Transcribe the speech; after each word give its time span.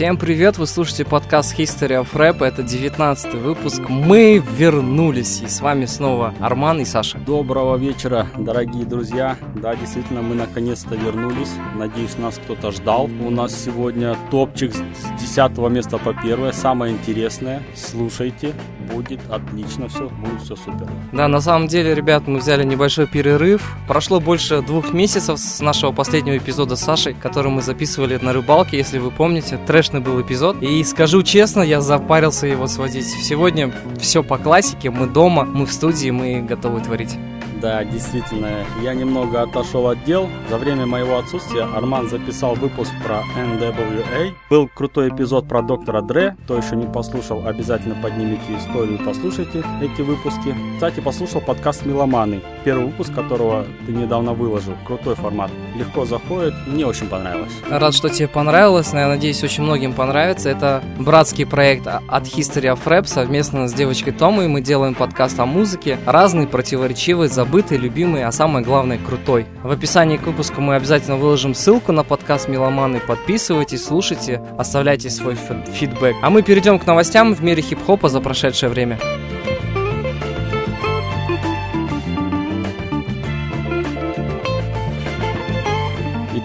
Всем 0.00 0.16
привет, 0.16 0.56
вы 0.56 0.66
слушаете 0.66 1.04
подкаст 1.04 1.58
History 1.58 2.02
of 2.02 2.14
Rap, 2.14 2.42
это 2.42 2.62
19 2.62 3.34
выпуск. 3.34 3.82
Мы 3.90 4.42
вернулись, 4.56 5.42
и 5.42 5.46
с 5.46 5.60
вами 5.60 5.84
снова 5.84 6.32
Арман 6.40 6.80
и 6.80 6.86
Саша. 6.86 7.18
Доброго 7.18 7.76
вечера, 7.76 8.26
дорогие 8.38 8.86
друзья. 8.86 9.36
Да, 9.56 9.76
действительно, 9.76 10.22
мы 10.22 10.34
наконец-то 10.34 10.94
вернулись. 10.94 11.50
Надеюсь, 11.76 12.16
нас 12.16 12.40
кто-то 12.42 12.70
ждал. 12.70 13.10
У 13.20 13.28
нас 13.28 13.54
сегодня 13.54 14.16
топчик 14.30 14.72
с 14.72 15.20
10 15.20 15.58
места 15.70 15.98
по 15.98 16.14
первое, 16.14 16.52
самое 16.52 16.94
интересное. 16.94 17.62
Слушайте, 17.76 18.54
будет 18.90 19.20
отлично 19.30 19.88
все, 19.88 20.08
будет 20.08 20.40
все 20.42 20.56
супер. 20.56 20.88
Да, 21.12 21.28
на 21.28 21.42
самом 21.42 21.68
деле, 21.68 21.94
ребят, 21.94 22.26
мы 22.26 22.38
взяли 22.38 22.64
небольшой 22.64 23.06
перерыв. 23.06 23.76
Прошло 23.86 24.18
больше 24.18 24.62
двух 24.62 24.94
месяцев 24.94 25.38
с 25.38 25.60
нашего 25.60 25.92
последнего 25.92 26.38
эпизода 26.38 26.76
с 26.76 26.80
Сашей, 26.80 27.12
который 27.12 27.50
мы 27.52 27.60
записывали 27.60 28.18
на 28.20 28.32
рыбалке, 28.32 28.78
если 28.78 28.98
вы 28.98 29.10
помните. 29.10 29.58
Трэшный 29.90 30.00
был 30.00 30.20
эпизод. 30.20 30.62
И 30.62 30.84
скажу 30.84 31.22
честно, 31.24 31.62
я 31.62 31.80
запарился 31.80 32.46
его 32.46 32.68
сводить. 32.68 33.06
Сегодня 33.06 33.72
все 33.98 34.22
по 34.22 34.38
классике, 34.38 34.90
мы 34.90 35.08
дома, 35.08 35.44
мы 35.44 35.66
в 35.66 35.72
студии, 35.72 36.10
мы 36.10 36.42
готовы 36.42 36.80
творить. 36.80 37.16
Да, 37.60 37.84
действительно, 37.84 38.64
я 38.82 38.94
немного 38.94 39.42
отошел 39.42 39.88
от 39.88 40.02
дел. 40.04 40.30
За 40.48 40.56
время 40.56 40.86
моего 40.86 41.18
отсутствия 41.18 41.64
Арман 41.64 42.08
записал 42.08 42.54
выпуск 42.54 42.90
про 43.04 43.22
NWA. 43.38 44.32
Был 44.48 44.66
крутой 44.68 45.10
эпизод 45.10 45.46
про 45.46 45.60
доктора 45.60 46.00
Дре. 46.00 46.36
Кто 46.44 46.56
еще 46.56 46.74
не 46.74 46.86
послушал, 46.86 47.46
обязательно 47.46 47.96
поднимите 48.02 48.56
историю 48.56 48.98
и 48.98 49.04
послушайте 49.04 49.62
эти 49.82 50.00
выпуски. 50.00 50.54
Кстати, 50.76 51.00
послушал 51.00 51.42
подкаст 51.42 51.84
«Меломаны», 51.84 52.40
первый 52.64 52.86
выпуск 52.86 53.14
которого 53.14 53.66
ты 53.84 53.92
недавно 53.92 54.32
выложил. 54.32 54.72
Крутой 54.86 55.14
формат. 55.14 55.50
Легко 55.76 56.06
заходит. 56.06 56.54
Мне 56.66 56.86
очень 56.86 57.08
понравилось. 57.08 57.52
Рад, 57.68 57.94
что 57.94 58.08
тебе 58.08 58.28
понравилось. 58.28 58.90
Я 58.94 59.08
надеюсь, 59.08 59.44
очень 59.44 59.64
многим 59.64 59.92
понравится. 59.92 60.48
Это 60.48 60.82
братский 60.98 61.44
проект 61.44 61.86
от 61.86 62.24
History 62.24 62.72
of 62.74 62.80
Rap 62.86 63.06
совместно 63.06 63.68
с 63.68 63.74
девочкой 63.74 64.14
Томой. 64.14 64.48
Мы 64.48 64.62
делаем 64.62 64.94
подкаст 64.94 65.38
о 65.38 65.44
музыке. 65.44 65.98
Разный, 66.06 66.46
противоречивый, 66.46 67.28
забавный 67.28 67.49
забытый, 67.50 67.78
любимый, 67.78 68.22
а 68.22 68.30
самое 68.30 68.64
главное 68.64 68.96
крутой. 68.96 69.44
В 69.64 69.70
описании 69.72 70.18
к 70.18 70.22
выпуску 70.22 70.60
мы 70.60 70.76
обязательно 70.76 71.16
выложим 71.16 71.52
ссылку 71.52 71.90
на 71.90 72.04
подкаст 72.04 72.48
Меломаны. 72.48 73.00
Подписывайтесь, 73.00 73.84
слушайте, 73.84 74.40
оставляйте 74.56 75.10
свой 75.10 75.34
фидбэк. 75.34 76.14
А 76.22 76.30
мы 76.30 76.42
перейдем 76.42 76.78
к 76.78 76.86
новостям 76.86 77.34
в 77.34 77.42
мире 77.42 77.60
хип-хопа 77.60 78.08
за 78.08 78.20
прошедшее 78.20 78.70
время. 78.70 79.00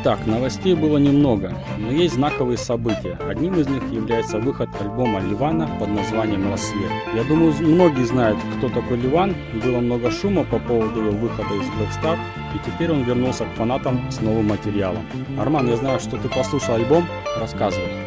Итак, 0.05 0.27
новостей 0.27 0.75
было 0.75 0.99
немного, 0.99 1.51
но 1.79 1.89
есть 1.89 2.13
знаковые 2.13 2.59
события. 2.59 3.17
Одним 3.27 3.55
из 3.59 3.67
них 3.67 3.81
является 3.91 4.37
выход 4.37 4.69
альбома 4.79 5.19
Ливана 5.19 5.67
под 5.79 5.89
названием 5.89 6.47
«Рассвет». 6.47 6.91
Я 7.15 7.23
думаю, 7.23 7.51
многие 7.59 8.05
знают, 8.05 8.37
кто 8.55 8.69
такой 8.69 8.97
Ливан. 8.97 9.33
Было 9.63 9.79
много 9.79 10.11
шума 10.11 10.43
по 10.43 10.59
поводу 10.59 11.05
его 11.05 11.11
выхода 11.17 11.55
из 11.55 11.65
Black 11.69 11.89
Star, 11.99 12.19
и 12.53 12.59
теперь 12.63 12.91
он 12.91 13.01
вернулся 13.01 13.45
к 13.45 13.57
фанатам 13.57 13.99
с 14.11 14.21
новым 14.21 14.49
материалом. 14.49 15.03
Арман, 15.39 15.67
я 15.69 15.75
знаю, 15.75 15.99
что 15.99 16.17
ты 16.17 16.29
послушал 16.29 16.75
альбом, 16.75 17.07
рассказывай. 17.39 18.04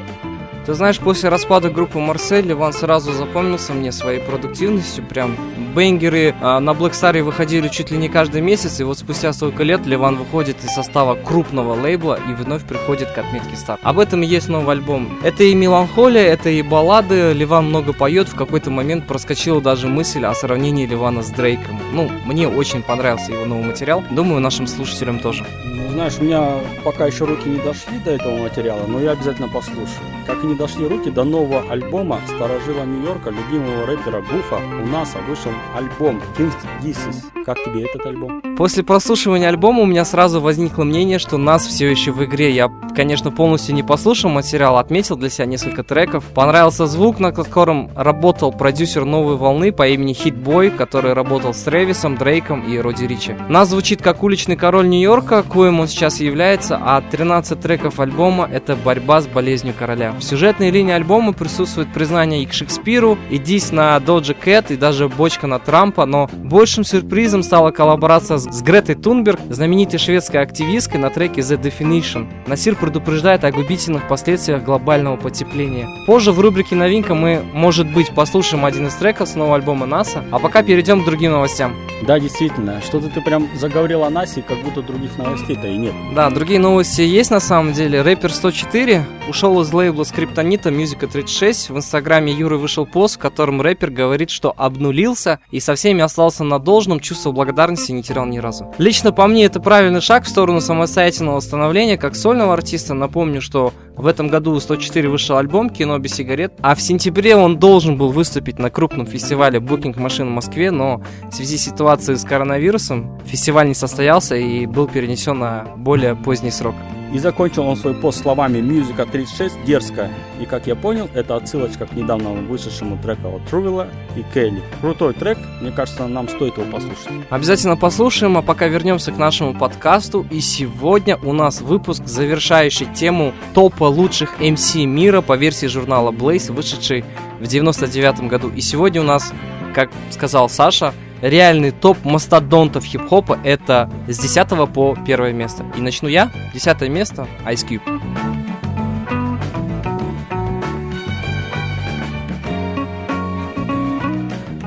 Ты 0.69 0.75
знаешь, 0.75 0.99
после 0.99 1.31
распада 1.31 1.71
группы 1.71 1.99
Марсель 1.99 2.47
Ливан 2.47 2.75
сразу 2.75 3.11
запомнился 3.12 3.73
мне 3.73 3.91
своей 3.91 4.21
продуктивностью. 4.21 5.03
Прям 5.03 5.34
бенгеры 5.75 6.34
а, 6.43 6.61
на 6.61 6.73
Black 6.73 6.93
Star 6.93 7.23
выходили 7.23 7.69
чуть 7.69 7.91
ли 7.91 7.97
не 7.97 8.11
каждый 8.11 8.43
месяц, 8.43 8.79
и 8.79 8.84
вот 8.84 8.99
спустя 8.99 9.33
столько 9.33 9.62
лет 9.62 9.87
Ливан 9.87 10.17
выходит 10.17 10.62
из 10.62 10.75
состава 10.75 11.15
крупного 11.15 11.73
лейбла 11.73 12.21
и 12.29 12.34
вновь 12.34 12.65
приходит 12.65 13.11
к 13.12 13.17
отметке 13.17 13.55
Star. 13.55 13.79
Об 13.83 13.99
этом 13.99 14.21
есть 14.21 14.51
новый 14.51 14.77
альбом. 14.77 15.19
Это 15.23 15.43
и 15.43 15.55
меланхолия, 15.55 16.25
это 16.25 16.51
и 16.51 16.61
баллады. 16.61 17.33
Ливан 17.33 17.65
много 17.65 17.95
поет. 17.95 18.29
В 18.29 18.35
какой-то 18.35 18.71
момент 18.71 19.06
проскочила 19.06 19.62
даже 19.62 19.89
мысль 19.89 20.27
о 20.27 20.35
сравнении 20.35 20.85
Ливана 20.85 21.23
с 21.23 21.31
Дрейком. 21.31 21.81
Ну, 21.95 22.11
мне 22.27 22.47
очень 22.47 22.83
понравился 22.83 23.33
его 23.33 23.47
новый 23.47 23.65
материал. 23.65 24.05
Думаю, 24.11 24.43
нашим 24.43 24.67
слушателям 24.67 25.19
тоже. 25.19 25.47
Ну, 25.65 25.89
знаешь, 25.95 26.19
у 26.21 26.25
меня 26.25 26.47
пока 26.85 27.06
еще 27.06 27.25
руки 27.25 27.49
не 27.49 27.59
дошли 27.59 27.99
до 28.05 28.11
этого 28.11 28.37
материала, 28.37 28.87
но 28.87 29.00
я 29.00 29.12
обязательно 29.12 29.49
послушаю. 29.49 30.05
Как 30.27 30.45
и 30.45 30.47
не 30.47 30.58
дошли 30.59 30.89
руки 30.89 31.11
до 31.11 31.25
нового 31.25 31.63
альбома 31.71 32.21
старожила 32.27 32.85
Нью-Йорка, 32.85 33.31
любимого 33.31 33.87
рэпера 33.87 34.21
Гуфа, 34.21 34.57
у 34.57 34.87
НАСА 34.87 35.19
вышел 35.29 35.53
альбом 35.75 36.21
King's 36.37 36.55
Disease. 36.83 37.45
Как 37.45 37.63
тебе 37.65 37.85
этот 37.85 38.07
альбом? 38.07 38.48
После 38.59 38.83
прослушивания 38.83 39.47
альбома 39.47 39.83
у 39.83 39.87
меня 39.87 40.05
сразу 40.05 40.41
возникло 40.41 40.83
мнение, 40.83 41.21
что 41.21 41.37
нас 41.37 41.65
все 41.65 41.89
еще 41.89 42.11
в 42.11 42.25
игре. 42.25 42.51
Я, 42.51 42.69
конечно, 42.97 43.31
полностью 43.31 43.73
не 43.73 43.85
послушал 43.85 44.31
материал, 44.31 44.79
отметил 44.79 45.15
для 45.15 45.31
себя 45.31 45.47
несколько 45.47 45.85
треков. 45.85 46.25
Понравился 46.35 46.89
звук, 46.89 47.21
на 47.21 47.31
котором 47.31 47.89
работал 47.95 48.51
продюсер 48.51 49.05
новой 49.05 49.37
волны 49.37 49.71
по 49.71 49.87
имени 49.87 50.13
Хитбой, 50.13 50.71
который 50.71 51.13
работал 51.13 51.55
с 51.55 51.63
Трэвисом, 51.63 52.17
Дрейком 52.17 52.63
и 52.63 52.77
Роди 52.79 53.07
Ричи. 53.07 53.37
Нас 53.49 53.69
звучит 53.69 54.03
как 54.03 54.25
уличный 54.25 54.57
король 54.57 54.89
Нью-Йорка, 54.89 55.45
коим 55.45 55.79
он 55.79 55.87
сейчас 55.87 56.19
является, 56.19 56.81
а 56.83 57.01
13 57.01 57.61
треков 57.61 58.01
альбома 58.01 58.49
это 58.53 58.75
борьба 58.75 59.21
с 59.21 59.29
болезнью 59.29 59.73
короля. 59.79 60.11
В 60.19 60.23
сюжетной 60.23 60.71
линии 60.71 60.95
альбома 60.95 61.33
присутствует 61.33 61.93
признание 61.93 62.43
и 62.43 62.47
к 62.47 62.53
Шекспиру, 62.53 63.19
и 63.31 63.39
дис 63.39 63.71
на 63.71 64.01
Доджи 64.01 64.35
Кэт, 64.35 64.73
и 64.73 64.77
даже 64.77 65.09
бочка 65.09 65.47
на 65.47 65.61
Трампа, 65.61 66.07
но 66.07 66.29
большим 66.35 66.83
сюрпризом 66.83 67.45
стала 67.45 67.71
коллаборация 67.71 68.39
с 68.39 68.48
Гретой 68.69 68.97
Тунберг, 68.97 69.41
знаменитой 69.49 69.99
шведской 69.99 70.43
активисткой 70.43 71.01
на 71.01 71.09
треке 71.09 71.41
The 71.41 71.59
Definition. 71.59 72.27
Насир 72.47 72.77
предупреждает 72.77 73.45
о 73.45 73.51
губительных 73.51 74.07
последствиях 74.07 74.63
глобального 74.63 75.17
потепления. 75.17 75.89
Позже 76.07 76.33
в 76.33 76.41
рубрике 76.41 76.77
«Новинка» 76.77 77.15
мы, 77.15 77.43
может 77.55 77.91
быть, 77.91 78.11
послушаем 78.11 78.67
один 78.67 78.89
из 78.89 78.95
треков 78.95 79.31
с 79.31 79.37
нового 79.37 79.57
альбома 79.57 79.87
НАСА, 79.87 80.23
а 80.31 80.39
пока 80.39 80.63
перейдем 80.63 81.03
к 81.03 81.07
другим 81.07 81.33
новостям. 81.33 81.75
Да, 82.07 82.21
действительно, 82.21 82.81
что-то 82.83 83.09
ты 83.09 83.23
прям 83.23 83.49
заговорил 83.57 84.05
о 84.05 84.11
НАСе, 84.11 84.43
как 84.43 84.59
будто 84.63 84.83
других 84.83 85.17
новостей-то 85.19 85.67
и 85.67 85.77
нет. 85.77 85.95
Да, 86.15 86.31
другие 86.31 86.61
новости 86.61 87.01
есть 87.01 87.31
на 87.31 87.41
самом 87.41 87.73
деле. 87.73 88.03
Рэпер 88.03 88.33
104 88.33 89.05
ушел 89.29 89.61
из 89.63 89.73
лейбла 89.73 90.05
Скриптонита 90.05 90.71
Музыка 90.71 91.07
36. 91.07 91.71
В 91.71 91.77
инстаграме 91.77 92.33
Юры 92.33 92.57
вышел 92.57 92.87
пост, 92.87 93.17
в 93.17 93.19
котором 93.19 93.61
рэпер 93.61 93.91
говорит, 93.91 94.31
что 94.31 94.55
обнулился 94.57 95.41
и 95.51 95.61
со 95.61 95.75
всеми 95.75 96.03
остался 96.03 96.45
на 96.45 96.59
должном, 96.59 97.01
чувство 97.01 97.33
благодарности 97.33 97.93
не 97.93 98.03
терял 98.03 98.27
ни 98.27 98.38
разу. 98.41 98.72
Лично 98.78 99.12
по 99.12 99.26
мне 99.26 99.44
это 99.44 99.60
правильный 99.60 100.00
шаг 100.00 100.25
в 100.25 100.28
сторону 100.28 100.60
самостоятельного 100.60 101.41
становления 101.41 101.97
как 101.97 102.15
сольного 102.15 102.54
артиста. 102.54 102.94
Напомню, 102.94 103.41
что 103.41 103.72
в 103.97 104.06
этом 104.06 104.28
году 104.28 104.53
у 104.53 104.60
104 104.60 105.09
вышел 105.09 105.37
альбом 105.37 105.71
«Кино 105.71 105.99
без 105.99 106.15
сигарет», 106.15 106.53
а 106.60 106.75
в 106.75 106.81
сентябре 106.81 107.37
он 107.37 107.59
должен 107.59 107.97
был 107.97 108.10
выступить 108.10 108.59
на 108.59 108.71
крупном 108.71 109.06
фестивале 109.06 109.59
Booking 109.59 109.94
Machine 109.94 110.26
в 110.26 110.31
Москве, 110.31 110.71
но 110.71 111.03
в 111.31 111.34
связи 111.34 111.59
с 111.59 111.65
ситуацией 111.65 112.16
с 112.16 112.25
коронавирусом 112.25 113.21
фестиваль 113.26 113.69
не 113.69 113.75
состоялся 113.75 114.37
и 114.37 114.66
был 114.66 114.87
перенесен 114.87 115.38
на 115.38 115.66
более 115.76 116.15
поздний 116.15 116.50
срок. 116.50 116.75
И 117.13 117.19
закончил 117.19 117.67
он 117.67 117.77
свой 117.77 117.95
пост 117.95 118.23
словами 118.23 118.61
«Музыка 118.61 119.07
36 119.07 119.65
дерзко». 119.65 120.11
И 120.41 120.45
как 120.45 120.67
я 120.67 120.77
понял, 120.77 121.09
это 121.15 121.37
отсылочка 121.37 121.87
к 121.87 121.93
недавно 121.93 122.31
вышедшему 122.31 122.99
треку 123.03 123.37
от 123.37 123.45
Трувела 123.47 123.89
и 124.17 124.23
Келли. 124.35 124.63
Крутой 124.81 125.15
трек, 125.15 125.38
мне 125.61 125.71
кажется, 125.71 126.06
нам 126.06 126.29
стоит 126.29 126.59
его 126.59 126.71
послушать. 126.71 127.09
Обязательно 127.31 127.77
послушаем, 127.77 128.37
а 128.37 128.43
пока 128.43 128.69
вернемся 128.69 129.11
к 129.11 129.17
нашему 129.17 129.55
подкасту. 129.55 130.27
И 130.31 130.41
сегодня 130.41 131.17
у 131.23 131.32
нас 131.32 131.61
выпуск, 131.61 132.03
завершающий 132.06 132.87
тему 132.87 133.32
топа 133.55 133.85
лучших 133.85 134.41
MC 134.41 134.85
мира 134.85 135.23
по 135.23 135.37
версии 135.37 135.67
журнала 135.67 136.11
Blaze, 136.11 136.53
вышедший 136.53 137.05
в 137.41 137.47
99 137.47 138.29
году. 138.29 138.50
И 138.50 138.61
сегодня 138.61 139.00
у 139.00 139.05
нас, 139.05 139.32
как 139.75 139.91
сказал 140.11 140.49
Саша, 140.49 140.94
реальный 141.23 141.70
топ 141.70 142.05
мастодонтов 142.05 142.85
хип-хопа 142.85 143.38
это 143.44 143.91
с 144.06 144.19
10 144.19 144.73
по 144.73 144.97
первое 145.06 145.32
место. 145.32 145.65
И 145.76 145.81
начну 145.81 146.09
я. 146.09 146.31
Десятое 146.55 146.88
место 146.88 147.26
Ice 147.47 147.67
Cube. 147.67 147.82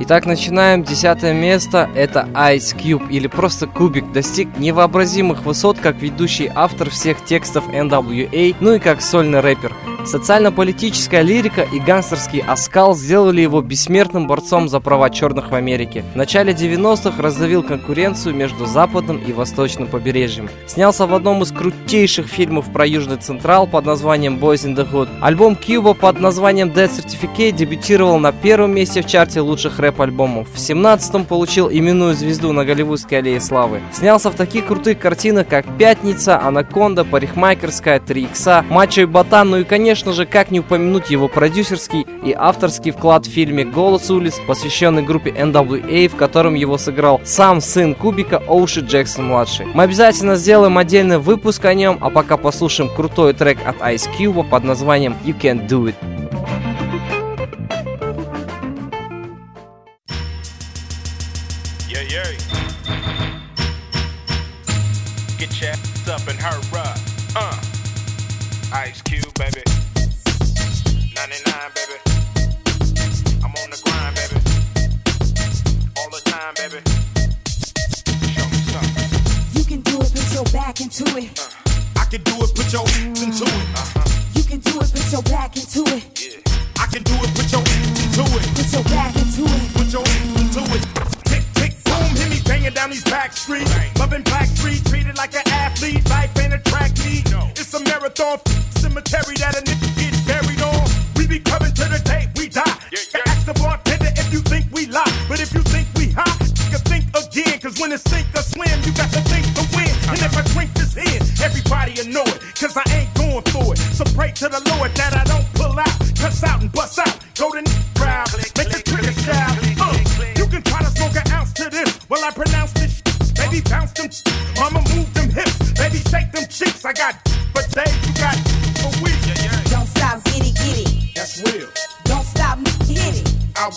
Итак, 0.04 0.26
начинаем. 0.26 0.84
Десятое 0.84 1.34
место– 1.34 1.90
это 1.96 2.28
Ice 2.34 2.76
Cube, 2.76 3.10
или 3.10 3.28
просто 3.28 3.68
Кубик, 3.68 4.12
достиг 4.12 4.58
невообразимых 4.58 5.44
высот 5.44 5.78
как 5.80 5.96
ведущий 6.02 6.52
автор 6.54 6.90
всех 6.90 7.24
текстов 7.24 7.68
NWA, 7.70 8.56
ну 8.60 8.74
и 8.74 8.80
как 8.80 9.02
сольный 9.02 9.42
рэпер– 9.42 9.74
Социально-политическая 10.06 11.22
лирика 11.22 11.62
и 11.62 11.80
гангстерский 11.80 12.42
оскал 12.42 12.96
сделали 12.96 13.42
его 13.42 13.62
бессмертным 13.62 14.28
борцом 14.28 14.68
за 14.68 14.80
права 14.80 15.10
черных 15.10 15.52
в 15.52 15.56
Америке. 15.56 16.04
В 16.14 16.18
начале 16.18 16.54
90-х 16.54 17.22
раздавил 17.22 17.64
конкуренцию 17.64 18.36
между 18.36 18.66
западным 18.66 19.18
и 19.18 19.32
восточным 19.32 19.88
побережьем. 19.88 20.50
Снялся 20.68 21.06
в 21.06 21.14
одном 21.14 21.44
из 21.44 21.52
крутейших 21.52 22.28
фильмов 22.28 22.72
про 22.74 22.86
Южный 22.86 23.18
Централ 23.18 23.68
под 23.68 23.86
названием 23.86 24.38
Boys 24.38 24.66
in 24.66 24.76
the 24.76 24.90
Hood. 24.92 25.08
Альбом 25.22 25.56
Кьюба 25.56 25.94
под 25.94 26.20
названием 26.20 26.70
Dead 26.70 26.90
Certificate 26.90 27.52
дебютировал 27.52 28.18
на 28.18 28.32
первом 28.32 28.74
месте 28.74 29.02
в 29.02 29.08
чарте 29.08 29.42
лучших 29.42 29.80
рэп-альбомов. 29.80 30.48
В 30.50 30.58
17-м 30.58 31.26
получил 31.26 31.70
именную 31.70 32.16
звезду 32.16 32.52
на 32.54 32.66
Голливудской 32.66 33.20
аллее 33.20 33.40
славы. 33.40 33.82
Снялся 33.94 34.32
в 34.32 34.36
таких 34.36 34.66
крутых 34.66 35.00
картинах, 35.00 35.48
как 35.48 35.66
«Пятница», 35.78 36.40
«Анаконда», 36.42 37.06
«Парикмахерская», 37.06 38.00
«Три 38.00 38.24
икса», 38.24 38.66
«Мачо 38.70 39.02
и 39.02 39.06
Ботан», 39.06 39.52
ну 39.52 39.58
и, 39.58 39.64
конечно, 39.64 39.91
конечно 39.92 40.14
же, 40.14 40.26
как 40.26 40.52
не 40.52 40.62
упомянуть 40.62 41.10
его 41.10 41.28
продюсерский 41.28 42.08
и 42.24 42.32
авторский 42.32 42.92
вклад 42.92 43.26
в 43.26 43.30
фильме 43.30 43.66
«Голос 43.66 44.10
улиц», 44.10 44.36
посвященный 44.48 45.04
группе 45.04 45.32
NWA, 45.32 46.08
в 46.08 46.16
котором 46.16 46.54
его 46.54 46.78
сыграл 46.78 47.20
сам 47.26 47.60
сын 47.60 47.94
Кубика 47.94 48.42
Оуши 48.48 48.80
Джексон-младший. 48.80 49.66
Мы 49.74 49.84
обязательно 49.84 50.38
сделаем 50.38 50.78
отдельный 50.78 51.18
выпуск 51.18 51.66
о 51.66 51.74
нем, 51.74 51.98
а 52.00 52.10
пока 52.10 52.38
послушаем 52.38 52.90
крутой 52.96 53.34
трек 53.34 53.58
от 53.66 53.80
Ice 53.80 54.08
Cube 54.18 54.48
под 54.48 54.64
названием 54.64 55.18
«You 55.26 55.38
Can't 55.38 55.68
Do 55.68 55.94
It». 55.94 56.21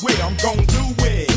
with, 0.02 0.20
I'm 0.22 0.36
gon' 0.36 0.64
do 0.66 1.04
it. 1.04 1.33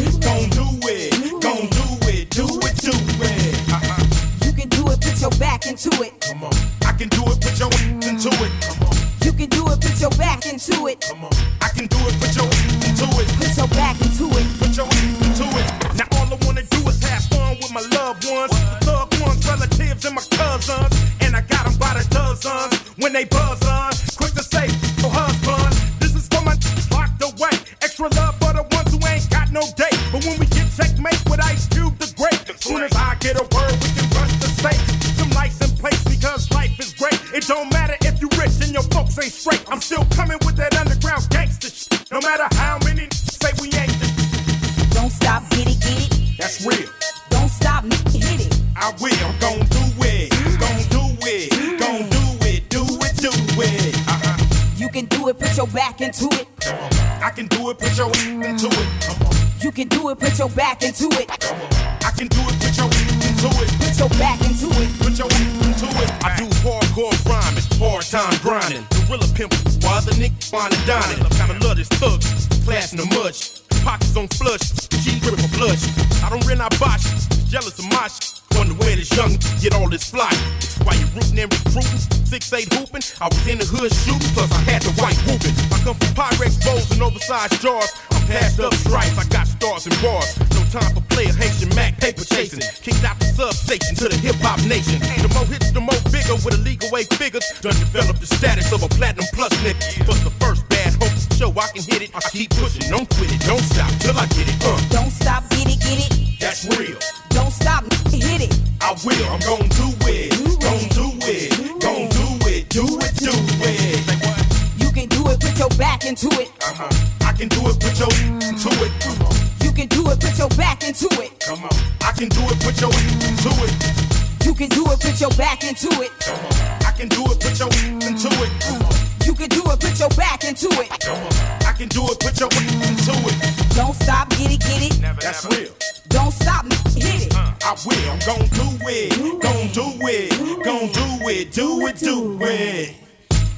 put 132.18 132.40
your 132.40 132.50
weight 132.50 132.74
into 132.88 133.14
it. 133.30 133.76
Don't 133.76 133.96
stop, 133.96 134.30
get 134.30 134.52
it, 134.52 134.60
get 134.60 134.82
it. 134.90 135.02
That's 135.22 135.46
real. 135.46 135.72
Don't 136.10 136.32
stop, 136.32 136.66
hit 136.94 137.28
it. 137.28 137.36
Uh. 137.36 137.54
I 137.64 137.76
will. 137.86 138.12
I'm 138.12 138.20
gonna 138.26 138.48
do 138.48 138.68
it. 138.88 139.42
Gonna 139.42 139.74
do 139.74 139.88
it. 140.08 140.64
Gonna 140.64 140.92
do 140.94 141.28
it. 141.28 141.52
Do 141.52 141.88
it, 141.88 141.98
do 141.98 142.40
it. 142.42 142.96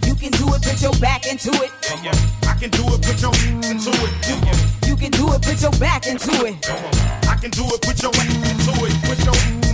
You 0.06 0.16
can 0.16 0.32
do 0.32 0.54
it, 0.54 0.62
put 0.62 0.82
your 0.82 0.94
back 1.00 1.28
into 1.28 1.52
it. 1.52 1.72
I 2.44 2.56
can 2.60 2.70
do 2.72 2.84
it, 2.88 3.02
put 3.02 3.22
your 3.22 3.32
mm. 3.32 3.70
into 3.70 3.92
it. 3.92 4.88
You, 4.88 4.96
can 4.96 5.12
do 5.12 5.32
it, 5.34 5.42
put 5.42 5.62
your 5.62 5.72
back 5.80 6.08
into 6.08 6.32
it. 6.46 6.70
I 7.30 7.38
can 7.40 7.52
do 7.52 7.64
it, 7.66 7.82
put 7.82 8.02
your 8.02 8.12
into 8.14 8.74
it. 8.86 8.94
Put 9.06 9.26
your. 9.26 9.69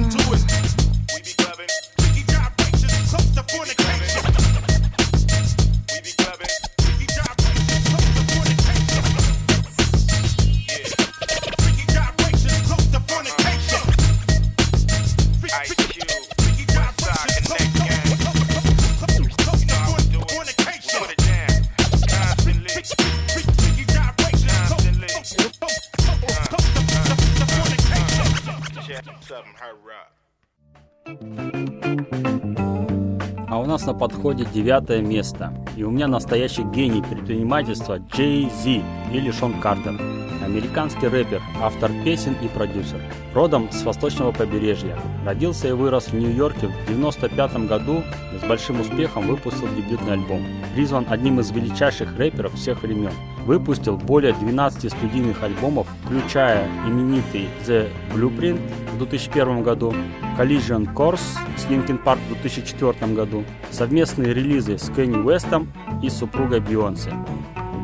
Нас 33.75 33.85
на 33.85 33.93
подходе 33.93 34.47
девятое 34.53 35.01
место. 35.01 35.53
И 35.75 35.83
у 35.83 35.91
меня 35.91 36.07
настоящий 36.07 36.63
гений 36.63 37.01
предпринимательства 37.01 37.97
Джей 37.97 38.49
Зи 38.63 38.81
или 39.11 39.31
Шон 39.31 39.59
Картер. 39.59 39.99
Американский 40.41 41.07
рэпер, 41.07 41.41
автор 41.61 41.91
песен 42.05 42.37
и 42.41 42.47
продюсер. 42.47 43.01
Родом 43.33 43.69
с 43.71 43.83
восточного 43.83 44.31
побережья. 44.31 44.97
Родился 45.25 45.67
и 45.67 45.71
вырос 45.73 46.07
в 46.07 46.13
Нью-Йорке 46.13 46.67
в 46.67 46.89
1995 46.89 47.67
году 47.67 48.01
и 48.33 48.37
с 48.39 48.47
большим 48.47 48.79
успехом 48.79 49.27
выпустил 49.27 49.67
дебютный 49.75 50.13
альбом. 50.13 50.41
призван 50.73 51.05
одним 51.09 51.41
из 51.41 51.51
величайших 51.51 52.17
рэперов 52.17 52.53
всех 52.53 52.81
времен. 52.81 53.11
Выпустил 53.45 53.95
более 53.97 54.33
12 54.33 54.91
студийных 54.91 55.43
альбомов, 55.43 55.87
включая 56.03 56.67
именитый 56.87 57.47
The 57.65 57.89
Blueprint 58.11 58.59
в 58.93 58.97
2001 58.97 59.61
году, 59.61 59.93
Collision 60.37 60.91
Course 60.93 61.37
с 61.55 61.65
Linkin 61.67 62.03
Park 62.03 62.17
в 62.25 62.41
2004 62.41 63.13
году, 63.13 63.43
совместные 63.69 64.33
релизы 64.33 64.79
с 64.79 64.89
Кенни 64.89 65.17
Уэстом 65.17 65.71
и 66.01 66.09
супругой 66.09 66.59
Бейонсе. 66.59 67.13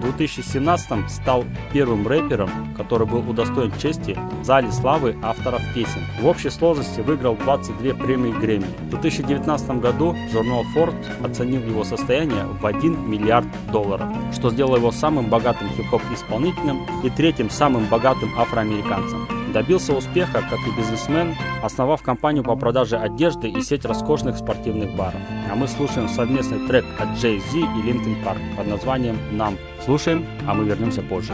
В 0.02 0.04
2017 0.04 1.12
стал 1.12 1.46
первым 1.72 2.08
рэпером, 2.08 2.50
который 2.76 3.06
был 3.06 3.20
удостоен 3.30 3.72
чести 3.78 4.18
в 4.42 4.44
зале 4.44 4.72
славы 4.72 5.16
авторов 5.22 5.62
песен. 5.76 6.02
В 6.20 6.26
общей 6.26 6.50
сложности 6.50 7.02
выиграл 7.02 7.36
22 7.36 7.94
премии 7.94 8.32
Грэмми. 8.32 8.66
В 8.88 8.90
2019 8.90 9.80
году 9.80 10.16
журнал 10.34 10.64
Ford 10.76 10.96
оценил 11.24 11.62
его 11.62 11.84
состояние 11.84 12.46
в 12.46 12.66
1 12.66 13.12
миллиард 13.12 13.46
долларов, 13.72 14.08
что 14.34 14.50
сделало 14.50 14.78
его 14.78 14.92
самым 14.92 15.30
богатым 15.30 15.70
хип-хоп 15.78 16.02
исполнителем 16.12 16.80
и 17.04 17.10
третьим 17.12 17.52
самым 17.52 17.86
богатым 17.86 18.32
афроамериканцем. 18.40 19.41
Добился 19.54 19.94
успеха 19.94 20.44
как 20.50 20.60
и 20.66 20.72
бизнесмен, 20.78 21.36
основав 21.62 22.02
компанию 22.02 22.44
по 22.44 22.56
продаже 22.56 22.98
одежды 22.98 23.50
и 23.50 23.62
сеть 23.62 23.86
роскошных 23.86 24.38
спортивных 24.38 24.96
баров. 24.96 25.20
А 25.52 25.56
мы 25.56 25.68
слушаем 25.68 26.08
совместный 26.08 26.66
трек 26.68 26.86
от 26.98 27.10
Jay-Z 27.10 27.58
и 27.58 27.90
Linkin 27.90 28.24
Park 28.24 28.40
под 28.56 28.68
названием 28.68 29.18
«Нам». 29.32 29.58
Слушаем, 29.84 30.26
а 30.48 30.54
мы 30.54 30.64
вернемся 30.64 31.02
позже. 31.02 31.34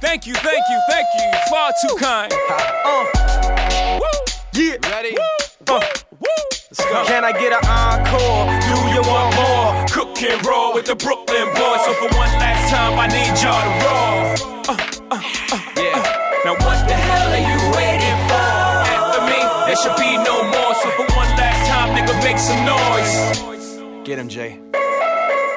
Thank 0.00 0.26
you, 0.26 0.34
thank 0.34 0.64
you, 0.70 0.80
thank 0.88 1.06
you. 1.16 1.30
Far 1.50 1.72
too 1.82 1.96
kind. 1.96 2.32
Uh. 2.32 3.04
Yeah. 4.54 4.76
Ready? 4.90 5.16
Uh. 5.68 5.80
Woo. 6.20 6.28
Let's 6.70 6.84
go. 6.92 7.04
Can 7.04 7.24
I 7.24 7.32
get 7.32 7.52
an 7.52 7.64
encore? 7.66 8.63
With 10.74 10.86
the 10.86 10.96
Brooklyn 10.96 11.46
boys. 11.54 11.84
So 11.84 11.94
for 11.94 12.10
one 12.18 12.34
last 12.42 12.68
time, 12.68 12.98
I 12.98 13.06
need 13.06 13.30
y'all 13.38 13.62
to 13.62 13.74
roll. 13.86 14.50
Uh, 14.66 14.82
uh, 15.08 15.22
uh, 15.52 15.60
yeah. 15.76 16.02
Now 16.44 16.54
what 16.58 16.88
the 16.88 16.94
hell 16.94 17.30
are 17.30 17.46
you 17.46 17.60
waiting 17.78 18.18
for? 18.26 18.42
After 18.90 19.22
me, 19.22 19.38
there 19.66 19.76
should 19.76 19.94
be 19.94 20.18
no 20.18 20.42
more. 20.42 20.74
So 20.74 20.90
for 20.98 21.06
one 21.14 21.30
last 21.38 21.70
time, 21.70 21.94
nigga, 21.94 22.20
make 22.24 22.38
some 22.38 22.58
noise. 22.66 24.04
Get 24.04 24.18
him, 24.18 24.28
Jay. 24.28 24.58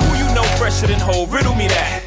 Who 0.01 0.17
you 0.17 0.35
know 0.35 0.43
fresher 0.59 0.85
than 0.85 0.99
Hov? 0.99 1.33
Riddle 1.33 1.55
me 1.55 1.67
that. 1.67 2.06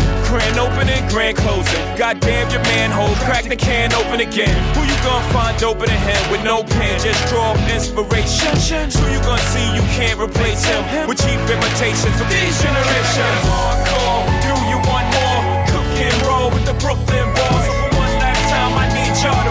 Grand 0.31 0.57
opening, 0.63 1.03
grand 1.11 1.35
closing. 1.35 1.83
Goddamn 1.99 2.49
your 2.55 2.63
manhole, 2.71 3.11
crack 3.27 3.43
the 3.43 3.57
can 3.57 3.91
open 3.91 4.21
again. 4.21 4.55
Who 4.79 4.87
you 4.87 4.95
gonna 5.03 5.27
find 5.35 5.61
open 5.61 5.91
in 5.91 5.99
him 6.07 6.31
with 6.31 6.41
no 6.41 6.63
pen? 6.63 6.95
Just 7.03 7.19
draw 7.27 7.51
inspiration. 7.67 8.55
Who 8.95 9.11
you 9.11 9.19
gonna 9.27 9.43
see 9.51 9.67
you 9.75 9.83
can't 9.99 10.15
replace 10.15 10.63
him 10.63 10.87
with 11.03 11.19
cheap 11.19 11.35
imitations 11.35 12.15
of 12.15 12.27
these 12.31 12.55
generations? 12.63 13.43
Hardcore, 13.43 14.23
do 14.47 14.55
you 14.71 14.79
want 14.87 15.03
more? 15.11 15.43
Cook 15.67 15.91
and 15.99 16.15
roll 16.23 16.47
with 16.47 16.63
the 16.63 16.79
Brooklyn 16.79 17.27
boys. 17.35 17.67
So 17.67 17.75
for 17.75 17.91
one 17.99 18.15
last 18.23 18.43
time, 18.47 18.71
I 18.71 18.87
need 18.95 19.11
y'all 19.19 19.35
to 19.35 19.50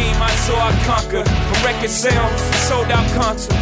came, 0.00 0.22
I 0.22 0.34
saw, 0.46 0.58
I 0.68 0.72
conquered. 0.90 1.28
From 1.48 1.58
record 1.64 1.90
sales, 1.90 2.40
sold 2.68 2.90
out 2.96 3.06
concerts. 3.18 3.54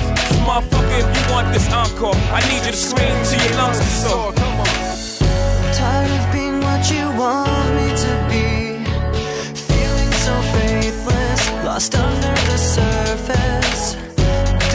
Motherfucker, 0.47 0.99
if 1.03 1.09
you 1.17 1.25
want 1.33 1.49
this 1.53 1.67
encore, 1.73 2.19
I 2.39 2.41
need 2.49 2.63
you 2.67 2.73
to 2.77 2.83
scream 2.89 3.17
till 3.27 3.41
your 3.45 3.57
lungs 3.61 3.79
are 3.85 3.95
sore. 4.03 4.33
Come 4.33 4.61
on. 4.61 4.73
Tired 5.79 6.13
of 6.19 6.25
being 6.35 6.59
what 6.67 6.83
you 6.93 7.05
want 7.23 7.69
me 7.79 7.89
to 8.05 8.13
be. 8.31 8.47
Feeling 9.69 10.13
so 10.25 10.35
faithless, 10.55 11.41
lost 11.67 11.95
under 11.95 12.35
the 12.51 12.59
surface. 12.77 13.83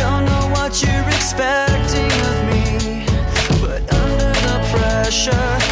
Don't 0.01 0.25
know 0.31 0.45
what 0.55 0.71
you're 0.83 1.09
expecting 1.17 2.13
of 2.31 2.37
me, 2.51 2.65
but 3.63 3.81
under 4.01 4.31
the 4.47 4.57
pressure 4.71 5.62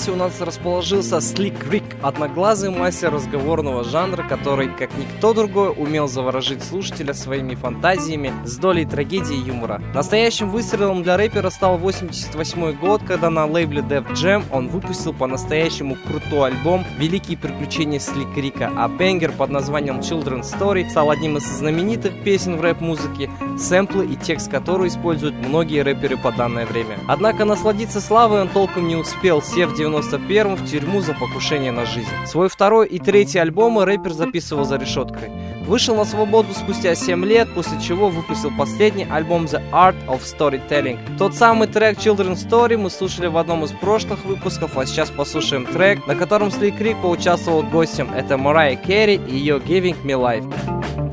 месте 0.00 0.12
у 0.12 0.16
нас 0.16 0.40
расположился 0.40 1.16
Slick 1.16 1.68
Rick, 1.70 1.84
одноглазый 2.00 2.70
мастер 2.70 3.12
разговорного 3.12 3.84
жанра, 3.84 4.24
который, 4.26 4.68
как 4.68 4.88
никто 4.96 5.34
другой, 5.34 5.74
умел 5.76 6.08
заворожить 6.08 6.62
слушателя 6.62 7.12
своими 7.12 7.54
фантазиями 7.54 8.32
с 8.46 8.56
долей 8.56 8.86
трагедии 8.86 9.36
и 9.36 9.40
юмора. 9.40 9.82
Настоящим 9.94 10.48
выстрелом 10.48 11.02
для 11.02 11.18
рэпера 11.18 11.50
стал 11.50 11.76
88 11.76 12.78
год, 12.78 13.02
когда 13.06 13.28
на 13.28 13.44
лейбле 13.44 13.82
Def 13.82 14.10
Jam 14.12 14.44
он 14.50 14.68
выпустил 14.68 15.12
по-настоящему 15.12 15.96
крутой 16.06 16.52
альбом 16.52 16.84
«Великие 16.98 17.36
приключения 17.36 17.98
Слик 18.00 18.34
Рика», 18.36 18.72
а 18.74 18.88
бенгер 18.88 19.32
под 19.32 19.50
названием 19.50 19.98
Children's 19.98 20.56
Story 20.58 20.88
стал 20.88 21.10
одним 21.10 21.36
из 21.36 21.44
знаменитых 21.44 22.24
песен 22.24 22.56
в 22.56 22.62
рэп-музыке, 22.62 23.30
сэмплы 23.58 24.06
и 24.06 24.16
текст 24.16 24.50
которой 24.50 24.88
используют 24.88 25.34
многие 25.34 25.82
рэперы 25.82 26.16
по 26.16 26.32
данное 26.32 26.64
время. 26.64 26.96
Однако 27.06 27.44
насладиться 27.44 28.00
славой 28.00 28.40
он 28.40 28.48
толком 28.48 28.88
не 28.88 28.96
успел, 28.96 29.42
сев 29.42 29.72
в 29.72 29.76
91-м 30.00 30.56
в 30.56 30.70
тюрьму 30.70 31.00
за 31.00 31.14
покушение 31.14 31.72
на 31.72 31.86
жизнь. 31.86 32.08
Свой 32.26 32.48
второй 32.48 32.86
и 32.88 32.98
третий 32.98 33.38
альбомы 33.38 33.84
рэпер 33.84 34.12
записывал 34.12 34.64
за 34.64 34.76
решеткой. 34.76 35.30
Вышел 35.66 35.94
на 35.94 36.04
свободу 36.04 36.52
спустя 36.52 36.94
7 36.94 37.24
лет, 37.24 37.48
после 37.54 37.80
чего 37.80 38.08
выпустил 38.08 38.50
последний 38.56 39.06
альбом 39.08 39.44
The 39.44 39.62
Art 39.70 39.96
of 40.06 40.22
Storytelling. 40.22 40.98
Тот 41.18 41.34
самый 41.34 41.68
трек 41.68 41.98
Children's 41.98 42.48
Story 42.48 42.76
мы 42.76 42.90
слушали 42.90 43.26
в 43.26 43.36
одном 43.36 43.64
из 43.64 43.70
прошлых 43.72 44.24
выпусков, 44.24 44.76
а 44.76 44.86
сейчас 44.86 45.10
послушаем 45.10 45.66
трек, 45.66 46.06
на 46.06 46.16
котором 46.16 46.50
Слик 46.50 46.78
Крик 46.78 46.96
поучаствовал 47.00 47.62
гостем. 47.62 48.10
Это 48.12 48.34
Mariah 48.34 48.76
Керри 48.84 49.20
и 49.28 49.36
ее 49.36 49.58
Giving 49.58 50.02
Me 50.02 50.14
Life. 50.14 51.09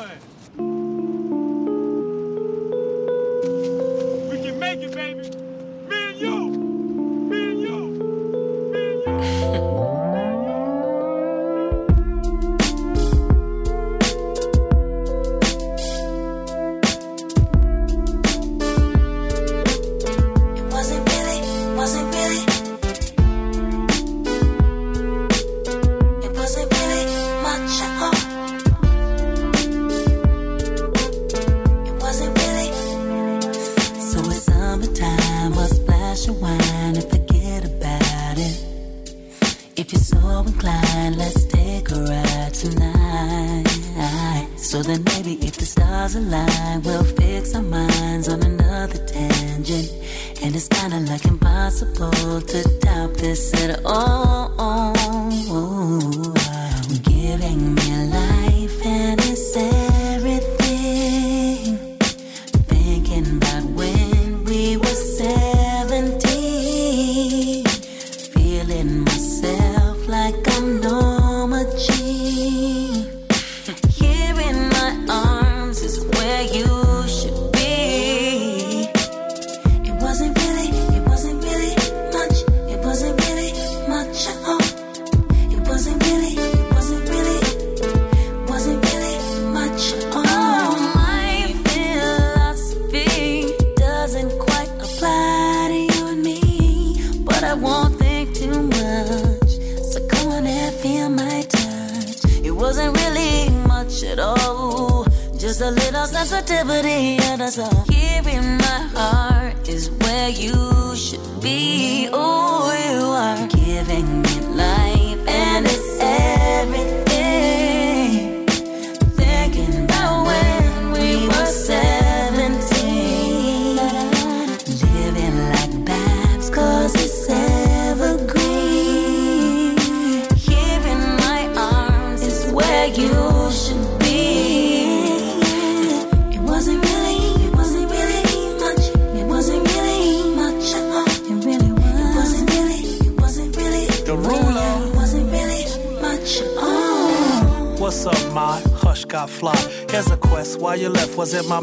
对。 0.00 0.39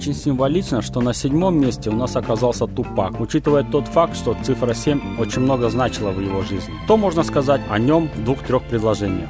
Очень 0.03 0.15
символично, 0.15 0.81
что 0.81 0.99
на 0.99 1.13
седьмом 1.13 1.57
месте 1.57 1.89
у 1.89 1.95
нас 1.95 2.17
оказался 2.17 2.67
Тупак, 2.67 3.21
учитывая 3.21 3.63
тот 3.63 3.87
факт, 3.87 4.17
что 4.17 4.35
цифра 4.43 4.73
7 4.73 5.17
очень 5.17 5.43
много 5.43 5.69
значила 5.69 6.11
в 6.11 6.19
его 6.19 6.41
жизни. 6.41 6.73
То 6.89 6.97
можно 6.97 7.23
сказать 7.23 7.61
о 7.69 7.79
нем 7.79 8.09
в 8.13 8.21
двух-трех 8.21 8.63
предложениях. 8.63 9.29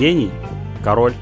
Гений, 0.00 0.30
король, 0.82 1.12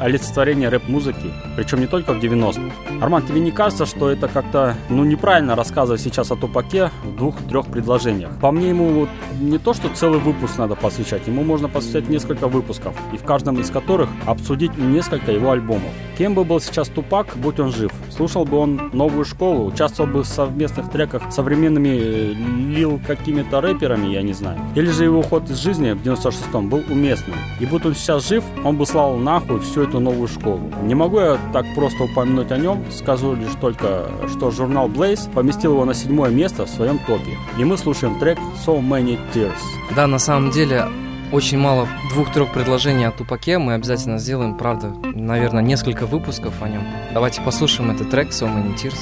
олицетворение 0.00 0.68
рэп-музыки, 0.68 1.30
причем 1.54 1.78
не 1.78 1.86
только 1.86 2.12
в 2.12 2.18
90-х. 2.18 2.74
Арман, 3.00 3.22
тебе 3.22 3.38
не 3.38 3.52
кажется, 3.52 3.86
что 3.86 4.10
это 4.10 4.26
как-то 4.26 4.74
ну, 4.88 5.04
неправильно 5.04 5.54
рассказывать 5.54 6.00
сейчас 6.00 6.32
о 6.32 6.34
Тупаке 6.34 6.90
в 7.04 7.16
двух-трех 7.16 7.66
предложениях? 7.66 8.32
По 8.40 8.50
мне, 8.50 8.70
ему 8.70 8.88
вот 8.88 9.08
не 9.40 9.58
то, 9.58 9.74
что 9.74 9.88
целый 9.90 10.18
выпуск 10.18 10.58
надо 10.58 10.74
посвящать, 10.74 11.28
ему 11.28 11.44
можно 11.44 11.68
посвящать 11.68 12.08
несколько 12.08 12.48
выпусков, 12.48 12.96
и 13.12 13.16
в 13.16 13.22
каждом 13.22 13.60
из 13.60 13.70
которых 13.70 14.10
обсудить 14.26 14.76
несколько 14.76 15.30
его 15.30 15.52
альбомов. 15.52 15.92
Кем 16.16 16.34
бы 16.34 16.44
был 16.44 16.60
сейчас 16.60 16.88
Тупак, 16.88 17.36
будь 17.36 17.58
он 17.58 17.72
жив? 17.72 17.90
Слушал 18.10 18.44
бы 18.44 18.58
он 18.58 18.90
новую 18.92 19.24
школу, 19.24 19.66
участвовал 19.66 20.08
бы 20.08 20.22
в 20.22 20.26
совместных 20.26 20.88
треках 20.90 21.22
с 21.30 21.34
современными 21.34 21.88
э, 21.88 22.32
лил 22.72 23.00
какими-то 23.04 23.60
рэперами, 23.60 24.12
я 24.12 24.22
не 24.22 24.32
знаю. 24.32 24.60
Или 24.76 24.90
же 24.90 25.04
его 25.04 25.20
уход 25.20 25.50
из 25.50 25.58
жизни 25.58 25.92
в 25.92 26.02
96-м 26.02 26.68
был 26.68 26.84
уместным. 26.88 27.36
И 27.58 27.66
будь 27.66 27.84
он 27.84 27.94
сейчас 27.96 28.28
жив, 28.28 28.44
он 28.62 28.76
бы 28.76 28.86
слал 28.86 29.16
нахуй 29.16 29.58
всю 29.58 29.82
эту 29.82 29.98
новую 29.98 30.28
школу. 30.28 30.70
Не 30.82 30.94
могу 30.94 31.18
я 31.18 31.36
так 31.52 31.66
просто 31.74 32.04
упомянуть 32.04 32.52
о 32.52 32.58
нем, 32.58 32.84
скажу 32.92 33.34
лишь 33.34 33.54
только, 33.60 34.08
что 34.28 34.52
журнал 34.52 34.88
Blaze 34.88 35.32
поместил 35.32 35.72
его 35.72 35.84
на 35.84 35.94
седьмое 35.94 36.30
место 36.30 36.66
в 36.66 36.70
своем 36.70 37.00
топе. 37.00 37.36
И 37.58 37.64
мы 37.64 37.76
слушаем 37.76 38.20
трек 38.20 38.38
So 38.64 38.80
Many 38.80 39.18
Tears. 39.34 39.58
Да, 39.96 40.06
на 40.06 40.20
самом 40.20 40.52
деле 40.52 40.86
очень 41.34 41.58
мало 41.58 41.88
двух-трех 42.10 42.52
предложений 42.52 43.06
о 43.06 43.10
Тупаке. 43.10 43.58
Мы 43.58 43.74
обязательно 43.74 44.18
сделаем, 44.18 44.56
правда, 44.56 44.94
наверное, 45.14 45.62
несколько 45.62 46.06
выпусков 46.06 46.62
о 46.62 46.68
нем. 46.68 46.86
Давайте 47.12 47.42
послушаем 47.42 47.90
этот 47.90 48.08
трек 48.08 48.28
«So 48.28 48.46
Many 48.46 48.76
Tears», 48.76 48.98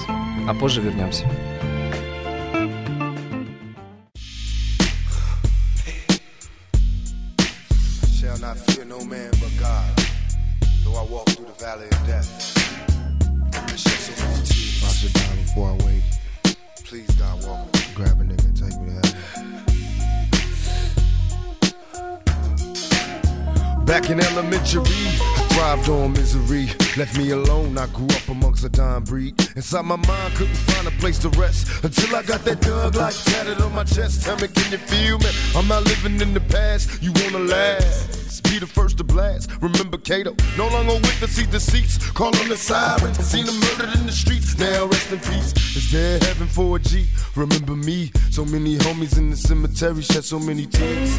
а 0.49 0.55
позже 0.55 0.81
вернемся. 0.81 1.27
Please, 16.91 17.09
God, 17.17 17.43
walk 17.47 17.73
me. 17.73 17.81
Grab 17.97 18.21
a 18.21 18.25
nigga, 18.25 18.53
take 18.53 18.79
me 18.79 18.91
to 18.91 19.07
heaven. 19.07 19.92
Back 23.85 24.11
in 24.11 24.21
elementary, 24.21 24.83
I 24.83 25.49
thrived 25.51 25.89
on 25.89 26.13
misery. 26.13 26.67
Left 26.97 27.19
me 27.19 27.31
alone, 27.31 27.77
I 27.77 27.87
grew 27.89 28.07
up 28.07 28.29
amongst 28.29 28.65
a 28.65 28.69
dying 28.69 29.05
breed. 29.05 29.35
Inside 29.57 29.85
my 29.85 29.97
mind, 29.97 30.35
couldn't 30.35 30.55
find 30.55 30.87
a 30.87 30.91
place 30.93 31.19
to 31.21 31.29
rest 31.31 31.85
until 31.85 32.17
I 32.17 32.23
got 32.23 32.45
that 32.45 32.63
thug 32.63 32.95
like 32.95 33.15
tatted 33.15 33.61
on 33.61 33.75
my 33.75 33.85
chest. 33.85 34.23
Tell 34.23 34.37
me, 34.37 34.49
can 34.49 34.73
you 34.73 34.79
feel 34.79 35.19
me? 35.19 35.31
I'm 35.57 35.69
not 35.69 35.85
living 35.85 36.21
in 36.21 36.33
the 36.33 36.41
past. 36.41 37.03
You 37.03 37.13
wanna 37.13 37.45
last? 37.45 38.43
Be 38.45 38.59
the 38.59 38.67
first 38.67 38.99
to 38.99 39.05
blast. 39.05 39.51
Remember 39.61 39.99
Cato, 39.99 40.35
no 40.57 40.69
longer 40.69 40.95
with 40.95 41.21
the 41.21 41.29
seat 41.29 41.51
deceits. 41.51 41.99
Call 42.13 42.37
on 42.37 42.49
the 42.49 42.57
sirens, 42.57 43.19
seen 43.19 43.47
them 43.47 43.59
murdered 43.61 43.99
in 43.99 44.07
the 44.07 44.13
streets. 44.13 44.59
Now 44.59 44.87
rest 44.87 45.11
in 45.11 45.19
peace. 45.19 45.53
Is 45.77 45.91
there 45.91 46.19
heaven 46.21 46.47
for 46.47 46.77
a 46.77 46.79
G? 46.79 47.07
Remember 47.35 47.75
me? 47.75 48.13
So 48.31 48.45
many 48.45 48.77
homies 48.79 49.19
in 49.19 49.31
the 49.31 49.37
cemetery 49.37 50.03
shed 50.03 50.25
so 50.25 50.39
many 50.39 50.67
tears. 50.67 51.19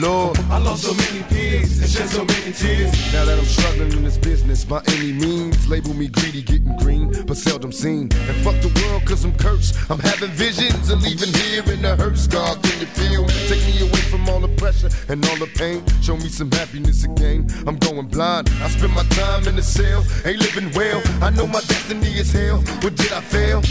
Lord, 0.00 0.38
I 0.50 0.58
lost 0.58 0.84
so 0.84 0.94
many 0.94 1.24
peers 1.24 1.80
and 1.80 1.90
shed 1.90 2.08
so 2.08 2.24
many 2.24 2.52
tears. 2.52 2.92
Now 3.12 3.24
that 3.24 3.36
I'm 3.36 3.44
struggling 3.44 3.92
in 3.92 4.04
this 4.04 4.16
business 4.16 4.64
by 4.64 4.80
any 4.88 5.12
means, 5.12 5.68
label 5.68 5.92
me 5.92 6.06
greedy, 6.06 6.42
getting 6.42 6.76
green, 6.78 7.10
but 7.26 7.36
seldom 7.36 7.72
seen. 7.72 8.02
And 8.12 8.36
fuck 8.44 8.54
the 8.60 8.70
world, 8.80 9.04
cause 9.06 9.24
I'm 9.24 9.36
cursed. 9.36 9.74
I'm 9.90 9.98
having 9.98 10.30
visions 10.30 10.90
of 10.90 11.02
leaving 11.02 11.34
here 11.34 11.64
in 11.72 11.82
the 11.82 11.96
hearse. 11.96 12.28
God, 12.28 12.62
can 12.62 12.78
you 12.78 12.86
feel? 12.86 13.26
Take 13.48 13.64
me 13.66 13.80
away 13.80 14.02
from 14.10 14.28
all 14.28 14.38
the 14.38 14.54
pressure 14.56 14.88
and 15.08 15.24
all 15.26 15.36
the 15.36 15.50
pain. 15.56 15.82
Show 16.00 16.16
me 16.16 16.28
some 16.28 16.50
happiness 16.52 17.04
again. 17.04 17.48
I'm 17.66 17.76
going 17.76 18.06
blind. 18.06 18.50
I 18.62 18.68
spend 18.68 18.94
my 18.94 19.04
time 19.04 19.48
in 19.48 19.56
the 19.56 19.62
cell, 19.62 20.04
ain't 20.24 20.40
living 20.40 20.70
well. 20.74 21.02
I 21.20 21.30
know 21.30 21.46
my 21.48 21.60
destiny 21.60 22.12
is 22.18 22.32
hell. 22.32 22.62
But 22.80 22.94
did 22.94 23.10
I 23.10 23.20
fail? 23.20 23.62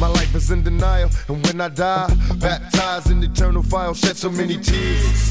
My 0.00 0.08
life 0.08 0.34
is 0.34 0.50
in 0.50 0.62
denial, 0.62 1.10
and 1.28 1.46
when 1.46 1.60
I 1.60 1.68
die, 1.68 2.12
baptized 2.40 3.10
in 3.10 3.22
eternal 3.22 3.62
fire, 3.62 3.94
shed 3.94 4.16
so 4.16 4.30
many 4.30 4.56
tears. 4.58 5.30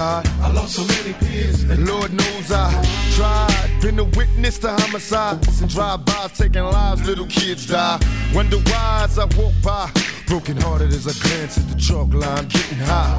God, 0.00 0.26
I 0.40 0.50
lost 0.50 0.76
so 0.76 0.84
many 0.86 1.12
peers. 1.12 1.62
And 1.64 1.86
Lord 1.86 2.10
knows 2.10 2.50
I 2.50 2.72
tried. 3.16 3.80
Been 3.82 3.98
a 3.98 4.04
witness 4.04 4.58
to 4.60 4.70
homicides 4.70 5.60
and 5.60 5.68
drive-bys 5.70 6.38
taking 6.38 6.62
lives. 6.62 7.06
Little 7.06 7.26
kids 7.26 7.66
die. 7.66 8.00
Wonder 8.34 8.56
why 8.56 9.02
as 9.04 9.18
I 9.18 9.26
walk 9.36 9.52
by. 9.62 9.90
Broken 10.26 10.56
hearted 10.56 10.94
as 10.94 11.06
I 11.06 11.12
glance 11.22 11.58
at 11.58 11.68
the 11.68 11.76
chalk 11.76 12.14
line, 12.14 12.48
getting 12.48 12.78
high. 12.78 13.14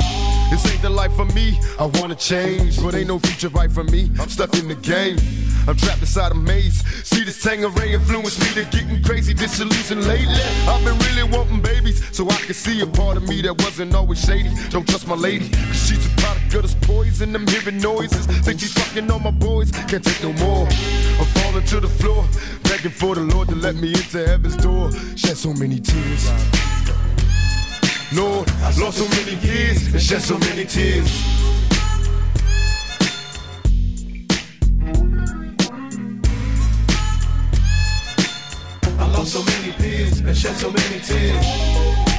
This 0.49 0.65
ain't 0.71 0.81
the 0.81 0.89
life 0.89 1.13
for 1.13 1.25
me. 1.25 1.59
I 1.77 1.85
wanna 1.85 2.15
change, 2.15 2.81
but 2.81 2.95
ain't 2.95 3.09
no 3.09 3.19
future 3.19 3.49
right 3.49 3.71
for 3.71 3.83
me. 3.83 4.09
I'm 4.19 4.29
stuck 4.29 4.57
in 4.57 4.67
the 4.67 4.73
game. 4.73 5.17
I'm 5.67 5.75
trapped 5.77 6.01
inside 6.01 6.31
a 6.31 6.35
maze. 6.35 6.83
See 7.07 7.23
this 7.23 7.41
Tanqueray 7.41 7.93
influence 7.93 8.39
me 8.39 8.63
to 8.63 8.69
getting 8.69 9.03
crazy, 9.03 9.33
disillusioned 9.33 10.05
lately. 10.07 10.41
I've 10.67 10.83
been 10.83 10.97
really 10.99 11.23
wanting 11.31 11.61
babies, 11.61 12.03
so 12.15 12.27
I 12.29 12.35
can 12.35 12.53
see 12.53 12.81
a 12.81 12.87
part 12.87 13.17
of 13.17 13.23
me 13.27 13.41
that 13.43 13.61
wasn't 13.61 13.93
always 13.93 14.23
shady. 14.23 14.49
Don't 14.69 14.87
trust 14.87 15.07
my 15.07 15.15
lady, 15.15 15.49
cause 15.49 15.87
she's 15.87 16.05
a 16.05 16.09
product 16.21 16.53
of 16.55 16.61
this 16.63 16.75
poison. 16.81 17.35
I'm 17.35 17.47
hearing 17.47 17.79
noises, 17.79 18.25
think 18.25 18.59
she's 18.59 18.73
fucking 18.73 19.09
on 19.11 19.23
my 19.23 19.31
boys. 19.31 19.71
Can't 19.71 20.03
take 20.03 20.21
no 20.23 20.33
more. 20.33 20.67
I'm 20.67 21.25
falling 21.37 21.65
to 21.65 21.79
the 21.79 21.87
floor, 21.87 22.25
begging 22.63 22.91
for 22.91 23.15
the 23.15 23.21
Lord 23.21 23.49
to 23.49 23.55
let 23.55 23.75
me 23.75 23.89
into 23.89 24.25
heaven's 24.25 24.57
door. 24.57 24.91
Shed 25.15 25.37
so 25.37 25.53
many 25.53 25.79
tears. 25.79 26.29
Lord, 28.13 28.49
I 28.49 28.73
lost 28.77 28.97
so 28.97 29.07
many 29.07 29.35
years 29.45 29.93
and 29.93 30.01
shed 30.01 30.21
so 30.21 30.37
many 30.39 30.65
tears. 30.65 31.09
So 39.25 39.43
many 39.43 39.71
peers 39.73 40.19
and 40.19 40.35
shed 40.35 40.55
so 40.55 40.71
many 40.71 40.99
tears. 40.99 42.10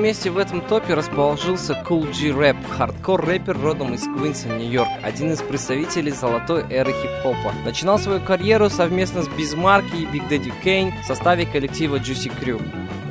Месте 0.00 0.30
в 0.30 0.38
этом 0.38 0.62
топе 0.62 0.94
расположился 0.94 1.74
Cool 1.86 2.10
G 2.12 2.28
Rap, 2.28 2.56
хардкор-рэпер 2.70 3.60
родом 3.60 3.92
из 3.92 4.04
Квинса, 4.04 4.48
Нью-Йорк, 4.48 4.88
один 5.02 5.30
из 5.32 5.42
представителей 5.42 6.10
золотой 6.10 6.64
эры 6.70 6.92
хип-хопа. 6.92 7.52
Начинал 7.66 7.98
свою 7.98 8.20
карьеру 8.20 8.70
совместно 8.70 9.22
с 9.22 9.28
Бизмарки 9.28 9.96
и 9.96 10.06
Big 10.06 10.26
Daddy 10.28 10.52
Kane 10.64 10.92
в 11.02 11.06
составе 11.06 11.44
коллектива 11.44 11.96
Juicy 11.96 12.32
Crew. 12.40 12.62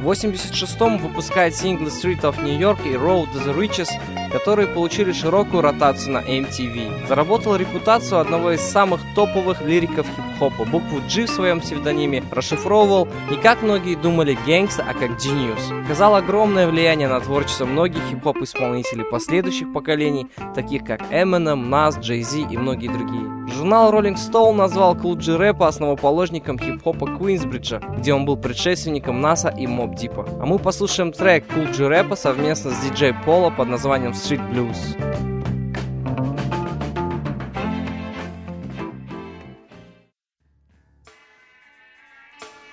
В 0.01 0.09
86-м 0.09 0.97
выпускает 0.97 1.55
синглы 1.55 1.89
Street 1.89 2.21
of 2.21 2.41
New 2.43 2.57
York 2.57 2.79
и 2.85 2.93
Road 2.93 3.27
to 3.33 3.45
the 3.45 3.55
Riches, 3.55 3.89
которые 4.31 4.67
получили 4.67 5.11
широкую 5.11 5.61
ротацию 5.61 6.13
на 6.13 6.19
MTV. 6.19 7.07
Заработал 7.07 7.55
репутацию 7.55 8.19
одного 8.19 8.51
из 8.51 8.61
самых 8.61 9.01
топовых 9.15 9.61
лириков 9.61 10.07
хип-хопа. 10.07 10.65
Букву 10.65 11.01
G 11.09 11.25
в 11.25 11.29
своем 11.29 11.59
псевдониме 11.59 12.23
расшифровывал 12.31 13.07
не 13.29 13.37
как 13.37 13.61
многие 13.61 13.95
думали 13.95 14.37
гангста, 14.45 14.85
а 14.87 14.93
как 14.93 15.11
Genius. 15.11 15.85
Оказал 15.85 16.15
огромное 16.15 16.67
влияние 16.67 17.07
на 17.07 17.19
творчество 17.19 17.65
многих 17.65 18.01
хип-хоп-исполнителей 18.09 19.05
последующих 19.05 19.71
поколений, 19.73 20.27
таких 20.55 20.83
как 20.83 21.01
Eminem, 21.11 21.69
Nas, 21.69 21.99
Jay-Z 21.99 22.51
и 22.51 22.57
многие 22.57 22.87
другие. 22.87 23.39
Журнал 23.55 23.91
Rolling 23.91 24.15
Stone 24.15 24.53
назвал 24.53 24.95
G 24.95 25.35
рэпа 25.35 25.67
основоположником 25.67 26.59
хип-хопа 26.59 27.07
Куинсбриджа, 27.17 27.79
где 27.97 28.13
он 28.13 28.25
был 28.25 28.37
предшественником 28.37 29.21
Наса 29.21 29.49
и 29.49 29.65
Моб 29.67 29.95
Дипа. 29.95 30.27
А 30.39 30.45
мы 30.45 30.59
послушаем 30.59 31.11
трек 31.11 31.45
G 31.75 31.87
рэпа 31.87 32.15
совместно 32.15 32.71
с 32.71 32.79
диджей 32.79 33.13
Пола 33.25 33.49
под 33.49 33.69
названием 33.69 34.13
Street 34.19 34.41
Blues. 34.51 34.95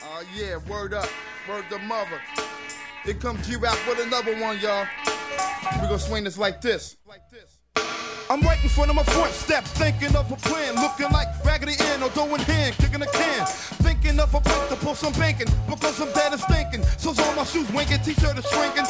Oh 0.02 0.22
yeah, 0.35 0.59
word 0.68 0.92
up, 0.92 1.09
word 1.48 1.64
the 1.70 1.78
mother. 1.78 2.20
Here 3.04 3.14
comes 3.14 3.46
G-Rap 3.46 3.78
with 3.88 4.04
another 4.04 4.37
one, 4.40 4.59
y'all. 4.59 4.87
We 5.76 5.82
gonna 5.82 5.98
swing 5.98 6.24
this 6.24 6.37
like 6.37 6.61
this. 6.61 6.96
Like 7.06 7.22
this. 7.30 7.61
I'm 8.28 8.40
right 8.40 8.61
in 8.62 8.68
front 8.68 8.90
of 8.90 8.96
my 8.96 9.04
front 9.04 9.32
step, 9.32 9.64
thinking 9.64 10.16
of 10.16 10.30
a 10.32 10.37
plan, 10.37 10.74
looking 10.74 11.09
like 11.11 11.28
Raggedy 11.44 11.74
Ann 11.80 12.02
or 12.02 12.11
doing 12.11 12.40
hand, 12.40 12.74
kicking 12.76 13.00
a 13.00 13.06
can. 13.06 13.46
Thinking 13.46 14.18
of 14.18 14.35
a 14.35 14.40
break 14.40 14.68
to 14.68 14.76
pull 14.76 14.96
some 14.96 15.12
banking, 15.12 15.46
because 15.70 16.00
I'm 16.00 16.12
dead 16.12 16.32
and 16.32 16.40
stinking. 16.40 16.82
So's 16.98 17.20
all 17.20 17.35
my 17.37 17.44
shoes 17.44 17.70
winking, 17.72 18.00
t-shirt 18.02 18.37
is 18.37 18.44
shrinking. 18.46 18.85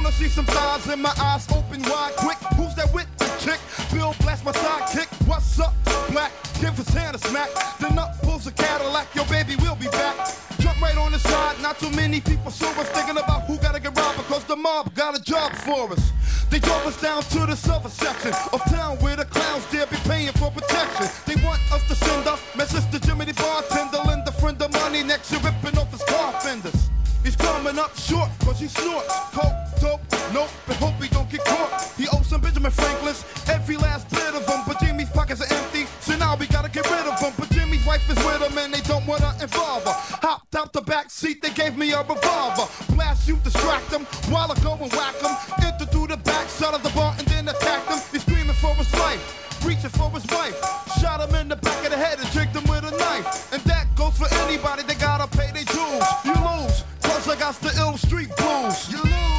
Soon 0.00 0.06
I 0.06 0.12
see 0.12 0.28
some 0.28 0.46
thighs 0.46 0.88
in 0.88 1.02
my 1.02 1.12
eyes 1.20 1.46
open 1.52 1.82
wide, 1.82 2.16
quick. 2.16 2.38
Who's 2.56 2.74
that 2.76 2.90
with 2.94 3.06
the 3.18 3.26
chick? 3.38 3.60
Bill 3.92 4.14
Blass 4.20 4.42
my 4.42 4.52
sidekick. 4.52 5.08
What's 5.28 5.60
up, 5.60 5.74
black? 6.10 6.32
Give 6.58 6.74
his 6.74 6.88
hand 6.88 7.16
a 7.16 7.18
smack. 7.18 7.50
Then 7.78 7.98
up 7.98 8.16
pulls 8.22 8.46
a 8.46 8.52
Cadillac, 8.52 9.14
your 9.14 9.26
baby 9.26 9.56
will 9.56 9.76
be 9.76 9.88
back. 9.88 10.16
Jump 10.58 10.80
right 10.80 10.96
on 10.96 11.12
the 11.12 11.18
side, 11.18 11.60
not 11.60 11.78
too 11.78 11.90
many 11.90 12.18
people 12.22 12.48
us 12.48 12.88
thinking 12.96 13.18
about 13.18 13.42
who 13.44 13.58
gotta 13.58 13.78
get 13.78 13.94
robbed 13.94 14.16
because 14.16 14.42
the 14.44 14.56
mob 14.56 14.94
got 14.94 15.18
a 15.18 15.22
job 15.22 15.52
for 15.52 15.92
us. 15.92 16.12
They 16.48 16.60
drove 16.60 16.86
us 16.86 16.98
down 16.98 17.22
to 17.22 17.40
the 17.44 17.54
silver 17.54 17.90
section 17.90 18.32
of 18.54 18.64
town 18.70 18.96
where 19.00 19.16
the 19.16 19.26
clowns 19.26 19.66
dare 19.70 19.86
be 19.86 19.96
paying 20.08 20.32
for 20.32 20.50
protection. 20.50 21.08
They 21.26 21.36
want 21.44 21.60
us 21.72 21.86
to 21.88 21.94
send 21.94 22.26
up 22.26 22.38
my 22.56 22.64
sister 22.64 22.98
Jimmy 23.00 23.26
the 23.26 23.34
bartender, 23.34 23.98
lend 24.06 24.26
a 24.26 24.32
friend 24.32 24.60
of 24.62 24.72
money 24.72 25.02
next 25.02 25.30
year 25.30 25.42
ripping 25.44 25.78
off 25.78 25.90
his 25.90 26.02
car 26.04 26.32
fenders. 26.40 26.88
He's 27.22 27.36
coming 27.36 27.78
up 27.78 27.94
short 27.96 28.30
cause 28.40 28.58
he 28.58 28.68
snorts 28.68 29.14
coke, 29.32 29.52
dope, 29.80 30.00
nope, 30.32 30.50
but 30.66 30.76
hope 30.76 30.94
he 31.02 31.08
don't 31.08 31.28
get 31.30 31.44
caught. 31.44 31.92
He 31.96 32.06
owes 32.08 32.26
some 32.26 32.40
Benjamin 32.40 32.70
Franklin's, 32.70 33.24
every 33.48 33.76
last 33.76 34.08
bit 34.10 34.34
of 34.34 34.46
them, 34.46 34.60
but 34.66 34.78
Jimmy's 34.80 35.10
pockets 35.10 35.40
are 35.40 35.52
empty, 35.52 35.86
so 36.00 36.16
now 36.16 36.36
we 36.36 36.46
gotta 36.46 36.68
get 36.70 36.88
rid 36.90 37.06
of 37.06 37.18
him. 37.18 37.32
But 37.38 37.50
Jimmy's 37.50 37.84
wife 37.86 38.08
is 38.10 38.16
with 38.24 38.42
him 38.42 38.56
and 38.58 38.72
they 38.72 38.80
don't 38.82 39.06
wanna 39.06 39.34
involve 39.40 39.84
her. 39.84 39.96
Hopped 40.26 40.54
out 40.54 40.72
the 40.72 40.82
back 40.82 41.10
seat, 41.10 41.42
they 41.42 41.50
gave 41.50 41.76
me 41.76 41.92
a 41.92 42.02
revolver. 42.02 42.66
Blast 42.94 43.26
you, 43.26 43.36
distract 43.42 43.90
them, 43.90 44.04
while 44.28 44.50
I 44.52 44.54
go 44.60 44.72
and 44.74 44.92
whack 44.92 45.18
them. 45.18 45.34
Enter 45.64 45.86
through 45.86 46.08
the 46.08 46.18
back 46.18 46.48
side 46.48 46.74
of 46.74 46.82
the 46.82 46.90
bar 46.90 47.14
and 47.18 47.26
then 47.28 47.48
attack 47.48 47.86
them. 47.88 47.98
He's 48.12 48.22
screaming 48.22 48.56
for 48.56 48.74
his 48.74 48.92
life, 48.94 49.22
reaching 49.64 49.90
for 49.90 50.10
his 50.10 50.26
wife. 50.28 50.56
Shot 51.00 51.20
him 51.26 51.34
in 51.36 51.48
the 51.48 51.56
back 51.56 51.84
of 51.84 51.90
the 51.90 51.96
head 51.96 52.18
and 52.18 52.28
tricked 52.32 52.54
him 52.54 52.64
with 52.64 52.84
a 52.84 52.96
knife. 52.96 53.52
And 53.52 53.62
that 53.62 53.86
goes 53.96 54.16
for 54.18 54.28
anybody 54.44 54.82
they 54.82 54.94
gotta 54.94 55.26
pay 55.36 55.50
their 55.52 55.64
dues. 55.64 56.04
You 56.24 56.34
lose, 56.34 56.84
cause 57.02 57.28
I 57.28 57.36
got 57.38 57.54
the 57.60 57.72
ill 57.78 57.96
street 57.96 58.30
blues. 58.36 58.90
You 58.90 58.98
lose, 59.02 59.29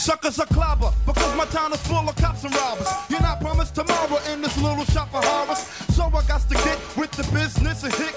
Suckers 0.00 0.40
are 0.40 0.46
clobber, 0.46 0.90
because 1.04 1.36
my 1.36 1.44
town 1.44 1.74
is 1.74 1.86
full 1.86 2.08
of 2.08 2.16
cops 2.16 2.42
and 2.42 2.54
robbers. 2.54 2.88
You're 3.10 3.20
not 3.20 3.38
promised 3.38 3.74
tomorrow 3.74 4.18
in 4.32 4.40
this 4.40 4.56
little 4.56 4.86
shop 4.86 5.12
of 5.12 5.22
horrors. 5.22 5.58
So 5.94 6.04
I 6.04 6.24
got 6.26 6.40
to 6.48 6.54
get 6.54 6.78
with 6.96 7.10
the 7.10 7.22
business 7.34 7.84
and 7.84 7.92
hit 7.92 8.14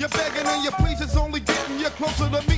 you're 0.00 0.08
begging 0.08 0.46
and 0.46 0.64
your 0.64 0.72
pleases 0.72 1.14
only 1.14 1.40
getting 1.40 1.78
you 1.78 1.90
closer 1.90 2.24
to 2.30 2.40
meeting 2.48 2.49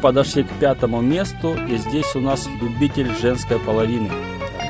подошли 0.00 0.42
к 0.42 0.52
пятому 0.60 1.00
месту, 1.00 1.56
и 1.68 1.76
здесь 1.76 2.14
у 2.14 2.20
нас 2.20 2.48
любитель 2.60 3.10
женской 3.20 3.58
половины, 3.58 4.10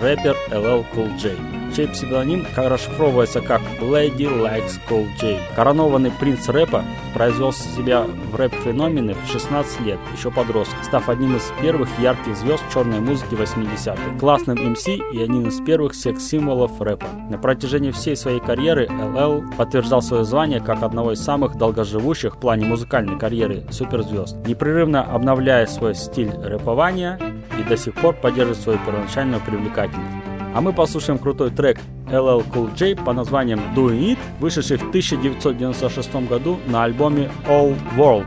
рэпер 0.01 0.37
LL 0.51 0.85
Cool 0.95 1.19
J, 1.19 1.37
чей 1.75 1.89
псевдоним 1.89 2.47
расшифровывается 2.57 3.41
как 3.41 3.61
Lady 3.81 4.27
Likes 4.27 4.81
Cool 4.89 5.07
J. 5.21 5.39
Коронованный 5.55 6.11
принц 6.11 6.49
рэпа 6.49 6.85
произвел 7.15 7.53
себя 7.53 8.03
в 8.03 8.35
рэп-феномены 8.35 9.15
в 9.15 9.31
16 9.31 9.81
лет, 9.81 9.99
еще 10.17 10.31
подросток, 10.31 10.83
став 10.85 11.09
одним 11.09 11.37
из 11.37 11.53
первых 11.61 11.89
ярких 11.99 12.37
звезд 12.37 12.63
черной 12.73 13.01
музыки 13.01 13.35
80-х, 13.35 14.19
классным 14.19 14.57
MC 14.57 15.01
и 15.13 15.23
одним 15.23 15.49
из 15.49 15.61
первых 15.61 15.95
секс-символов 15.95 16.81
рэпа. 16.81 17.07
На 17.31 17.39
протяжении 17.39 17.93
всей 17.93 18.17
своей 18.17 18.41
карьеры 18.41 18.89
ЛЛ 18.91 19.45
подтверждал 19.57 20.03
свое 20.03 20.25
звание 20.25 20.59
как 20.59 20.83
одного 20.83 21.13
из 21.13 21.21
самых 21.21 21.55
долгоживущих 21.57 22.35
в 22.35 22.41
плане 22.41 22.67
музыкальной 22.67 23.17
карьеры 23.17 23.63
суперзвезд, 23.71 24.35
непрерывно 24.49 25.03
обновляя 25.05 25.67
свой 25.67 25.95
стиль 25.95 26.33
рэпования 26.33 27.21
и 27.57 27.63
до 27.63 27.77
сих 27.77 27.95
пор 27.95 28.17
поддерживает 28.17 28.59
свою 28.59 28.79
первоначальную 28.81 29.41
привлекательность. 29.43 30.25
А 30.57 30.61
мы 30.61 30.73
послушаем 30.73 31.21
крутой 31.21 31.53
трек 31.53 31.79
LL 32.09 32.45
Cool 32.53 32.77
J 32.77 32.97
по 32.97 33.13
названием 33.13 33.61
Doing 33.77 34.01
It, 34.01 34.19
вышедший 34.41 34.79
в 34.79 34.89
1996 34.89 36.13
году 36.29 36.59
на 36.67 36.83
альбоме 36.83 37.31
All 37.47 37.77
World. 37.97 38.27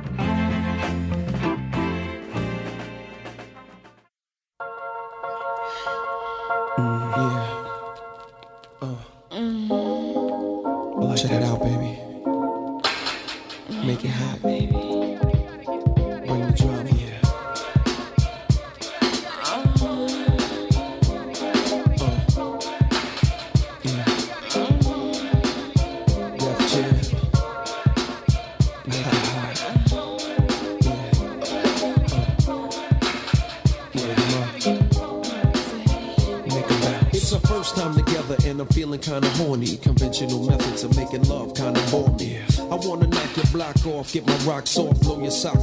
Get 44.13 44.28
my 44.28 44.38
rocks 44.45 44.78
off, 44.78 45.02
blow 45.02 45.19
your 45.19 45.32
socks 45.32 45.62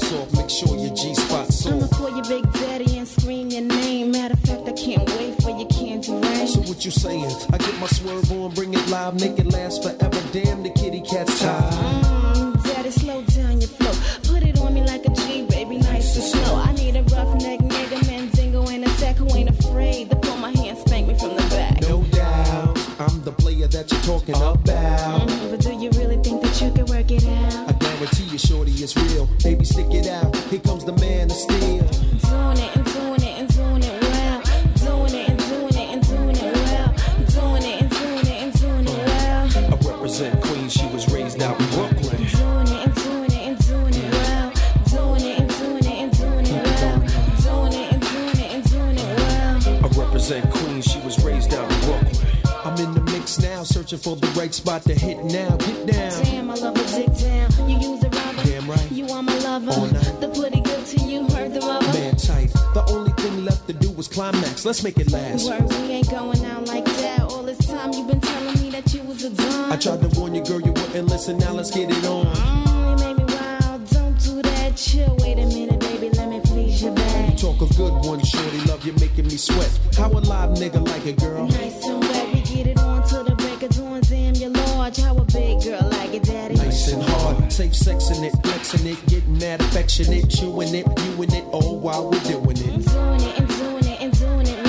daddy. 86.20 86.54
Nice 86.54 86.92
and 86.92 87.02
hard, 87.02 87.52
safe 87.52 87.72
sexing 87.72 88.24
it, 88.24 88.32
flexing 88.42 88.86
it, 88.86 89.06
getting 89.06 89.38
mad, 89.38 89.60
affectionate, 89.60 90.28
chewing 90.30 90.74
it, 90.74 90.86
viewing 90.98 91.32
it, 91.32 91.44
all 91.52 91.78
while 91.78 92.10
we're 92.10 92.20
doing 92.20 92.56
it. 92.56 92.68
I'm 92.68 92.82
doing 92.82 93.20
it 93.20 93.38
and 93.38 93.48
doing 93.48 93.84
it 93.84 94.00
and 94.00 94.12
doing 94.18 94.46
it. 94.46 94.60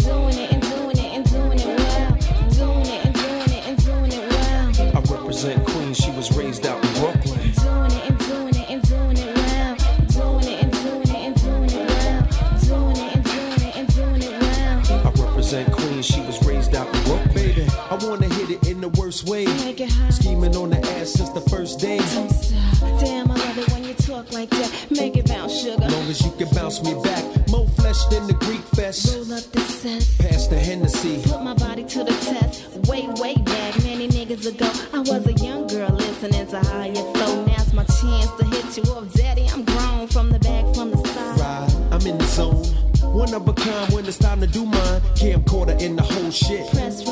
Doing 0.00 0.38
it 0.38 0.52
and 0.52 0.62
doing 0.62 0.98
it 0.98 1.12
and 1.14 1.24
doing 1.30 1.58
it 1.58 1.78
well. 1.78 2.16
Doing 2.50 2.86
it 2.86 3.04
and 3.06 3.14
doing 3.14 3.50
it 3.50 3.66
and 3.66 3.84
doing 3.84 4.12
it 4.12 4.30
well. 4.30 4.96
I 4.96 5.00
represent 5.12 5.64
Queens, 5.66 5.98
she 5.98 6.10
was 6.12 6.32
raised 6.36 6.66
out 6.66 6.80
Brooklyn. 6.94 7.52
Doing 7.52 7.92
it 7.92 8.10
and 8.10 8.18
doing 8.18 8.54
it 8.54 8.70
and 8.70 8.82
doing 8.82 9.18
it 9.18 9.36
well. 9.36 9.76
Doing 10.08 10.48
it 10.52 10.62
and 10.64 10.72
doing 10.72 11.08
it 11.08 11.14
and 11.14 11.34
doing 11.42 11.70
it 11.70 11.88
well. 11.88 12.22
Doing 12.64 12.96
it 12.96 13.16
and 13.16 13.24
doing 13.24 13.62
it 13.68 13.76
and 13.76 13.94
doing 13.94 14.22
it 14.22 14.40
well. 14.40 15.06
I 15.06 15.10
represent 15.22 15.72
Queens, 15.72 16.06
she 16.06 16.20
was 16.22 16.42
raised 16.44 16.74
out 16.74 16.90
Brooklyn. 17.04 17.34
Baby, 17.34 17.66
I 17.90 17.94
wanna 18.02 18.26
hear 18.34 18.39
the 18.80 18.88
worst 19.00 19.28
way. 19.28 19.46
Scheming 20.10 20.56
on 20.56 20.70
the 20.70 20.78
ass 20.98 21.10
since 21.10 21.30
the 21.30 21.40
first 21.40 21.80
day. 21.80 21.98
Don't 21.98 22.30
stop. 22.30 23.00
Damn, 23.00 23.30
I 23.30 23.34
love 23.34 23.58
it 23.58 23.72
when 23.72 23.84
you 23.84 23.94
talk 23.94 24.32
like 24.32 24.50
that. 24.50 24.86
Make 24.90 25.16
it 25.16 25.26
bounce, 25.26 25.60
sugar. 25.60 25.88
Long 25.88 26.08
as 26.08 26.20
you 26.24 26.30
can 26.32 26.48
bounce 26.54 26.82
me 26.82 26.94
back. 27.02 27.24
More 27.48 27.66
flesh 27.68 28.04
than 28.06 28.26
the 28.26 28.34
Greek 28.34 28.62
fest. 28.76 29.14
Roll 29.14 29.32
up 29.32 29.44
the 29.52 29.60
cess. 29.60 30.16
Pass 30.18 30.46
the 30.48 30.58
Hennessy. 30.58 31.22
Put 31.22 31.42
my 31.42 31.54
body 31.54 31.84
to 31.84 32.04
the 32.04 32.12
test. 32.12 32.88
Way, 32.88 33.08
way 33.20 33.34
back, 33.34 33.82
many 33.82 34.08
niggas 34.08 34.46
ago. 34.46 34.70
I 34.92 35.00
was 35.00 35.26
a 35.26 35.32
young 35.44 35.66
girl 35.66 35.90
listening 35.90 36.46
to 36.48 36.60
how 36.60 36.84
you 36.84 37.02
flow. 37.14 37.44
Now's 37.44 37.72
my 37.72 37.84
chance 37.84 38.30
to 38.38 38.44
hit 38.46 38.76
you 38.76 38.92
up, 38.92 39.12
daddy. 39.12 39.46
I'm 39.52 39.64
grown 39.64 40.08
from 40.08 40.30
the 40.30 40.38
back, 40.38 40.74
from 40.74 40.90
the 40.90 40.98
side. 41.08 41.40
Ride, 41.40 41.92
I'm 41.92 42.06
in 42.06 42.18
the 42.18 42.24
zone. 42.24 42.64
One 43.12 43.34
of 43.34 43.48
a 43.48 43.52
kind 43.52 43.92
when 43.92 44.06
it's 44.06 44.18
time 44.18 44.40
to 44.40 44.46
do 44.46 44.64
mine. 44.64 45.00
Camcorder 45.16 45.80
in 45.80 45.96
the 45.96 46.02
whole 46.02 46.30
shit. 46.30 46.70
Press 46.70 47.02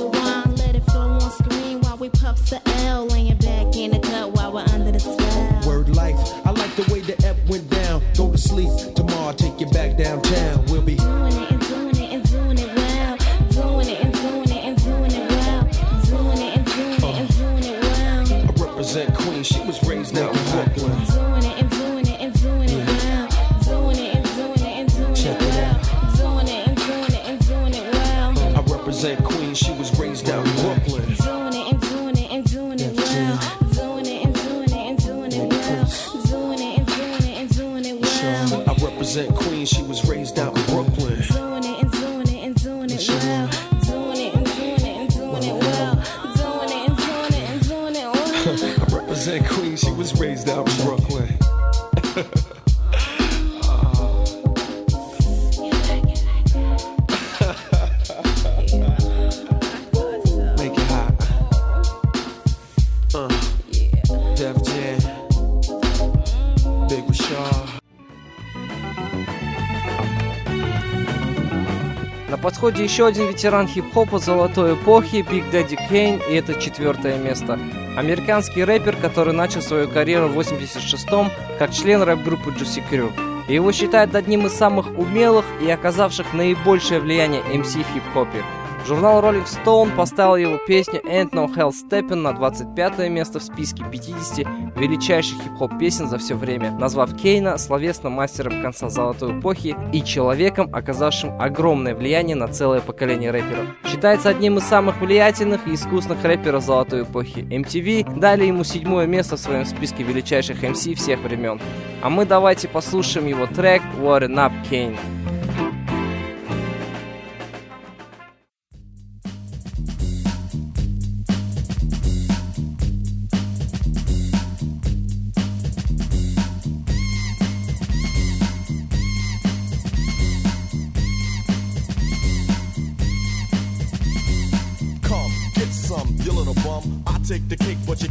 еще 72.99 73.07
один 73.07 73.29
ветеран 73.29 73.69
хип-хопа 73.69 74.19
золотой 74.19 74.75
эпохи 74.75 75.25
Биг 75.31 75.49
Дэдди 75.51 75.77
Кейн, 75.89 76.21
и 76.29 76.35
это 76.35 76.61
четвертое 76.61 77.17
место. 77.17 77.57
Американский 77.97 78.65
рэпер, 78.65 78.97
который 78.97 79.33
начал 79.33 79.63
свою 79.63 79.89
карьеру 79.89 80.27
в 80.27 80.37
86-м 80.37 81.31
как 81.61 81.71
член 81.73 82.03
рэп-группы 82.03 82.51
Juicy 82.51 82.83
Crew. 82.91 83.13
Его 83.49 83.71
считают 83.71 84.17
одним 84.17 84.47
из 84.47 84.55
самых 84.55 84.99
умелых 84.99 85.45
и 85.65 85.71
оказавших 85.71 86.33
наибольшее 86.33 86.99
влияние 86.99 87.41
MC 87.43 87.85
в 87.85 87.95
хип-хопе. 87.95 88.43
Журнал 88.89 89.20
Rolling 89.20 89.45
Stone 89.45 89.95
поставил 89.95 90.36
его 90.36 90.57
песню 90.66 91.03
Ain't 91.03 91.32
No 91.32 91.55
Hell 91.55 91.72
Steppin' 91.72 92.14
на 92.14 92.32
25 92.32 93.11
место 93.11 93.39
в 93.39 93.43
списке 93.43 93.84
50 93.84 94.47
величайших 94.78 95.43
хип-хоп 95.43 95.78
песен 95.78 96.09
за 96.09 96.16
все 96.16 96.34
время, 96.34 96.70
назвав 96.70 97.14
Кейна 97.14 97.59
словесным 97.59 98.14
мастером 98.14 98.62
конца 98.62 98.89
золотой 98.89 99.39
эпохи 99.39 99.76
и 99.93 100.03
человеком, 100.03 100.70
оказавшим 100.74 101.39
огромное 101.39 101.95
влияние 101.95 102.34
на 102.34 102.49
целое 102.49 102.80
поколение 102.80 103.30
рэперов. 103.30 103.66
Считается 103.84 104.30
одним 104.30 104.57
из 104.57 104.64
самых 104.64 104.99
влиятельных 105.03 105.68
и 105.68 105.74
искусных 105.74 106.24
рэперов 106.24 106.64
золотой 106.64 107.03
эпохи. 107.03 107.41
MTV 107.41 108.18
дали 108.18 108.47
ему 108.47 108.64
седьмое 108.64 109.07
место 109.07 109.36
в 109.36 109.41
своем 109.41 109.66
списке 109.66 110.03
величайших 110.03 110.64
MC 110.64 110.95
всех 110.95 111.20
времен. 111.20 111.61
А 112.01 112.09
мы 112.09 112.24
давайте 112.24 112.68
послушаем 112.68 113.26
его 113.26 113.47
трек 113.47 113.82
Warren 114.01 114.36
Up 114.36 114.53
Kane. 114.70 114.97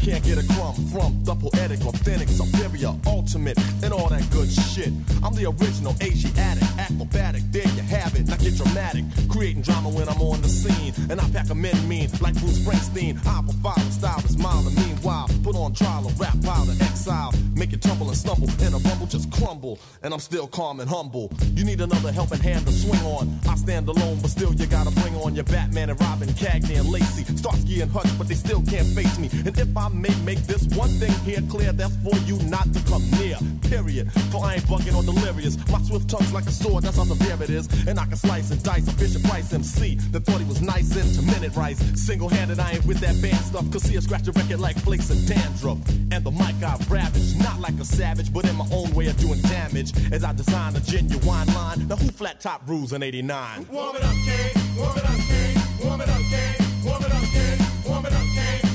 Can't 0.08 0.24
get 0.24 0.38
a 0.38 0.48
crumb 0.54 0.74
from 0.88 1.22
the 1.26 1.36
poetic, 1.36 1.86
authentic, 1.86 2.30
superior, 2.30 2.96
ultimate, 3.08 3.60
and 3.84 3.92
all 3.92 4.08
that 4.08 4.24
good 4.32 4.50
shit. 4.50 4.88
I'm 5.22 5.36
the 5.36 5.48
original 5.48 5.94
Asiatic, 6.02 6.64
acrobatic. 6.80 7.44
There 7.52 7.68
you 7.68 7.82
have 7.92 8.16
it. 8.16 8.26
Now 8.26 8.38
get 8.38 8.56
dramatic, 8.56 9.04
creating 9.28 9.64
drama 9.64 9.90
when 9.90 10.08
I'm 10.08 10.22
on 10.22 10.42
the 10.42 10.48
scene, 10.48 10.94
and 11.10 11.20
I 11.20 11.30
pack 11.32 11.50
'em 11.52 11.66
in 11.66 11.76
mean 11.90 12.10
like 12.22 12.40
Bruce 12.40 12.60
Springsteen. 12.60 13.20
I 13.28 13.42
profile 13.44 13.84
and 13.84 13.94
style 13.94 14.24
is 14.24 14.38
mild, 14.38 14.68
and 14.68 14.76
put 15.02 15.56
on 15.56 15.74
trial, 15.74 16.08
a 16.08 16.12
rap 16.14 16.36
pile 16.44 16.66
to 16.66 16.72
exile, 16.84 17.34
make 17.56 17.74
it 17.74 17.82
tumble 17.82 18.08
and 18.08 18.18
stumble, 18.18 18.50
and 18.62 18.74
a 18.74 18.78
rumble 18.90 19.08
just 19.08 19.32
crumble. 19.32 19.80
And 20.04 20.14
I'm 20.14 20.20
still 20.20 20.48
calm 20.48 20.80
and 20.80 20.90
humble. 20.90 21.32
You 21.56 21.64
need 21.64 21.82
another 21.82 22.12
helping 22.12 22.40
hand 22.40 22.66
to 22.68 22.72
swing 22.72 23.02
on. 23.02 23.40
I 23.48 23.56
stand 23.56 23.88
alone, 23.88 24.20
but 24.22 24.30
still 24.30 24.54
you 24.54 24.66
gotta 24.66 24.92
bring 25.02 25.16
on 25.16 25.36
your 25.36 25.46
Batman 25.46 25.90
and 25.90 26.00
Robin, 26.02 26.30
Cagney 26.30 26.80
and 26.80 26.90
Lacey, 26.90 27.24
Starsky 27.36 27.82
and 27.82 27.92
Hutch, 27.92 28.10
but 28.18 28.28
they 28.28 28.36
still 28.36 28.62
can't 28.64 28.88
face 28.88 29.18
me. 29.18 29.30
And 29.46 29.58
if 29.58 29.76
I 29.76 29.90
may 29.90 30.14
make 30.24 30.40
this 30.40 30.66
one 30.76 30.90
thing 30.90 31.14
here 31.26 31.42
clear, 31.50 31.72
that's 31.72 31.96
for 31.98 32.16
you 32.26 32.38
not 32.50 32.72
to 32.74 32.80
come 32.90 33.04
near. 33.20 33.38
Period. 33.62 34.12
For 34.32 34.44
I 34.44 34.56
ain't 34.56 34.64
bugging 34.64 34.96
or 34.96 35.04
delirious. 35.04 35.58
My 35.70 35.82
swift 35.84 36.10
tongue's 36.10 36.34
like 36.34 36.46
a 36.46 36.52
sword, 36.52 36.84
that's 36.84 36.98
how 36.98 37.04
severe 37.04 37.42
it 37.42 37.50
is. 37.50 37.68
And 37.88 38.00
I 38.00 38.06
can 38.06 38.18
slice 38.18 38.52
and 38.52 38.62
dice 38.64 38.88
a 38.88 38.92
Fisher 38.92 39.20
Price 39.28 39.54
MC 39.54 39.96
that 40.12 40.26
thought 40.26 40.40
he 40.40 40.46
was 40.46 40.62
nice 40.62 40.96
into 40.96 41.22
minute 41.22 41.56
rice. 41.56 41.80
Single 41.96 42.30
handed, 42.30 42.60
I 42.60 42.72
ain't 42.74 42.86
with 42.86 43.00
that 43.00 43.22
band 43.22 43.44
stuff. 43.46 43.70
Cause 43.72 43.84
see, 43.84 43.98
I 43.98 44.00
scratch 44.00 44.28
a 44.28 44.32
record 44.32 44.60
like 44.60 44.78
flakes 44.98 45.10
of 45.10 45.28
dandruff. 45.28 45.78
And 46.12 46.24
the 46.24 46.32
mic 46.32 46.56
I 46.64 46.78
ravage, 46.90 47.36
not 47.38 47.60
like 47.60 47.76
a 47.80 47.86
savage, 47.86 48.34
but 48.34 48.46
in 48.46 48.56
my 48.56 48.68
own 48.72 48.92
way 48.94 49.08
of 49.08 49.18
doing 49.18 49.40
damage. 49.42 49.92
As 50.12 50.24
I 50.24 50.34
design 50.34 50.76
a 50.76 50.80
genuine 50.80 51.48
line. 51.54 51.88
Now 51.88 51.96
who 51.96 52.10
flat 52.10 52.42
top 52.42 52.62
rules 52.68 52.94
in 52.94 53.04
89? 53.04 53.68
Warm 53.72 53.96
it 53.96 54.04
up. 54.04 54.16
Warm 54.78 54.98
it 54.98 55.04
up. 55.04 55.84
Warm 55.84 56.02
it 56.02 56.10
up. 56.10 56.20
Warm 56.86 57.04
it 57.04 57.12
up. 57.12 57.86
Warm 57.86 58.06
it 58.06 58.14
up. 58.14 58.67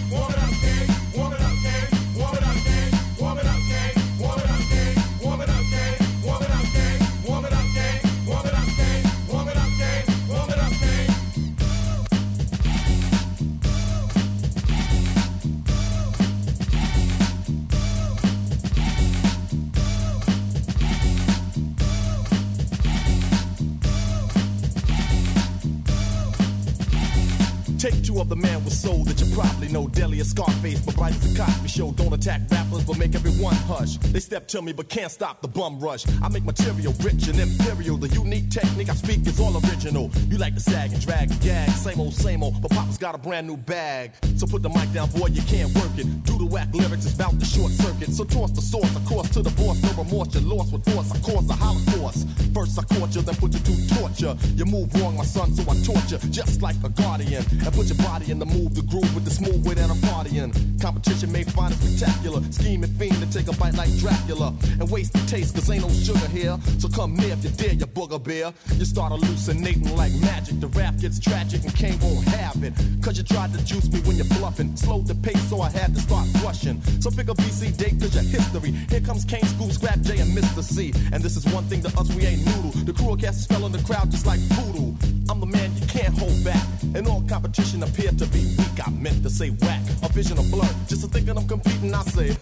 Take 27.83 28.05
two 28.05 28.21
of 28.21 28.29
the 28.29 28.37
man 28.37 28.63
with 28.63 28.75
soul 28.75 29.03
that 29.07 29.21
you 29.21 29.35
probably 29.35 29.67
know. 29.67 29.89
Deli 29.89 30.21
or 30.21 30.25
Scarface, 30.25 30.79
but 30.87 30.95
bright 30.95 31.17
as 31.17 31.35
a 31.35 31.37
Cosby 31.37 31.67
show. 31.67 31.91
Don't 31.91 32.13
attack 32.13 32.43
rappers, 32.49 32.85
but 32.85 32.97
make 32.97 33.17
everyone 33.17 33.57
hush. 33.57 33.97
They 33.97 34.21
step 34.21 34.47
to 34.55 34.63
me, 34.63 34.73
but 34.73 34.89
can't 34.89 35.11
stop 35.11 35.43
the 35.43 35.49
bum 35.49 35.81
rush. 35.81 36.05
I 36.23 36.29
make 36.29 36.45
material 36.45 36.95
rich 37.01 37.27
and 37.27 37.41
imperial. 37.41 37.97
The 37.97 38.07
unique 38.07 38.51
technique 38.51 38.89
I 38.89 38.95
speak 38.95 39.27
is 39.27 39.41
all 39.41 39.57
original. 39.67 40.13
You 40.29 40.39
like 40.39 40.55
to 40.55 40.61
sag 40.61 40.93
and 40.93 41.05
drag 41.05 41.33
and 41.33 41.41
gag. 41.41 41.71
Same 41.71 41.99
old, 41.99 42.15
same 42.15 42.45
old, 42.45 42.63
but 42.63 42.71
Papa's 42.71 42.99
got 42.99 43.17
a 43.17 43.19
brand 43.19 43.49
new 43.49 43.57
bag. 43.57 44.13
So 44.37 44.47
put 44.47 44.63
the 44.63 44.69
mic 44.69 44.93
down, 44.93 45.11
boy, 45.11 45.27
you 45.35 45.43
can't 45.43 45.75
work 45.75 45.91
it. 45.99 46.07
Do 46.23 46.39
the 46.39 46.47
whack 46.47 46.69
lyrics 46.73 47.05
is 47.05 47.15
bout 47.15 47.37
to 47.41 47.45
short 47.45 47.73
circuit. 47.73 48.11
So 48.11 48.23
toss 48.23 48.53
the 48.53 48.63
source, 48.63 48.95
of 48.95 49.05
course, 49.07 49.29
to 49.31 49.43
the 49.43 49.51
boss. 49.59 49.83
No 49.83 49.91
remorse, 50.05 50.33
you're 50.35 50.45
lost 50.45 50.73
with 50.73 50.85
force. 50.85 51.11
I 51.11 51.19
cause 51.19 51.51
a 51.51 51.55
holocaust. 51.55 52.29
First 52.55 52.79
I 52.79 52.85
caught 52.95 53.13
you, 53.17 53.23
then 53.23 53.35
put 53.35 53.53
you 53.53 53.59
to 53.59 53.95
torture. 53.97 54.37
You 54.55 54.67
move 54.67 54.95
wrong, 55.01 55.17
my 55.17 55.25
son, 55.25 55.53
so 55.53 55.63
I 55.69 55.75
torture. 55.83 56.25
Just 56.31 56.63
like 56.63 56.77
a 56.85 56.89
guardian. 56.89 57.43
And 57.51 57.72
put 57.73 57.87
your 57.87 57.99
body 57.99 58.31
in 58.31 58.39
the 58.39 58.47
move, 58.47 58.75
the 58.75 58.83
groove 58.83 59.15
with 59.15 59.25
the 59.25 59.31
smooth 59.31 59.67
way 59.67 59.75
that 59.75 59.91
I'm 59.91 59.97
partying. 60.09 60.53
Competition 60.81 61.33
may 61.33 61.45
find 61.45 61.73
it 61.73 61.79
spectacular. 61.79 62.43
Scheming 62.53 62.93
fiend 62.95 63.17
to 63.17 63.27
take 63.33 63.49
a 63.49 63.57
bite 63.59 63.75
like 63.75 63.91
Dracula. 63.99 64.55
And 64.79 64.91
waste 64.91 65.13
the 65.13 65.25
taste, 65.27 65.55
cause 65.55 65.71
ain't 65.71 65.83
no 65.83 65.91
sugar 65.91 66.29
here. 66.29 66.59
So 66.79 66.89
come 66.89 67.17
near 67.17 67.33
if 67.33 67.45
you 67.45 67.51
dare, 67.51 67.75
you 67.75 67.87
booger 67.87 68.23
bear. 68.23 68.53
You 68.77 68.85
start 68.85 69.13
hallucinating 69.13 69.97
like 69.97 70.13
magic. 70.21 70.61
The 70.61 70.69
rap 70.69 70.97
gets 70.99 71.19
tragic 71.19 71.63
and 71.65 71.75
Kane 71.75 71.99
won't 72.01 72.27
have 72.29 72.63
it. 72.63 72.75
Cause 73.03 73.17
you 73.19 73.25
tried 73.25 73.53
to 73.55 73.65
juice 73.65 73.91
me 73.91 74.01
when 74.01 74.17
you're 74.17 74.33
bluffing. 74.39 74.77
Slowed 74.77 75.07
the 75.07 75.15
pace, 75.15 75.43
so 75.49 75.61
I 75.61 75.71
had 75.71 75.95
to 75.95 76.01
start 76.01 76.29
rushing. 76.45 76.81
So 77.01 77.11
pick 77.11 77.29
a 77.29 77.35
BC 77.35 77.77
date, 77.77 78.01
cause 78.01 78.15
your 78.15 78.25
history. 78.25 78.73
Here 78.91 79.01
comes 79.01 79.25
Kane, 79.25 79.45
Scoop, 79.45 79.73
Scrap 79.73 80.01
J, 80.01 80.19
and 80.19 80.37
Mr. 80.37 80.63
C. 80.63 80.93
And 81.13 81.23
this 81.23 81.37
is 81.37 81.45
one 81.53 81.65
thing 81.65 81.83
to 81.83 81.89
us, 81.99 82.13
we 82.15 82.27
ain't 82.27 82.45
noodle. 82.45 82.73
The 82.85 82.93
crew 82.93 83.17
cast 83.17 83.41
a 83.41 83.43
spell 83.43 83.69
the 83.69 83.83
crowd 83.85 84.11
just 84.11 84.27
like 84.27 84.41
voodoo. 84.41 84.95
I'm 85.31 85.41
the 85.41 85.47
man 85.47 85.75
you 85.77 85.87
can't 85.87 86.17
hold 86.19 86.45
back. 86.45 86.67
And 86.95 87.07
all 87.07 87.23
competition 87.29 87.62
appeared 87.63 88.19
to 88.19 88.27
be 88.27 88.41
weak. 88.59 88.87
I 88.87 88.91
meant 88.91 89.23
to 89.23 89.31
say 89.31 89.51
whack. 89.51 89.81
A 90.03 90.09
vision 90.09 90.37
of 90.37 90.51
blur. 90.51 90.69
Just 90.89 91.03
to 91.03 91.09
thinking 91.09 91.37
I'm 91.37 91.47
competing, 91.47 91.95
I 91.95 92.03
say! 92.03 92.37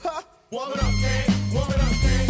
Warm 0.51 0.73
it 0.73 0.83
up. 0.83 1.55
Warm 1.55 1.71
it 1.71 1.81
up, 1.81 1.93
Kane. 2.01 2.30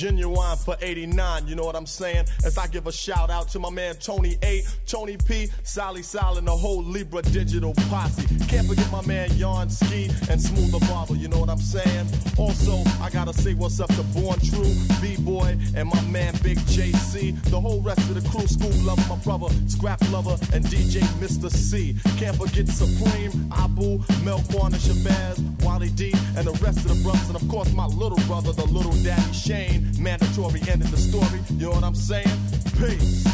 Genuine 0.00 0.56
for 0.56 0.78
89, 0.80 1.46
you 1.46 1.54
know 1.54 1.66
what 1.66 1.76
I'm 1.76 1.84
saying? 1.84 2.24
As 2.42 2.56
I 2.56 2.66
give 2.68 2.86
a 2.86 2.92
shout 2.92 3.28
out 3.28 3.50
to 3.50 3.58
my 3.58 3.68
man 3.68 3.96
Tony 3.96 4.38
A, 4.42 4.62
Tony 4.86 5.18
P, 5.18 5.48
Sally 5.62 6.02
Sal, 6.02 6.38
and 6.38 6.46
the 6.46 6.56
whole 6.56 6.82
Libra 6.82 7.20
digital 7.20 7.74
posse. 7.90 8.26
Can't 8.48 8.66
forget 8.66 8.90
my 8.90 9.04
man 9.04 9.30
Yarn 9.36 9.68
Ski 9.68 10.10
and 10.30 10.40
Smooth 10.40 10.72
the 10.72 10.78
Barber, 10.88 11.16
you 11.16 11.28
know 11.28 11.38
what 11.38 11.50
I'm 11.50 11.60
saying? 11.60 12.06
Also, 12.38 12.82
I 13.02 13.10
gotta 13.10 13.34
say 13.34 13.52
what's 13.52 13.78
up 13.78 13.94
to 13.94 14.02
Born 14.04 14.40
True, 14.40 14.72
B-Boy, 15.02 15.58
and 15.76 15.86
my 15.86 16.00
man 16.04 16.32
Big 16.42 16.56
JC. 16.60 17.38
The 17.50 17.60
whole 17.60 17.82
rest 17.82 18.00
of 18.08 18.14
the 18.14 18.26
crew, 18.30 18.46
Scoob 18.46 18.86
Lover, 18.86 19.02
my 19.06 19.16
brother, 19.16 19.54
Scrap 19.68 20.00
Lover, 20.10 20.38
and 20.54 20.64
DJ 20.64 21.02
Mr. 21.20 21.50
C. 21.50 21.94
Can't 22.16 22.36
forget 22.36 22.68
Supreme, 22.68 23.52
Abu, 23.52 23.98
Melquan, 24.24 24.72
and 24.72 24.76
Shabazz, 24.76 25.62
Wally 25.62 25.90
D, 25.90 26.14
and 26.38 26.46
the 26.46 26.58
rest 26.64 26.78
of 26.86 26.96
the 26.96 27.02
brothers, 27.02 27.28
and 27.28 27.36
of 27.36 27.46
course 27.48 27.70
my 27.74 27.84
little 27.84 28.18
brother, 28.26 28.52
the 28.52 28.64
little 28.64 28.96
daddy 29.04 29.32
Shane. 29.34 29.89
Mandatory 29.98 30.60
ending 30.68 30.90
the 30.90 30.96
story, 30.96 31.40
you 31.50 31.66
know 31.66 31.70
what 31.70 31.84
I'm 31.84 31.94
saying? 31.94 32.28
Peace. 32.78 33.26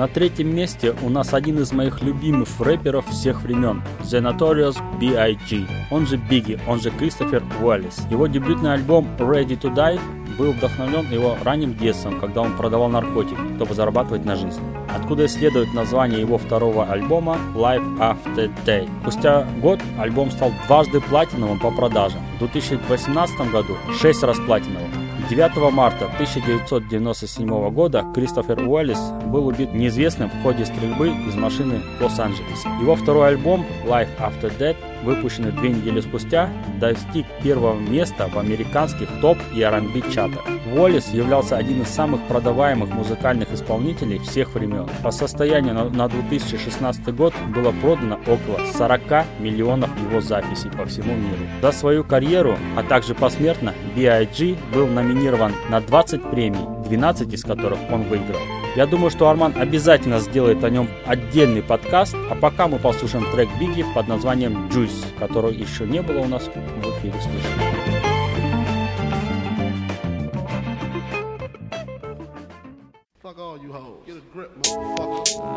На 0.00 0.08
третьем 0.08 0.54
месте 0.56 0.94
у 1.02 1.10
нас 1.10 1.34
один 1.34 1.58
из 1.58 1.72
моих 1.72 2.00
любимых 2.00 2.48
рэперов 2.58 3.06
всех 3.10 3.42
времен 3.42 3.82
The 4.00 4.22
Notorious 4.22 4.78
B.I.G. 4.98 5.66
Он 5.90 6.06
же 6.06 6.16
Бигги, 6.16 6.58
он 6.66 6.80
же 6.80 6.90
Кристофер 6.90 7.42
Уоллес. 7.60 8.06
Его 8.10 8.26
дебютный 8.26 8.72
альбом 8.72 9.06
Ready 9.18 9.60
to 9.60 9.70
Die 9.74 10.00
был 10.38 10.52
вдохновлен 10.52 11.10
его 11.10 11.36
ранним 11.44 11.74
детством, 11.76 12.20
когда 12.20 12.42
он 12.42 12.56
продавал 12.56 12.88
наркотики, 12.88 13.38
чтобы 13.56 13.74
зарабатывать 13.74 14.24
на 14.24 14.36
жизнь. 14.36 14.60
Откуда 14.94 15.24
и 15.24 15.28
следует 15.28 15.72
название 15.74 16.20
его 16.20 16.38
второго 16.38 16.84
альбома 16.84 17.38
Life 17.54 17.98
After 17.98 18.50
Day. 18.64 18.88
Спустя 19.02 19.46
год 19.60 19.80
альбом 19.98 20.30
стал 20.30 20.52
дважды 20.66 21.00
платиновым 21.00 21.58
по 21.58 21.70
продажам. 21.70 22.20
В 22.36 22.38
2018 22.40 23.52
году 23.52 23.76
6 24.00 24.22
раз 24.24 24.38
платиновым. 24.46 24.90
9 25.30 25.72
марта 25.72 26.06
1997 26.06 27.70
года 27.70 28.04
Кристофер 28.12 28.66
Уоллес 28.66 28.98
был 29.26 29.46
убит 29.46 29.72
неизвестным 29.72 30.28
в 30.28 30.42
ходе 30.42 30.64
стрельбы 30.64 31.10
из 31.10 31.36
машины 31.36 31.80
в 31.98 32.02
Лос-Анджелесе. 32.02 32.68
Его 32.80 32.96
второй 32.96 33.28
альбом 33.28 33.64
Life 33.84 34.08
After 34.18 34.52
Death, 34.58 34.76
выпущенный 35.02 35.52
две 35.52 35.70
недели 35.70 36.00
спустя, 36.00 36.50
достиг 36.80 37.26
первого 37.42 37.78
места 37.78 38.28
в 38.28 38.38
американских 38.38 39.08
топ 39.20 39.38
и 39.54 39.62
R&B 39.62 40.02
чатах. 40.12 40.44
Уоллес 40.74 41.12
являлся 41.12 41.56
одним 41.56 41.82
из 41.82 41.88
самых 41.88 42.20
продаваемых 42.28 42.90
музыкальных 42.90 43.52
исполнителей 43.52 44.18
всех 44.18 44.54
времен. 44.54 44.88
По 45.02 45.10
состоянию 45.10 45.74
на, 45.74 45.84
на 45.88 46.08
2016 46.08 47.14
год 47.14 47.34
было 47.54 47.72
продано 47.72 48.18
около 48.26 48.64
40 48.76 49.00
миллионов 49.40 49.90
его 50.08 50.20
записей 50.20 50.70
по 50.70 50.86
всему 50.86 51.14
миру. 51.14 51.42
За 51.62 51.72
свою 51.72 52.04
карьеру, 52.04 52.56
а 52.76 52.82
также 52.82 53.14
посмертно, 53.14 53.74
B.I.G. 53.96 54.56
был 54.74 54.86
номинирован 54.86 55.52
на 55.70 55.80
20 55.80 56.30
премий, 56.30 56.60
12 56.88 57.32
из 57.32 57.42
которых 57.42 57.78
он 57.90 58.02
выиграл. 58.02 58.59
Я 58.76 58.86
думаю, 58.86 59.10
что 59.10 59.28
Арман 59.28 59.54
обязательно 59.56 60.20
сделает 60.20 60.62
о 60.62 60.70
нем 60.70 60.88
отдельный 61.04 61.60
подкаст, 61.60 62.14
а 62.30 62.36
пока 62.36 62.68
мы 62.68 62.78
послушаем 62.78 63.26
трек 63.32 63.48
Бигги 63.58 63.84
под 63.94 64.06
названием 64.06 64.68
Juice, 64.68 65.06
который 65.18 65.54
еще 65.54 65.86
не 65.86 66.02
было 66.02 66.20
у 66.20 66.28
нас 66.28 66.44
в 66.44 66.50
эфире 66.50 67.14
слышно. 67.20 67.50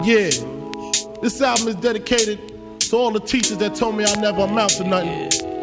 Yeah. 0.04 0.30
This 1.22 1.40
album 1.42 1.68
is 1.70 1.76
dedicated 1.76 2.40
to 2.90 2.98
all 2.98 3.12
the 3.12 3.20
teachers 3.20 3.58
that 3.60 3.76
told 3.76 3.96
me 3.96 4.06
I 4.06 4.16
never 4.20 4.42
amount 4.42 4.72
to 4.78 4.84
nothing. 4.84 5.63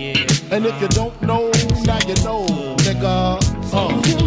And 0.00 0.64
if 0.64 0.80
you 0.80 0.88
don't 0.88 1.20
know, 1.20 1.50
now 1.84 1.98
you 2.08 2.14
know, 2.24 2.46
nigga. 2.78 3.38
Uh. 3.70 4.20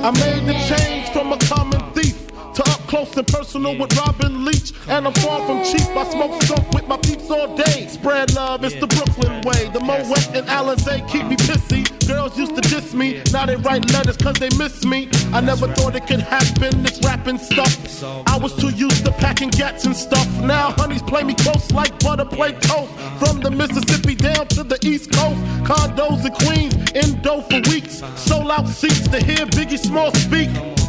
I 0.00 0.10
made 0.10 0.20
the 0.20 0.37
change 0.37 0.37
and 3.18 3.26
personal 3.26 3.76
with 3.76 3.94
Robin 3.96 4.44
Leach. 4.44 4.72
And 4.88 5.06
I'm 5.06 5.12
far 5.14 5.44
from 5.46 5.64
cheap. 5.64 5.86
I 5.96 6.08
smoke 6.10 6.40
skunk 6.42 6.70
with 6.72 6.86
my 6.86 6.96
peeps 6.96 7.30
all 7.30 7.56
day. 7.56 7.86
Spread 7.88 8.34
love, 8.34 8.64
it's 8.64 8.76
the 8.76 8.86
Brooklyn 8.86 9.42
way. 9.42 9.68
The 9.68 9.80
Moet 9.80 10.34
and 10.34 10.46
Alizé 10.46 11.06
keep 11.08 11.26
me 11.26 11.36
pissy. 11.36 11.84
Girls 12.06 12.38
used 12.38 12.54
to 12.54 12.62
diss 12.62 12.94
me, 12.94 13.20
now 13.32 13.44
they 13.44 13.56
write 13.56 13.90
letters 13.92 14.16
cause 14.16 14.36
they 14.36 14.48
miss 14.56 14.84
me. 14.84 15.08
I 15.32 15.40
never 15.40 15.68
thought 15.74 15.94
it 15.94 16.06
could 16.06 16.20
happen, 16.20 16.82
this 16.82 16.98
rapping 17.04 17.38
stuff. 17.38 18.02
I 18.26 18.38
was 18.38 18.54
too 18.56 18.70
used 18.70 19.04
to 19.04 19.12
packing 19.12 19.50
gats 19.50 19.84
and 19.84 19.94
stuff. 19.94 20.28
Now 20.40 20.72
honeys 20.72 21.02
play 21.02 21.22
me 21.24 21.34
close 21.34 21.70
like 21.72 21.98
butter 22.00 22.24
play 22.24 22.52
toast. 22.52 22.92
From 23.18 23.40
the 23.40 23.50
Mississippi 23.50 24.14
down 24.14 24.46
to 24.48 24.62
the 24.62 24.78
East 24.86 25.12
Coast. 25.12 25.40
Condos 25.68 26.24
in 26.24 26.32
Queens, 26.46 26.74
in 26.92 27.20
dough 27.20 27.42
for 27.42 27.60
weeks. 27.68 28.02
Sold 28.16 28.50
out 28.50 28.68
seats 28.68 29.08
to 29.08 29.22
hear 29.22 29.44
Biggie 29.46 29.78
Small 29.78 30.12
speak. 30.14 30.48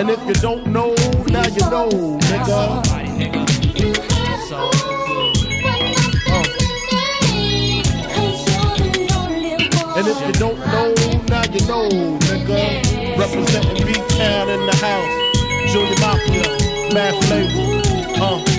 And 0.00 0.08
if 0.08 0.26
you 0.26 0.32
don't 0.32 0.66
know, 0.68 0.94
now 1.26 1.46
you 1.46 1.60
know, 1.68 1.90
nigga. 2.30 2.80
And 9.94 10.08
if 10.08 10.26
you 10.26 10.32
don't 10.40 10.58
know, 10.58 10.94
now 11.28 11.44
you 11.52 11.60
know, 11.66 11.86
nigga. 12.30 13.18
Representing 13.18 13.86
B-Town 13.86 14.48
in 14.48 14.64
the 14.64 14.76
house. 14.80 15.70
Junior 15.70 16.00
Mafia, 16.00 16.94
Mad. 16.94 17.14
Uh. 18.18 18.36
Uh. 18.38 18.49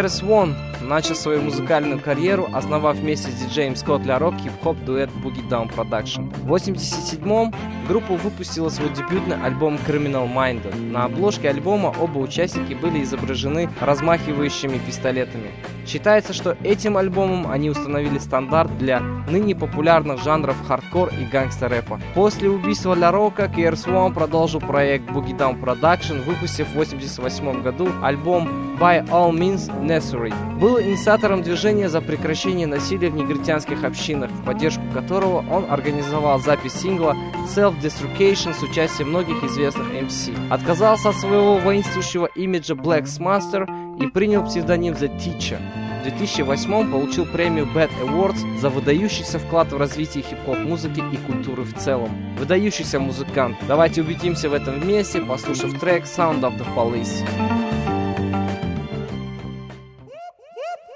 KRS 0.00 0.22
One 0.26 0.54
начал 0.80 1.14
свою 1.14 1.42
музыкальную 1.42 2.00
карьеру, 2.00 2.48
основав 2.54 2.96
вместе 2.96 3.30
с 3.30 3.34
диджеем 3.34 3.76
Скотт 3.76 4.06
Ля 4.06 4.18
Рок 4.18 4.34
хип-хоп 4.34 4.78
дуэт 4.86 5.10
Boogie 5.22 5.46
Down 5.46 5.70
Production. 5.70 6.32
В 6.42 6.54
1987-м 6.54 7.54
группа 7.86 8.14
выпустила 8.14 8.70
свой 8.70 8.88
дебютный 8.94 9.36
альбом 9.36 9.78
Criminal 9.86 10.26
Minded. 10.32 10.74
На 10.74 11.04
обложке 11.04 11.50
альбома 11.50 11.94
оба 12.00 12.16
участники 12.16 12.72
были 12.72 13.02
изображены 13.02 13.68
размахивающими 13.78 14.78
пистолетами. 14.78 15.50
Считается, 15.90 16.32
что 16.32 16.56
этим 16.62 16.96
альбомом 16.96 17.50
они 17.50 17.68
установили 17.68 18.18
стандарт 18.18 18.78
для 18.78 19.00
ныне 19.00 19.56
популярных 19.56 20.22
жанров 20.22 20.54
хардкор 20.68 21.08
и 21.08 21.24
гангстер-рэпа. 21.24 22.00
После 22.14 22.48
убийства 22.48 22.94
Ля 22.94 23.10
Рока 23.10 23.46
KRS 23.46 23.86
One 23.86 24.14
продолжил 24.14 24.60
проект 24.60 25.10
Boogie 25.10 25.36
Down 25.36 25.60
Production, 25.60 26.22
выпустив 26.22 26.68
в 26.68 26.70
1988 26.70 27.62
году 27.62 27.88
альбом 28.04 28.76
By 28.78 29.04
All 29.08 29.32
Means 29.32 29.68
Necessary. 29.84 30.32
Был 30.60 30.80
инициатором 30.80 31.42
движения 31.42 31.88
за 31.88 32.00
прекращение 32.00 32.68
насилия 32.68 33.10
в 33.10 33.16
негритянских 33.16 33.82
общинах, 33.82 34.30
в 34.30 34.44
поддержку 34.44 34.84
которого 34.94 35.44
он 35.50 35.68
организовал 35.68 36.38
запись 36.38 36.74
сингла 36.74 37.16
Self-Destruction 37.56 38.54
с 38.54 38.62
участием 38.62 39.08
многих 39.08 39.42
известных 39.42 39.88
MC. 39.88 40.36
Отказался 40.50 41.08
от 41.08 41.16
своего 41.16 41.56
воинствующего 41.58 42.26
имиджа 42.36 42.74
Black 42.74 43.06
Master 43.18 43.66
и 44.00 44.06
принял 44.06 44.44
псевдоним 44.44 44.94
The 44.94 45.10
Teacher. 45.18 45.58
В 46.00 46.02
2008 46.02 46.90
получил 46.90 47.26
премию 47.26 47.66
Bad 47.66 47.90
Awards 48.00 48.58
за 48.58 48.70
выдающийся 48.70 49.38
вклад 49.38 49.70
в 49.70 49.76
развитие 49.76 50.24
хип-хоп 50.24 50.56
музыки 50.56 51.00
и 51.12 51.18
культуры 51.18 51.62
в 51.62 51.78
целом. 51.78 52.34
Выдающийся 52.36 52.98
музыкант. 52.98 53.58
Давайте 53.68 54.00
убедимся 54.00 54.48
в 54.48 54.54
этом 54.54 54.80
вместе, 54.80 55.20
послушав 55.20 55.78
трек 55.78 56.04
Sound 56.04 56.40
of 56.40 56.56
the 56.56 56.64
Police. 56.74 57.22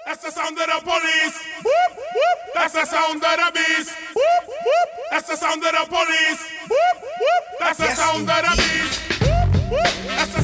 That's 0.07 0.23
the 0.23 0.31
sound 0.31 0.59
of 0.59 0.67
the 0.67 0.81
police. 0.81 1.37
Whoop, 1.63 1.93
whoop. 2.17 2.39
That's 2.55 2.73
the 2.73 2.87
sound 2.87 3.23
of 3.23 3.37
the 3.37 3.53
beast. 3.53 3.93
Whoop, 4.15 4.45
whoop. 4.49 4.89
That's 5.11 5.29
the 5.29 5.37
sound 5.37 5.63
of 5.63 5.73
the 5.73 5.85
police. 5.87 6.43
Whoop, 6.71 6.97
whoop. 7.21 7.45
That's 7.61 7.79
the 7.79 7.95
sound 7.95 8.31
of 8.31 8.41
the 8.43 8.57
beast. 8.57 9.21
Whoop, 9.21 9.71
whoop. 9.71 9.93
That's 10.17 10.35
the 10.35 10.44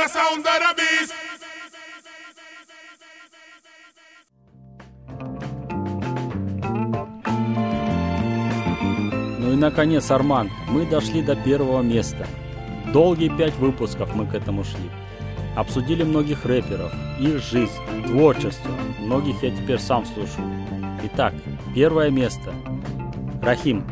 the 0.00 0.08
sound 0.08 0.46
of 0.46 0.60
the 0.60 0.74
beast. 0.76 1.12
Ну 9.38 9.52
и 9.52 9.56
наконец, 9.56 10.10
Арман, 10.10 10.50
мы 10.68 10.86
дошли 10.86 11.22
до 11.22 11.36
первого 11.36 11.82
места. 11.82 12.26
Долгие 12.92 13.28
пять 13.36 13.54
выпусков 13.56 14.14
мы 14.14 14.26
к 14.26 14.34
этому 14.34 14.64
шли. 14.64 14.90
Обсудили 15.54 16.02
многих 16.02 16.46
рэперов, 16.46 16.92
их 17.18 17.42
жизнь, 17.42 17.72
творчество. 18.06 18.70
Многих 19.00 19.42
я 19.42 19.50
теперь 19.50 19.78
сам 19.78 20.06
слушаю. 20.06 20.48
Итак, 21.04 21.34
первое 21.74 22.10
место. 22.10 22.54
Рахим. 23.42 23.84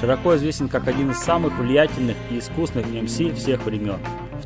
Широко 0.00 0.36
известен 0.36 0.68
как 0.68 0.88
один 0.88 1.10
из 1.10 1.18
самых 1.18 1.58
влиятельных 1.58 2.16
и 2.30 2.38
искусных 2.38 2.86
MC 2.86 3.34
всех 3.34 3.62
времен. 3.64 3.98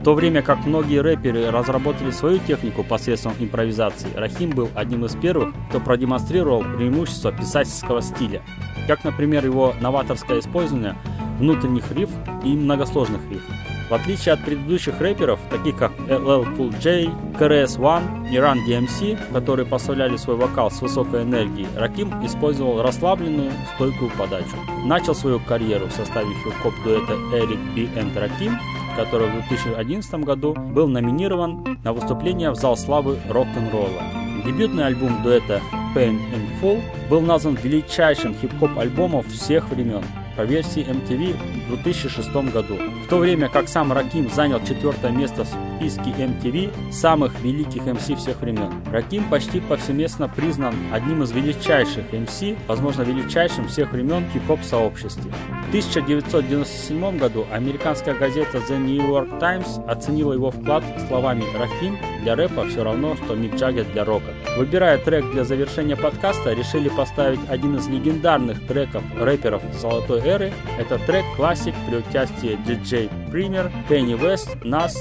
В 0.04 0.06
то 0.06 0.12
время 0.12 0.42
как 0.42 0.66
многие 0.66 1.00
рэперы 1.00 1.50
разработали 1.50 2.10
свою 2.10 2.38
технику 2.38 2.84
посредством 2.84 3.32
импровизации, 3.38 4.10
Рахим 4.14 4.50
был 4.50 4.68
одним 4.74 5.06
из 5.06 5.16
первых, 5.16 5.54
кто 5.70 5.80
продемонстрировал 5.80 6.62
преимущество 6.62 7.32
писательского 7.32 8.02
стиля, 8.02 8.42
как, 8.86 9.02
например, 9.02 9.46
его 9.46 9.72
новаторское 9.80 10.40
использование 10.40 10.94
внутренних 11.38 11.90
риф 11.90 12.10
и 12.44 12.48
многосложных 12.48 13.22
риф. 13.30 13.40
В 13.88 13.94
отличие 13.94 14.34
от 14.34 14.44
предыдущих 14.44 15.00
рэперов, 15.00 15.40
таких 15.48 15.78
как 15.78 15.92
LL 15.92 16.54
Cool 16.54 16.78
J, 16.82 17.10
KRS-One 17.38 18.30
и 18.30 18.36
Run 18.36 18.58
DMC, 18.68 19.32
которые 19.32 19.64
поставляли 19.64 20.18
свой 20.18 20.36
вокал 20.36 20.70
с 20.70 20.82
высокой 20.82 21.22
энергией, 21.22 21.66
Раким 21.78 22.12
использовал 22.22 22.82
расслабленную, 22.82 23.52
стойкую 23.74 24.10
подачу. 24.18 24.56
Начал 24.84 25.14
свою 25.14 25.40
карьеру 25.40 25.86
в 25.86 25.92
составе 25.92 26.28
хип-хоп 26.44 26.74
дуэта 26.84 27.14
Eric 27.32 27.74
B. 27.74 27.88
and 27.98 28.18
Раким, 28.18 28.58
который 28.96 29.28
в 29.28 29.32
2011 29.48 30.14
году 30.24 30.54
был 30.54 30.88
номинирован 30.88 31.78
на 31.82 31.92
выступление 31.92 32.50
в 32.50 32.56
зал 32.56 32.76
славы 32.76 33.18
рок-н-ролла. 33.28 34.02
Дебютный 34.44 34.86
альбом 34.86 35.22
дуэта 35.22 35.60
Pain 35.94 36.18
and 36.32 36.60
Full 36.60 36.82
был 37.08 37.20
назван 37.20 37.54
величайшим 37.54 38.34
хип-хоп 38.34 38.78
альбомом 38.78 39.22
всех 39.22 39.68
времен 39.70 40.02
по 40.36 40.42
версии 40.42 40.86
MTV 40.86 41.36
в 41.68 41.82
2006 41.82 42.32
году. 42.52 42.76
В 43.04 43.08
то 43.08 43.18
время 43.18 43.48
как 43.48 43.68
сам 43.68 43.92
Раким 43.92 44.30
занял 44.30 44.60
четвертое 44.64 45.10
место 45.10 45.44
в 45.44 45.48
списке 45.76 46.10
MTV 46.10 46.92
самых 46.92 47.40
великих 47.40 47.82
MC 47.82 48.16
всех 48.16 48.40
времен. 48.40 48.72
Раким 48.90 49.28
почти 49.28 49.60
повсеместно 49.60 50.28
признан 50.28 50.74
одним 50.92 51.22
из 51.22 51.32
величайших 51.32 52.12
MC, 52.12 52.56
возможно 52.66 53.02
величайшим 53.02 53.68
всех 53.68 53.92
времен 53.92 54.24
хип-хоп 54.32 54.62
сообществе. 54.62 55.30
В 55.66 55.68
1997 55.68 57.18
году 57.18 57.46
американская 57.52 58.14
газета 58.14 58.58
The 58.58 58.78
New 58.78 59.06
York 59.06 59.38
Times 59.40 59.80
оценила 59.86 60.32
его 60.32 60.50
вклад 60.50 60.84
словами 61.08 61.44
«Рахим 61.58 61.98
для 62.22 62.36
рэпа 62.36 62.66
все 62.66 62.84
равно, 62.84 63.16
что 63.16 63.34
Мик 63.34 63.56
Джаггер 63.56 63.84
для 63.92 64.04
рока». 64.04 64.32
Выбирая 64.56 64.98
трек 64.98 65.30
для 65.32 65.44
завершения 65.44 65.96
подкаста, 65.96 66.52
решили 66.52 66.88
поставить 66.88 67.40
один 67.48 67.76
из 67.76 67.88
легендарных 67.88 68.66
треков 68.66 69.02
рэперов 69.18 69.62
золотой 69.80 70.20
эры. 70.23 70.53
Это 70.77 70.97
трек 70.99 71.25
классик 71.35 71.73
при 71.87 71.97
участии 71.97 72.57
DJ 72.65 73.09
Premier, 73.31 73.71
Kanye 73.87 74.17
West, 74.17 74.61
Nas, 74.63 74.95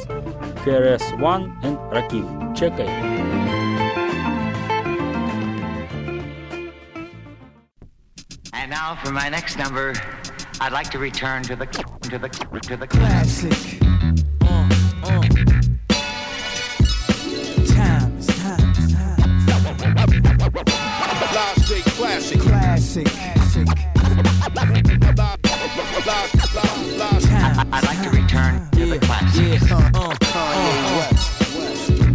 KRS-One 0.65 1.53
и 1.63 1.95
Раким. 1.95 2.55
Чекай. 2.55 2.89
And 8.53 8.71
now 8.71 8.97
for 9.03 9.13
my 9.13 9.29
next 9.29 9.57
number, 9.59 9.95
I'd 10.61 10.73
like 10.73 10.91
to 10.91 10.99
return 10.99 11.43
to 11.45 11.57
the 11.57 11.67
to 11.67 12.19
the 12.19 12.29
to 12.69 12.77
the 12.77 12.87
classic. 12.87 13.81
Times, 17.69 18.27
times, 18.27 18.93
times. 18.93 19.49
Live 22.01 22.23
straight 22.23 22.41
classic. 22.41 23.22
I'd 27.76 27.84
like 27.86 28.02
to 28.04 28.10
return 28.10 28.70
to 28.72 28.86
the 28.86 28.98
classic. 29.00 29.60
Yeah, 29.62 29.76
uh, 29.76 29.92
uh, 29.94 30.16
uh. 30.22 31.10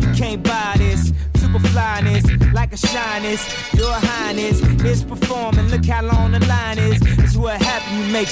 You 0.01 0.15
can't 0.15 0.43
buy 0.43 0.77
this. 0.79 1.13
Super 1.35 1.59
flyness, 1.59 2.25
like 2.55 2.73
a 2.73 2.79
shyness. 2.79 3.47
Your 3.75 3.93
highness 3.93 4.63
is 4.83 5.05
performing. 5.05 5.69
Look 5.69 5.85
how 5.85 6.03
long 6.03 6.33
the 6.33 6.41
line 6.47 6.79
is. 6.79 7.03
It's 7.19 7.37
what 7.37 7.61
happened. 7.61 8.07
You 8.07 8.13
make 8.13 8.29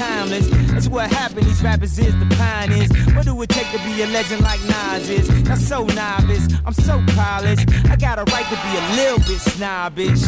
timeless. 0.00 0.48
That's 0.72 0.88
what 0.88 1.10
happened. 1.10 1.46
These 1.46 1.62
rappers 1.62 1.98
is 1.98 2.14
the 2.18 2.28
pioneers. 2.36 2.90
What 3.14 3.26
do 3.26 3.40
it 3.42 3.50
take 3.50 3.70
to 3.72 3.78
be 3.84 4.00
a 4.02 4.06
legend 4.06 4.42
like 4.42 4.60
Nas 4.64 5.10
is? 5.10 5.28
Not 5.44 5.58
so 5.58 5.84
novice. 5.84 6.46
I'm 6.64 6.72
so 6.72 7.02
polished. 7.14 7.68
I 7.92 7.96
got 7.96 8.18
a 8.18 8.24
right 8.32 8.48
to 8.52 8.58
be 8.66 8.72
a 8.80 8.84
little 9.00 9.20
bit 9.28 9.40
snobbish. 9.52 10.22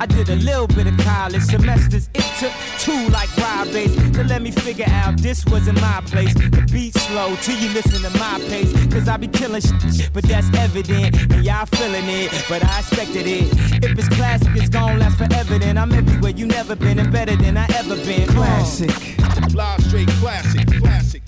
I 0.00 0.06
did 0.06 0.28
a 0.30 0.36
little 0.36 0.66
bit 0.66 0.86
of 0.88 0.96
college 0.98 1.42
semesters. 1.42 2.08
It 2.12 2.26
took 2.40 2.52
two 2.80 3.08
like 3.10 3.30
Rob 3.36 3.66
Base 3.72 3.94
to 4.16 4.24
let 4.24 4.42
me 4.42 4.50
figure 4.50 4.88
out 4.88 5.18
this 5.18 5.44
wasn't 5.46 5.80
my 5.80 6.00
place. 6.06 6.34
The 6.34 6.66
beat 6.72 6.94
slow 7.06 7.36
till 7.36 7.58
you 7.58 7.68
listen 7.72 8.02
to 8.02 8.18
my 8.18 8.40
pace. 8.48 8.72
Cause 8.92 9.06
I 9.08 9.16
be 9.16 9.28
killing 9.28 9.60
shit, 9.60 10.10
but 10.12 10.24
that's 10.24 10.50
evident. 10.58 11.14
And 11.32 11.44
y'all 11.44 11.66
feeling 11.66 12.08
it, 12.08 12.30
but 12.48 12.64
I 12.64 12.80
expected 12.80 13.26
it. 13.26 13.46
If 13.84 13.96
it's 13.96 14.08
classic, 14.08 14.50
it's 14.56 14.68
gon' 14.68 14.98
last 14.98 15.18
forever. 15.18 15.58
Then 15.58 15.78
I'm 15.78 15.92
everywhere 15.92 16.32
you 16.32 16.46
never 16.46 16.74
been 16.74 16.98
and 16.98 17.12
better 17.12 17.36
than 17.36 17.56
I 17.56 17.66
ever 17.78 17.96
been. 17.96 18.26
Classic. 18.28 19.03
Live 19.54 19.84
straight 19.84 20.08
classic. 20.20 20.66
Classic. 20.78 21.22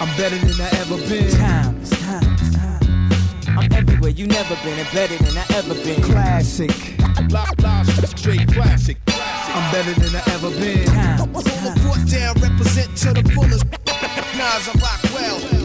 I'm 0.00 0.08
better 0.16 0.38
than 0.38 0.60
I 0.60 0.68
ever 0.80 0.96
been. 1.08 1.30
Times, 1.30 1.90
times, 1.90 2.56
times. 2.56 3.48
I'm 3.48 3.72
everywhere 3.72 4.10
you 4.10 4.26
never 4.26 4.56
been 4.64 4.78
and 4.78 4.88
better 4.92 5.16
than 5.22 5.36
I 5.36 5.44
ever 5.54 5.74
been. 5.74 6.02
Classic. 6.02 6.98
Live, 7.30 7.58
live 7.60 8.08
straight 8.18 8.46
classic. 8.52 8.96
Classic. 9.06 9.56
I'm 9.56 9.72
better 9.72 9.94
than 10.00 10.16
I 10.16 10.22
ever 10.34 10.50
been. 10.50 10.86
Hold 11.18 11.44
the 11.44 11.80
fort 11.82 12.08
down, 12.08 12.34
represent 12.40 12.96
to 12.98 13.12
the 13.12 13.28
fullest. 13.30 13.99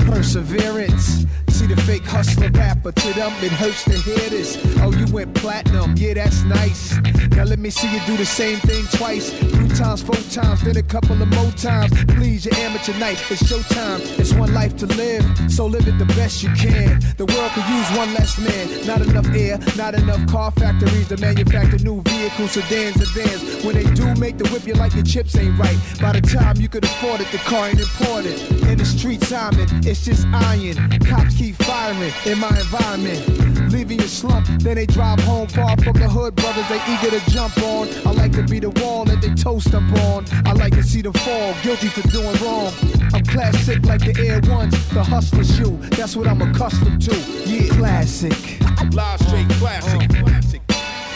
Perseverance. 0.05 1.25
See 1.47 1.67
the 1.67 1.77
fake 1.83 2.03
hustler 2.03 2.49
rapper 2.49 2.91
to 2.91 3.13
them, 3.13 3.31
it 3.41 3.51
hurts 3.51 3.85
to 3.85 3.93
hear 3.93 4.29
this. 4.29 4.57
Oh, 4.81 4.91
you 4.91 5.05
went 5.13 5.33
platinum, 5.35 5.95
yeah, 5.95 6.15
that's 6.15 6.43
nice. 6.43 6.97
Now 7.31 7.43
let 7.43 7.59
me 7.59 7.69
see 7.69 7.89
you 7.93 8.01
do 8.05 8.17
the 8.17 8.25
same 8.25 8.59
thing 8.59 8.85
twice, 8.97 9.31
three 9.31 9.69
times, 9.69 10.01
four 10.03 10.15
times, 10.31 10.61
then 10.63 10.75
a 10.75 10.83
couple 10.83 11.21
of 11.21 11.27
more 11.29 11.51
times. 11.51 11.93
Please, 12.15 12.45
your 12.45 12.55
amateur 12.55 12.97
night, 12.99 13.23
it's 13.31 13.43
showtime. 13.43 14.01
It's 14.19 14.33
one 14.33 14.53
life 14.53 14.75
to 14.77 14.85
live, 14.87 15.23
so 15.47 15.65
live 15.65 15.87
it 15.87 15.97
the 15.97 16.05
best 16.19 16.43
you 16.43 16.49
can. 16.55 16.99
The 17.15 17.25
world 17.25 17.51
could 17.51 17.67
use 17.69 17.89
one 17.97 18.13
less 18.13 18.37
man. 18.37 18.85
Not 18.85 19.01
enough 19.01 19.27
air, 19.35 19.57
not 19.77 19.95
enough 19.95 20.25
car 20.27 20.51
factories 20.51 21.07
to 21.09 21.17
manufacture 21.17 21.79
new 21.79 22.01
vehicles, 22.01 22.51
sedans, 22.51 22.97
and 22.97 23.07
vans. 23.15 23.63
When 23.63 23.75
they 23.75 23.85
do 23.93 24.13
make 24.15 24.37
the 24.37 24.49
whip, 24.49 24.67
you 24.67 24.73
like 24.73 24.93
your 24.93 25.05
chips 25.05 25.37
ain't 25.37 25.57
right. 25.57 25.77
By 26.01 26.11
the 26.11 26.21
time 26.21 26.57
you 26.57 26.67
could 26.67 26.83
afford 26.83 27.21
it, 27.21 27.31
the 27.31 27.37
car 27.39 27.69
ain't 27.69 27.79
important. 27.79 28.34
In 28.69 28.77
the 28.77 28.86
street, 28.86 29.23
Simon, 29.23 29.67
it's 29.86 30.05
just 30.05 30.25
iron. 30.27 30.75
Cops 31.01 31.36
keep 31.36 31.55
firing 31.55 32.13
in 32.25 32.39
my 32.39 32.49
environment. 32.49 33.71
Leaving 33.71 33.99
your 33.99 34.07
slump, 34.07 34.47
then 34.59 34.75
they 34.75 34.86
drive 34.86 35.19
home 35.21 35.47
far 35.47 35.75
from 35.77 35.93
the 35.93 36.07
hood. 36.07 36.36
Brothers, 36.36 36.67
they 36.69 36.81
eager 36.91 37.17
to 37.17 37.31
jump 37.31 37.57
on. 37.63 37.88
I 38.05 38.11
like 38.11 38.31
to 38.33 38.43
be 38.43 38.59
the 38.59 38.69
wall 38.81 39.05
that 39.05 39.21
they 39.21 39.33
toast 39.33 39.73
up 39.73 39.83
on. 40.09 40.25
I 40.45 40.53
like 40.53 40.73
to 40.73 40.83
see 40.83 41.01
them 41.01 41.13
fall, 41.13 41.53
guilty 41.63 41.88
for 41.88 42.07
doing 42.09 42.36
wrong. 42.43 42.71
I'm 43.13 43.23
classic 43.23 43.86
like 43.86 44.01
the 44.01 44.15
Air 44.25 44.41
Ones, 44.51 44.73
the 44.89 45.03
hustler 45.03 45.43
shoe. 45.43 45.77
That's 45.97 46.15
what 46.15 46.27
I'm 46.27 46.41
accustomed 46.41 47.01
to. 47.03 47.15
Yeah, 47.45 47.67
classic. 47.75 48.59
Live 48.93 49.19
straight 49.21 49.49
classic. 49.59 50.09
classic. 50.09 50.61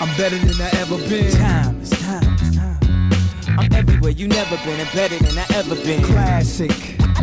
I'm 0.01 0.15
better 0.17 0.37
than 0.37 0.61
I 0.61 0.69
ever 0.79 0.97
been. 1.09 1.31
Time, 1.31 1.79
it's 1.81 1.89
time, 1.89 2.23
it's 2.23 2.25
time. 2.25 2.28
I'm 3.59 3.73
everywhere 3.73 4.11
you 4.11 4.29
never 4.29 4.55
been 4.63 4.79
and 4.79 4.89
better 4.93 5.17
than 5.17 5.37
I 5.37 5.45
ever 5.55 5.75
been. 5.75 6.01
Classic. 6.05 6.71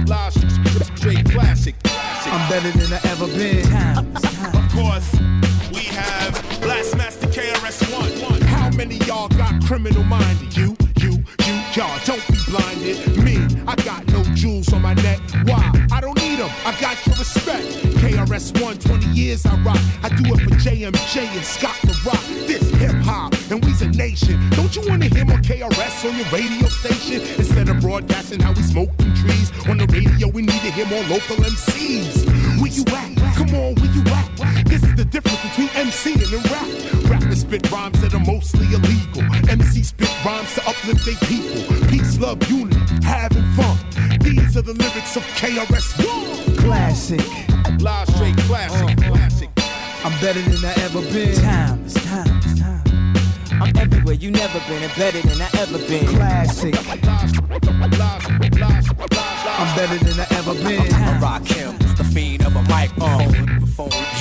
Live 0.06 0.34
straight 0.98 1.24
classic. 1.30 1.74
I'm 1.86 2.50
better 2.50 2.70
than 2.76 2.92
I 2.92 3.00
ever 3.08 3.26
been. 3.26 3.64
Of 4.54 4.70
course, 4.70 5.14
we 5.72 5.84
have 5.96 6.34
Blastmaster 6.60 7.32
KRS-One. 7.32 8.42
How 8.42 8.68
many 8.76 8.96
y'all 9.06 9.28
got 9.28 9.64
criminal 9.64 10.04
minded? 10.04 10.54
You, 10.54 10.76
you, 11.00 11.24
you, 11.46 11.54
y'all. 11.72 11.98
Don't 12.04 12.22
be 12.28 12.36
blinded. 12.50 13.16
Me, 13.24 13.38
I 13.66 13.74
got 13.76 14.06
no 14.08 14.22
jewels 14.34 14.70
on 14.74 14.82
my 14.82 14.92
neck. 14.92 15.20
Why? 15.44 15.72
I 15.90 16.02
don't 16.02 16.20
need 16.20 16.38
them. 16.38 16.50
I 16.66 16.78
got 16.78 16.98
your 17.06 17.16
respect. 17.16 17.85
KRS-One, 18.06 18.78
20 18.78 19.06
years 19.18 19.44
I 19.46 19.56
rock. 19.62 19.80
I 20.02 20.08
do 20.10 20.32
it 20.32 20.40
for 20.42 20.54
JMJ 20.62 21.26
and 21.26 21.44
Scott 21.44 21.76
La 21.84 21.94
Rock. 22.06 22.22
This 22.46 22.62
hip 22.76 22.94
hop, 23.02 23.34
and 23.50 23.64
we's 23.64 23.82
a 23.82 23.88
nation. 23.88 24.38
Don't 24.50 24.74
you 24.76 24.82
wanna 24.88 25.06
hear 25.06 25.24
more 25.24 25.38
KRS 25.38 26.04
on 26.08 26.16
your 26.16 26.26
radio 26.30 26.68
station? 26.68 27.20
Instead 27.36 27.68
of 27.68 27.80
broadcasting 27.80 28.38
how 28.38 28.52
we 28.52 28.62
smoke 28.62 28.96
them 28.98 29.12
trees 29.14 29.50
on 29.68 29.78
the 29.78 29.86
radio, 29.86 30.28
we 30.28 30.42
need 30.42 30.62
to 30.62 30.70
hear 30.70 30.86
more 30.86 31.02
local 31.10 31.36
MCs. 31.36 32.26
Where 32.60 32.70
you 32.70 32.84
at? 32.94 33.34
Come 33.34 33.50
on, 33.54 33.74
where 33.74 33.90
you 33.90 34.02
at? 34.06 34.66
This 34.66 34.84
is 34.84 34.94
the 34.94 35.04
difference 35.04 35.42
between 35.42 35.68
MC 35.74 36.12
and 36.14 36.32
rap. 36.50 37.10
Rappers 37.10 37.40
spit 37.40 37.68
rhymes 37.72 38.00
that 38.02 38.14
are 38.14 38.24
mostly 38.24 38.66
illegal. 38.72 39.22
MC 39.50 39.82
spit 39.82 40.10
rhymes 40.24 40.54
to 40.54 40.62
uplift 40.62 41.04
their 41.04 41.18
people. 41.26 41.88
Peace, 41.88 42.18
love, 42.20 42.38
unity, 42.48 42.78
having 43.02 43.42
fun. 43.54 43.85
These 44.36 44.56
are 44.58 44.62
the 44.62 44.74
lyrics 44.74 45.16
of 45.16 45.22
KRS-One. 45.38 46.56
Classic. 46.56 47.20
Live 47.80 48.08
straight 48.08 48.36
classic. 48.36 48.98
Uh-huh. 48.98 49.12
Classic. 49.12 49.50
I'm 50.04 50.12
better 50.20 50.42
than 50.42 50.62
I 50.62 50.74
ever 50.84 51.00
been. 51.00 51.34
Time, 51.36 51.82
it's 51.84 51.94
time, 52.04 52.36
it's 52.44 52.60
time. 52.60 52.75
I'm 53.60 53.76
everywhere 53.76 54.14
you 54.14 54.30
never 54.30 54.60
been 54.68 54.82
and 54.82 54.94
better 54.96 55.20
than 55.22 55.40
I 55.40 55.48
ever 55.58 55.78
been. 55.78 56.06
Classic. 56.08 56.74
I'm 59.58 59.76
better 59.76 59.98
than 60.04 60.20
I 60.20 60.26
ever 60.36 60.54
been. 60.54 60.92
I 60.92 61.18
rock 61.18 61.44
him, 61.46 61.76
the 61.96 62.04
fiend 62.04 62.44
of 62.44 62.54
a 62.56 62.62
microphone. 62.62 63.32
Uh. 63.32 63.66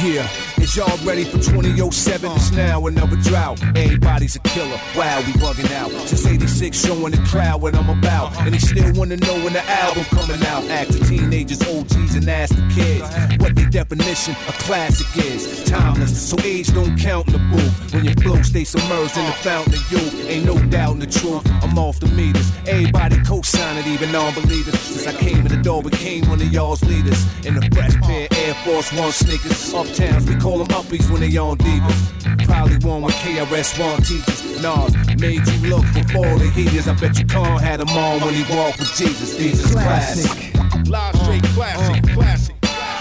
Yeah, 0.04 0.28
is 0.60 0.76
y'all 0.76 0.98
ready 1.06 1.24
for 1.24 1.38
2007? 1.40 2.32
It's 2.32 2.52
now 2.52 2.86
another 2.86 3.16
drought. 3.18 3.62
Everybody's 3.78 4.36
a 4.36 4.40
killer. 4.40 4.80
Wow, 4.96 5.22
we 5.26 5.34
bugging 5.34 5.72
out. 5.72 5.90
Since 6.08 6.28
86, 6.28 6.78
showing 6.86 7.12
the 7.12 7.26
crowd 7.30 7.62
what 7.62 7.76
I'm 7.76 7.90
about. 7.90 8.38
And 8.42 8.54
they 8.54 8.60
still 8.60 8.92
wanna 8.94 9.18
know 9.18 9.34
when 9.44 9.54
the 9.54 9.64
album 9.64 10.04
coming 10.06 10.44
out. 10.48 10.64
Act 10.66 10.92
the 10.92 11.00
teenagers, 11.00 11.62
OGs, 11.62 12.16
and 12.16 12.30
ask 12.30 12.54
the 12.56 12.68
kids 12.74 13.42
what 13.42 13.56
their 13.56 13.70
definition 13.70 14.36
of 14.48 14.54
classic 14.60 15.08
is. 15.26 15.64
Timeless, 15.64 16.30
so 16.30 16.38
age 16.44 16.74
don't 16.74 16.98
count 16.98 17.28
in 17.28 17.34
the 17.34 17.40
booth. 17.40 17.94
When 17.94 18.06
your 18.06 18.16
flow 18.16 18.42
stay 18.42 18.64
submerged 18.66 19.18
in 19.18 19.25
the 19.26 19.34
fountain 19.34 19.74
of 19.74 19.92
youth, 19.92 20.30
ain't 20.30 20.46
no 20.46 20.58
doubt 20.70 20.94
in 20.94 21.00
the 21.00 21.08
truth. 21.08 21.44
I'm 21.64 21.78
off 21.78 22.00
the 22.00 22.08
meters. 22.08 22.52
Everybody 22.68 23.18
co-sign 23.24 23.78
it, 23.78 23.88
even 23.88 24.12
non-believers. 24.12 24.80
Since 24.80 25.08
I 25.08 25.14
came 25.14 25.40
in 25.40 25.48
the 25.48 25.62
door, 25.62 25.84
became 25.84 26.28
one 26.30 26.42
of 26.42 26.52
y'all's 26.52 26.84
leaders. 26.84 27.26
In 27.46 27.56
the 27.56 27.68
fresh 27.74 27.96
pair, 28.02 28.28
Air 28.32 28.54
Force 28.66 28.92
One 28.94 29.12
sneakers. 29.12 29.74
Uptowns, 29.74 30.28
we 30.28 30.36
call 30.36 30.58
them 30.60 30.68
uppies 30.68 31.10
when 31.12 31.22
they 31.22 31.36
on 31.38 31.58
divas. 31.58 32.46
Probably 32.46 32.78
one 32.88 33.02
with 33.02 33.16
KRS-One 33.16 34.02
teachers. 34.04 34.62
Nas 34.62 34.96
made 35.20 35.46
you 35.48 35.70
look 35.70 35.86
before 35.94 36.38
the 36.38 36.50
heaters. 36.54 36.88
I 36.88 36.94
bet 36.94 37.18
you 37.20 37.26
Khan 37.26 37.60
had 37.60 37.80
them 37.80 37.90
on 37.90 38.22
when 38.22 38.34
he 38.34 38.44
walked 38.56 38.80
with 38.80 38.94
Jesus. 38.96 39.36
These 39.36 39.66
is 39.66 39.72
classic. 39.72 40.54
Live 40.88 41.16
straight 41.16 41.44
classic. 41.56 42.04
Uh-huh. 42.04 42.14
Classic. 42.14 42.56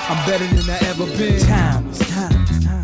I'm 0.06 0.26
better 0.26 0.46
than 0.46 0.70
I 0.70 0.78
ever 0.88 1.06
been. 1.16 1.40
Time, 1.40 1.88
it's 1.88 2.10
time, 2.10 2.44
time. 2.62 2.83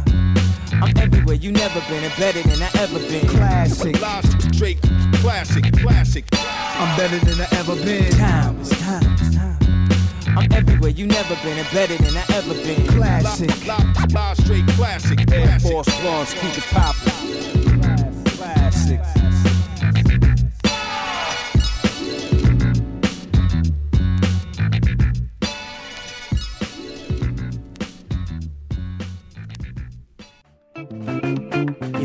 I'm 0.83 0.97
everywhere 0.97 1.35
you 1.37 1.53
never 1.53 1.81
been 1.89 2.03
and 2.03 2.17
better 2.17 2.43
than 2.43 2.63
I 2.63 2.71
ever 2.79 2.99
been. 3.01 3.27
Classic. 3.29 4.01
Live 4.01 4.25
straight 4.55 4.81
classic. 5.15 5.65
Classic. 5.79 6.25
I'm 6.33 6.97
better 6.97 7.19
than 7.19 7.41
I 7.41 7.49
ever 7.59 7.77
been. 7.77 8.11
Time, 8.13 8.59
it's 8.61 8.71
time, 8.81 9.13
it's 9.13 9.35
time. 9.35 9.59
I'm 10.37 10.51
everywhere 10.53 10.91
you 10.91 11.07
never 11.07 11.35
been 11.43 11.59
and 11.59 11.69
better 11.71 11.97
than 11.97 12.17
I 12.17 12.25
ever 12.35 12.55
been. 12.55 12.87
Classic. 12.87 13.67
Live, 13.67 14.13
live 14.13 14.37
straight 14.39 14.67
classic. 14.69 15.21
Air 15.31 15.47
Classic. 15.47 15.71
Force 15.71 16.05
Ones, 16.05 16.35
keep 16.35 16.57
it 16.57 16.65
poppin'. 16.71 17.80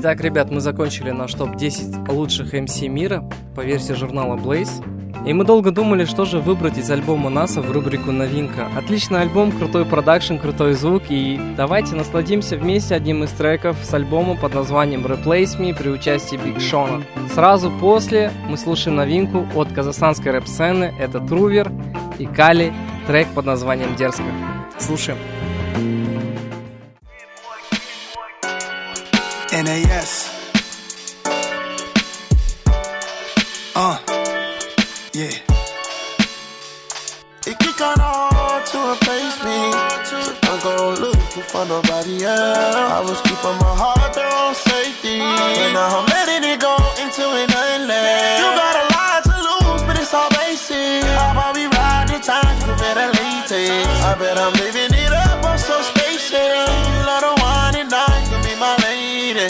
Итак, 0.05 0.21
ребят, 0.21 0.51
мы 0.51 0.61
закончили 0.61 1.09
наш 1.09 1.33
топ-10 1.33 2.11
лучших 2.13 2.53
MC 2.53 2.87
мира 2.87 3.27
по 3.55 3.61
версии 3.61 3.93
журнала 3.93 4.35
Blaze. 4.35 4.69
И 5.27 5.33
мы 5.33 5.45
долго 5.45 5.71
думали, 5.71 6.05
что 6.05 6.25
же 6.25 6.37
выбрать 6.37 6.77
из 6.77 6.91
альбома 6.91 7.31
НАСА 7.31 7.59
в 7.63 7.71
рубрику 7.71 8.11
«Новинка». 8.11 8.67
Отличный 8.77 9.21
альбом, 9.21 9.51
крутой 9.51 9.83
продакшн, 9.83 10.35
крутой 10.35 10.73
звук. 10.73 11.05
И 11.09 11.41
давайте 11.57 11.95
насладимся 11.95 12.55
вместе 12.55 12.93
одним 12.93 13.23
из 13.23 13.31
треков 13.31 13.77
с 13.81 13.91
альбома 13.95 14.35
под 14.35 14.53
названием 14.53 15.03
«Replace 15.03 15.59
Me» 15.59 15.75
при 15.75 15.89
участии 15.89 16.35
Биг 16.35 16.61
Шона. 16.61 17.01
Сразу 17.33 17.71
после 17.71 18.31
мы 18.47 18.57
слушаем 18.57 18.97
новинку 18.97 19.47
от 19.55 19.73
казахстанской 19.73 20.33
рэп-сцены. 20.33 20.93
Это 20.99 21.19
Трувер 21.19 21.71
и 22.19 22.27
Кали, 22.27 22.71
трек 23.07 23.27
под 23.29 23.45
названием 23.45 23.95
«Дерзко». 23.95 24.21
Слушаем. 24.77 25.17
NAS. 29.65 30.29
Uh, 33.75 33.97
yeah. 35.11 35.33
It 37.49 37.57
get 37.57 37.73
kinda 37.73 38.05
hard 38.05 38.65
to 38.67 38.77
replace 38.93 39.37
me. 39.41 39.57
So 40.05 40.17
don't 40.45 40.61
go 40.61 40.75
looking 41.01 41.45
for 41.49 41.65
nobody 41.65 42.25
else. 42.25 42.75
I 42.97 43.01
was 43.09 43.19
keeping 43.21 43.57
my 43.65 43.73
heart 43.81 44.13
there 44.13 44.29
on 44.29 44.53
safety. 44.53 45.17
And 45.17 45.73
now 45.73 45.97
I'm 45.97 46.05
letting 46.13 46.43
it 46.51 46.59
go 46.61 46.77
into 47.01 47.25
an 47.25 47.49
endless. 47.49 48.37
You 48.41 48.49
got 48.61 48.75
a 48.83 48.85
lot 48.93 49.19
to 49.25 49.35
lose, 49.49 49.81
but 49.81 49.97
it's 49.97 50.13
all 50.13 50.29
basic. 50.29 51.03
I'll 51.17 51.33
probably 51.33 51.65
ride 51.73 52.09
the 52.13 52.19
times 52.21 52.61
you 52.61 52.75
better 52.77 53.09
latest. 53.17 53.89
I 54.05 54.13
bet 54.13 54.37
I'm 54.37 54.53
living 54.61 54.94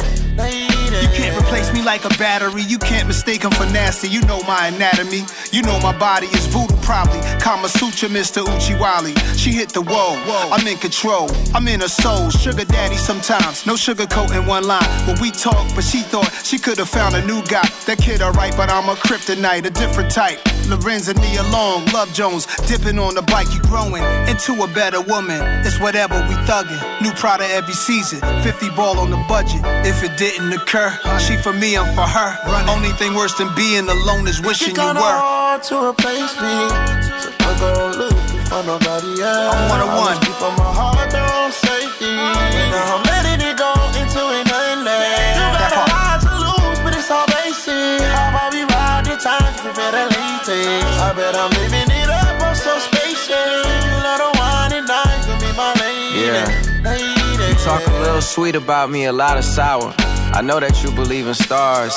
You 0.03 1.09
can't 1.13 1.37
replace 1.37 1.73
me 1.73 1.81
like 1.81 2.05
a 2.05 2.09
battery. 2.17 2.63
You 2.63 2.77
can't 2.77 3.07
mistake 3.07 3.43
him 3.43 3.51
for 3.51 3.65
nasty. 3.65 4.07
You 4.07 4.21
know 4.21 4.41
my 4.43 4.67
anatomy. 4.67 5.23
You 5.51 5.61
know 5.61 5.79
my 5.79 5.97
body 5.97 6.27
is 6.27 6.45
voodoo 6.47 6.74
probably 6.85 7.19
Kama 7.41 7.67
Sutra, 7.67 8.07
Mr. 8.07 8.45
Uchiwali. 8.45 9.13
She 9.37 9.51
hit 9.51 9.69
the 9.69 9.81
wall. 9.81 10.15
I'm 10.53 10.65
in 10.67 10.77
control. 10.77 11.27
I'm 11.53 11.67
in 11.67 11.81
her 11.81 11.87
soul. 11.89 12.29
Sugar 12.29 12.63
daddy 12.63 12.95
sometimes. 12.95 13.65
No 13.65 13.75
sugar 13.75 14.05
coat 14.05 14.31
in 14.31 14.45
one 14.45 14.65
line. 14.67 14.87
When 15.07 15.19
we 15.19 15.31
talk, 15.31 15.65
but 15.75 15.83
she 15.83 16.01
thought 16.01 16.31
she 16.43 16.57
could 16.59 16.77
have 16.77 16.89
found 16.89 17.15
a 17.15 17.25
new 17.25 17.41
guy. 17.45 17.67
That 17.87 17.97
kid 17.97 18.21
alright, 18.21 18.55
but 18.55 18.69
I'm 18.69 18.87
a 18.87 18.95
kryptonite, 18.95 19.65
a 19.65 19.71
different 19.71 20.11
type. 20.11 20.39
Larenz 20.69 21.09
and 21.09 21.19
Nia 21.21 21.43
Long, 21.51 21.85
Love 21.93 22.11
Jones, 22.13 22.45
dipping 22.67 22.97
on 22.97 23.13
the 23.15 23.21
bike, 23.21 23.47
you 23.53 23.61
growing 23.61 24.03
into 24.27 24.53
a 24.63 24.67
better 24.67 25.01
woman. 25.01 25.39
It's 25.65 25.79
whatever 25.79 26.15
we 26.27 26.35
thuggin'. 26.49 27.01
New 27.01 27.11
Prada 27.13 27.45
every 27.49 27.73
season, 27.73 28.19
50 28.41 28.69
ball 28.71 28.97
on 28.99 29.09
the 29.11 29.23
budget. 29.27 29.61
If 29.85 30.03
it 30.03 30.17
didn't 30.17 30.53
occur, 30.53 30.89
she 31.19 31.37
for 31.37 31.53
me, 31.53 31.77
I'm 31.77 31.93
for 31.93 32.01
her. 32.07 32.37
Only 32.69 32.89
thing 32.93 33.13
worse 33.13 33.35
than 33.37 33.53
being 33.55 33.87
alone 33.87 34.27
is 34.27 34.41
wishing 34.41 34.75
you 34.75 34.81
were. 34.81 34.93
hard 34.93 35.63
to 35.63 35.89
replace 35.89 36.33
me. 36.41 36.74
So 37.03 37.15
I 37.39 37.51
go 37.59 37.71
looking 38.01 38.43
for 38.49 38.61
nobody 38.63 39.21
else. 39.21 39.55
I'm 39.55 39.69
one 39.69 39.81
on 39.81 39.91
one. 39.97 40.17
keep 40.21 40.39
on 40.41 40.53
my 40.57 40.71
heart 40.79 41.09
there 41.11 41.31
on 41.41 41.51
safety. 41.51 42.13
And 42.13 42.71
now 42.71 42.95
I'm 42.95 43.03
letting 43.03 43.41
it 43.47 43.55
go 43.57 43.71
into 43.99 44.21
an 44.21 44.45
inlet. 44.45 45.35
You 45.37 45.45
got 45.59 45.73
a 45.73 45.83
lot 45.93 46.17
to 46.25 46.31
lose, 46.45 46.79
but 46.83 46.91
it's 46.95 47.09
all 47.09 47.27
basic. 47.27 48.01
How 48.13 48.29
about 48.31 48.53
we 48.53 48.63
ride 48.63 49.05
the 49.05 49.15
time 49.17 49.53
to 49.63 49.69
better 49.73 50.05
latex? 50.15 50.83
I 51.01 51.13
bet 51.15 51.35
I'm 51.35 51.51
living 51.61 51.89
it 51.89 52.09
up, 52.09 52.41
I'm 52.41 52.55
so 52.55 52.73
spacious. 52.79 53.65
You 53.87 53.95
let 54.05 54.19
her 54.23 54.31
wine 54.39 54.73
and 54.73 54.87
dine, 54.87 55.19
you 55.27 55.35
be 55.41 55.51
my 55.57 55.71
lady. 55.81 56.27
Yeah. 56.27 56.47
lady. 56.83 57.49
You 57.49 57.55
talk 57.63 57.85
a 57.87 57.95
little 58.01 58.21
sweet 58.21 58.55
about 58.55 58.89
me, 58.89 59.05
a 59.05 59.13
lot 59.13 59.37
of 59.37 59.43
sour. 59.43 59.93
I 60.33 60.41
know 60.41 60.59
that 60.59 60.83
you 60.83 60.91
believe 60.91 61.27
in 61.27 61.33
stars. 61.33 61.95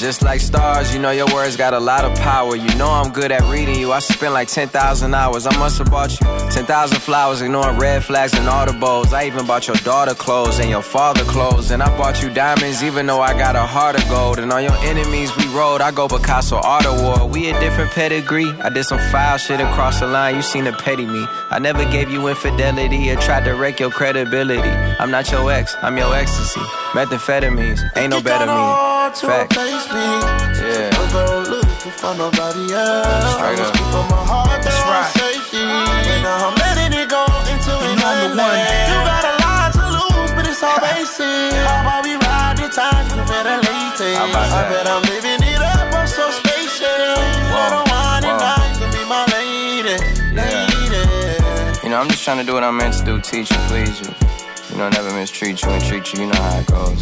Just 0.00 0.22
like 0.22 0.40
stars, 0.40 0.94
you 0.94 0.98
know 0.98 1.10
your 1.10 1.26
words 1.26 1.58
got 1.58 1.74
a 1.74 1.78
lot 1.78 2.06
of 2.06 2.18
power. 2.20 2.56
You 2.56 2.74
know 2.76 2.88
I'm 2.88 3.12
good 3.12 3.30
at 3.30 3.42
reading 3.52 3.78
you. 3.78 3.92
I 3.92 3.98
spent 3.98 4.32
like 4.32 4.48
10,000 4.48 5.14
hours. 5.14 5.46
I 5.46 5.54
must 5.58 5.76
have 5.76 5.90
bought 5.90 6.10
you 6.18 6.26
10,000 6.50 6.98
flowers, 7.00 7.42
ignoring 7.42 7.78
red 7.78 8.02
flags 8.02 8.32
and 8.32 8.48
all 8.48 8.64
the 8.64 8.72
audibles. 8.72 9.12
I 9.12 9.26
even 9.26 9.46
bought 9.46 9.66
your 9.66 9.76
daughter 9.76 10.14
clothes 10.14 10.58
and 10.58 10.70
your 10.70 10.80
father 10.80 11.22
clothes. 11.24 11.70
And 11.70 11.82
I 11.82 11.94
bought 11.98 12.22
you 12.22 12.32
diamonds, 12.32 12.82
even 12.82 13.04
though 13.04 13.20
I 13.20 13.34
got 13.34 13.56
a 13.56 13.66
heart 13.66 14.02
of 14.02 14.08
gold. 14.08 14.38
And 14.38 14.50
on 14.50 14.62
your 14.62 14.76
enemies, 14.78 15.36
we 15.36 15.46
rode. 15.48 15.82
I 15.82 15.90
go 15.90 16.08
Picasso 16.08 16.56
Art 16.56 16.86
Award. 16.86 17.30
We 17.30 17.50
a 17.50 17.60
different 17.60 17.90
pedigree. 17.90 18.50
I 18.62 18.70
did 18.70 18.84
some 18.84 19.00
foul 19.12 19.36
shit 19.36 19.60
across 19.60 20.00
the 20.00 20.06
line. 20.06 20.34
You 20.34 20.40
seen 20.40 20.64
the 20.64 20.72
petty 20.72 21.04
me. 21.04 21.26
I 21.50 21.58
never 21.58 21.84
gave 21.84 22.10
you 22.10 22.26
infidelity 22.26 23.10
or 23.10 23.16
tried 23.16 23.44
to 23.44 23.52
wreck 23.52 23.78
your 23.78 23.90
credibility. 23.90 24.70
I'm 24.98 25.10
not 25.10 25.30
your 25.30 25.52
ex, 25.52 25.76
I'm 25.82 25.98
your 25.98 26.14
ecstasy. 26.14 26.60
Methamphetamines, 26.92 27.80
ain't 27.96 28.10
no 28.10 28.22
better 28.22 28.46
me. 28.46 28.99
Hard 29.00 29.14
to 29.16 29.26
replace 29.32 29.86
me. 29.96 30.08
Yeah. 30.60 30.92
I 30.92 31.04
go 31.08 31.24
looking 31.48 31.94
for 31.96 32.12
nobody 32.20 32.68
else. 32.68 33.32
Straight 33.32 33.56
I 33.56 33.64
up. 33.64 33.72
keep 33.72 33.92
on 33.96 34.06
my 34.12 34.22
heart 34.28 34.60
That's 34.60 34.76
right. 34.84 35.08
safety. 35.16 35.64
And 35.64 36.20
now 36.20 36.52
I'm 36.52 36.56
letting 36.60 36.92
it 36.92 37.08
go 37.08 37.24
into 37.48 37.72
I'm 37.72 37.96
the 37.96 38.36
one. 38.36 38.60
You 38.92 38.98
got 39.08 39.24
a 39.24 39.34
lot 39.40 39.70
to 39.80 39.84
lose, 39.88 40.30
but 40.36 40.44
it's 40.44 40.60
all 40.60 40.76
basic. 40.84 41.56
How 41.64 41.80
about 41.80 42.04
we 42.04 42.12
ride 42.28 42.60
the 42.60 42.68
time 42.68 43.04
to 43.16 43.24
better 43.24 43.56
latex? 43.64 44.20
How 44.20 44.28
about 44.28 44.52
I 44.52 44.68
that? 44.68 44.68
bet 44.68 44.84
I'm 44.92 45.02
living 45.08 45.40
it 45.48 45.60
up, 45.64 45.88
I'm 45.96 46.04
so 46.06 46.28
spacious. 46.28 46.84
You 46.84 47.44
let 47.56 47.72
her 47.72 47.84
wine 47.88 48.24
and 48.28 48.36
dine, 48.36 48.72
you 48.84 48.88
be 48.92 49.02
my 49.08 49.24
lady, 49.32 49.96
Yeah. 50.36 50.44
lady. 50.44 51.80
You 51.84 51.88
know, 51.88 51.98
I'm 52.04 52.08
just 52.12 52.20
trying 52.22 52.36
to 52.38 52.44
do 52.44 52.52
what 52.52 52.64
I'm 52.64 52.76
meant 52.76 52.94
to 53.00 53.04
do, 53.04 53.16
teach 53.20 53.48
you, 53.50 53.60
please 53.72 53.96
you. 54.04 54.12
You 54.70 54.76
know, 54.76 54.88
never 54.92 55.08
mistreat 55.16 55.56
you 55.64 55.70
and 55.72 55.82
treat 55.88 56.12
you, 56.12 56.20
you 56.20 56.26
know 56.28 56.36
how 56.44 56.60
it 56.60 56.66
goes. 56.68 57.00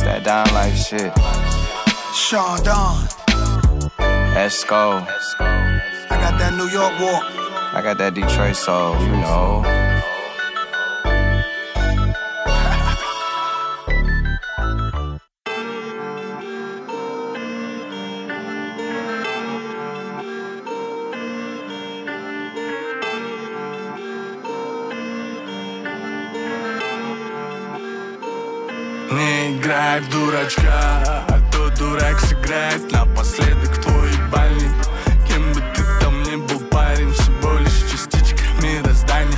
It's 0.00 0.06
that 0.06 0.24
down 0.24 0.46
life 0.54 0.74
shit. 0.76 1.12
Sean 2.14 2.62
Don, 2.64 3.04
Esco. 4.32 5.04
I 5.38 6.16
got 6.16 6.38
that 6.38 6.54
New 6.56 6.68
York 6.68 6.98
walk. 6.98 7.24
I 7.74 7.82
got 7.82 7.98
that 7.98 8.14
Detroit 8.14 8.56
soul, 8.56 8.98
you 8.98 9.12
know. 9.12 9.60
В 30.00 30.08
дурачка, 30.08 30.62
а 31.28 31.40
то 31.52 31.68
дурак 31.78 32.18
сыграет 32.20 32.90
напоследок 32.90 33.82
твой 33.82 34.10
ебальник 34.10 34.72
Кем 35.28 35.52
бы 35.52 35.62
ты 35.74 35.82
там 36.00 36.22
ни 36.22 36.36
был 36.36 36.58
парень, 36.70 37.12
всего 37.12 37.58
лишь 37.58 37.90
частичка 37.90 38.42
мироздания 38.62 39.36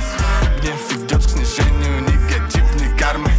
Гнев 0.61 0.91
идет 0.93 1.25
к 1.25 1.29
снижению 1.29 2.01
негативной 2.03 2.97
кармы. 2.97 3.29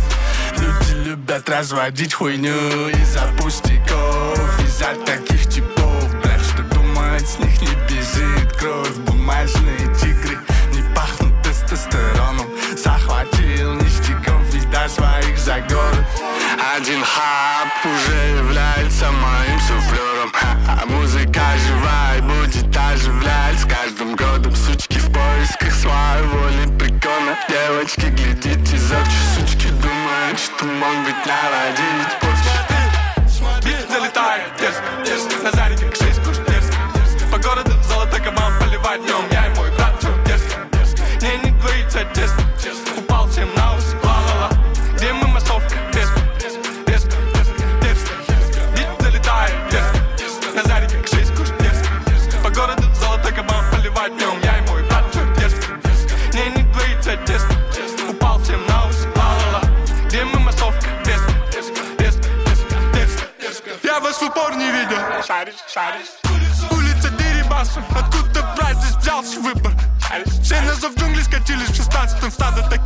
Люди 0.58 1.08
любят 1.08 1.48
разводить 1.48 2.12
хуйню 2.12 2.88
из-за 2.90 3.22
пустяков 3.38 4.60
Из-за 4.62 4.94
таких 5.06 5.48
типов, 5.48 6.14
блядь, 6.22 6.42
что 6.42 6.62
думает, 6.74 7.26
с 7.26 7.38
них 7.38 7.58
не 7.62 7.74
бежит 7.88 8.52
кровь. 8.52 8.96
Бумажные 9.06 9.93
могут 31.23 32.22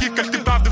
как 0.08 0.32
ты, 0.32 0.38
правда, 0.40 0.67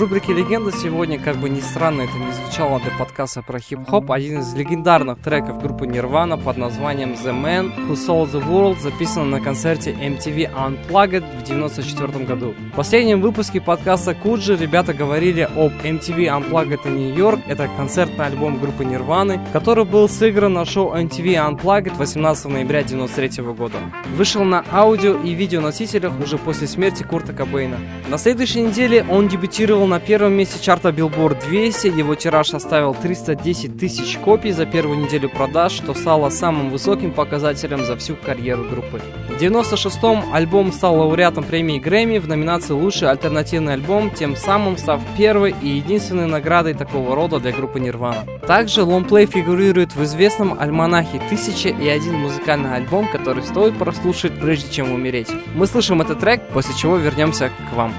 рубрике 0.00 0.32
«Легенда» 0.32 0.72
сегодня, 0.72 1.18
как 1.18 1.36
бы 1.36 1.50
ни 1.50 1.60
странно 1.60 2.02
это 2.02 2.16
не 2.16 2.32
звучало 2.32 2.80
для 2.80 2.90
подкаста 2.92 3.42
про 3.42 3.60
хип-хоп, 3.60 4.10
один 4.10 4.40
из 4.40 4.54
легендарных 4.54 5.18
треков 5.18 5.60
группы 5.62 5.84
Nirvana 5.84 6.42
под 6.42 6.56
названием 6.56 7.10
«The 7.12 7.32
Man 7.32 7.86
Who 7.86 7.92
Sold 7.92 8.32
the 8.32 8.42
World» 8.42 8.80
записан 8.80 9.28
на 9.28 9.40
концерте 9.40 9.90
MTV 9.92 10.54
Unplugged 10.54 11.20
в 11.38 11.42
1994 11.42 12.24
году. 12.24 12.54
В 12.72 12.76
последнем 12.76 13.20
выпуске 13.20 13.60
подкаста 13.60 14.14
Куджи 14.14 14.56
ребята 14.56 14.94
говорили 14.94 15.42
об 15.42 15.72
MTV 15.84 16.28
Unplugged 16.28 16.86
in 16.86 16.96
New 16.96 17.14
York. 17.14 17.40
Это 17.46 17.68
концертный 17.76 18.24
альбом 18.24 18.58
группы 18.58 18.84
Nirvana, 18.84 19.38
который 19.52 19.84
был 19.84 20.08
сыгран 20.08 20.54
на 20.54 20.64
шоу 20.64 20.94
MTV 20.94 21.34
Unplugged 21.34 21.96
18 21.96 22.46
ноября 22.46 22.78
1993 22.80 23.44
года. 23.52 23.76
Вышел 24.16 24.44
на 24.44 24.64
аудио 24.72 25.18
и 25.18 25.34
видеоносителях 25.34 26.18
уже 26.24 26.38
после 26.38 26.66
смерти 26.66 27.02
Курта 27.02 27.34
Кобейна. 27.34 27.76
На 28.08 28.16
следующей 28.16 28.62
неделе 28.62 29.04
он 29.10 29.28
дебютировал 29.28 29.89
на 29.90 29.98
первом 29.98 30.34
месте 30.34 30.62
чарта 30.62 30.90
Billboard 30.90 31.48
200, 31.48 31.88
его 31.88 32.14
тираж 32.14 32.48
составил 32.48 32.94
310 32.94 33.76
тысяч 33.76 34.16
копий 34.18 34.52
за 34.52 34.64
первую 34.64 34.98
неделю 35.00 35.28
продаж, 35.28 35.72
что 35.72 35.94
стало 35.94 36.30
самым 36.30 36.70
высоким 36.70 37.10
показателем 37.10 37.84
за 37.84 37.96
всю 37.96 38.14
карьеру 38.14 38.62
группы. 38.70 39.00
В 39.28 39.42
96-м 39.42 40.32
альбом 40.32 40.72
стал 40.72 40.96
лауреатом 40.96 41.42
премии 41.42 41.80
Грэмми 41.80 42.18
в 42.18 42.28
номинации 42.28 42.72
«Лучший 42.72 43.10
альтернативный 43.10 43.72
альбом», 43.72 44.12
тем 44.12 44.36
самым 44.36 44.78
став 44.78 45.00
первой 45.18 45.56
и 45.60 45.68
единственной 45.68 46.28
наградой 46.28 46.74
такого 46.74 47.16
рода 47.16 47.40
для 47.40 47.50
группы 47.50 47.80
Nirvana. 47.80 48.46
Также 48.46 48.84
лонгплей 48.84 49.26
фигурирует 49.26 49.96
в 49.96 50.04
известном 50.04 50.56
альманахе 50.60 51.20
«Тысяча 51.28 51.70
и 51.70 51.88
один 51.88 52.14
музыкальный 52.14 52.76
альбом», 52.76 53.08
который 53.10 53.42
стоит 53.42 53.76
прослушать 53.76 54.38
прежде 54.40 54.70
чем 54.70 54.92
умереть. 54.92 55.28
Мы 55.56 55.66
слышим 55.66 56.00
этот 56.00 56.20
трек, 56.20 56.42
после 56.52 56.76
чего 56.76 56.96
вернемся 56.96 57.48
к 57.48 57.74
вам. 57.74 57.92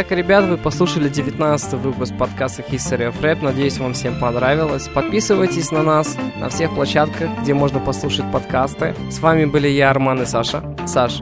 Итак, 0.00 0.12
ребят, 0.12 0.44
вы 0.44 0.56
послушали 0.56 1.08
19 1.08 1.72
выпуск 1.72 2.14
подкаста 2.16 2.62
History 2.62 3.10
of 3.10 3.20
Rap. 3.20 3.42
Надеюсь, 3.42 3.78
вам 3.78 3.94
всем 3.94 4.16
понравилось. 4.20 4.86
Подписывайтесь 4.86 5.72
на 5.72 5.82
нас 5.82 6.16
на 6.38 6.48
всех 6.50 6.72
площадках, 6.72 7.28
где 7.42 7.52
можно 7.52 7.80
послушать 7.80 8.30
подкасты. 8.30 8.94
С 9.10 9.18
вами 9.18 9.46
были 9.46 9.66
я, 9.66 9.90
Арман 9.90 10.22
и 10.22 10.24
Саша. 10.24 10.62
Саш, 10.86 11.20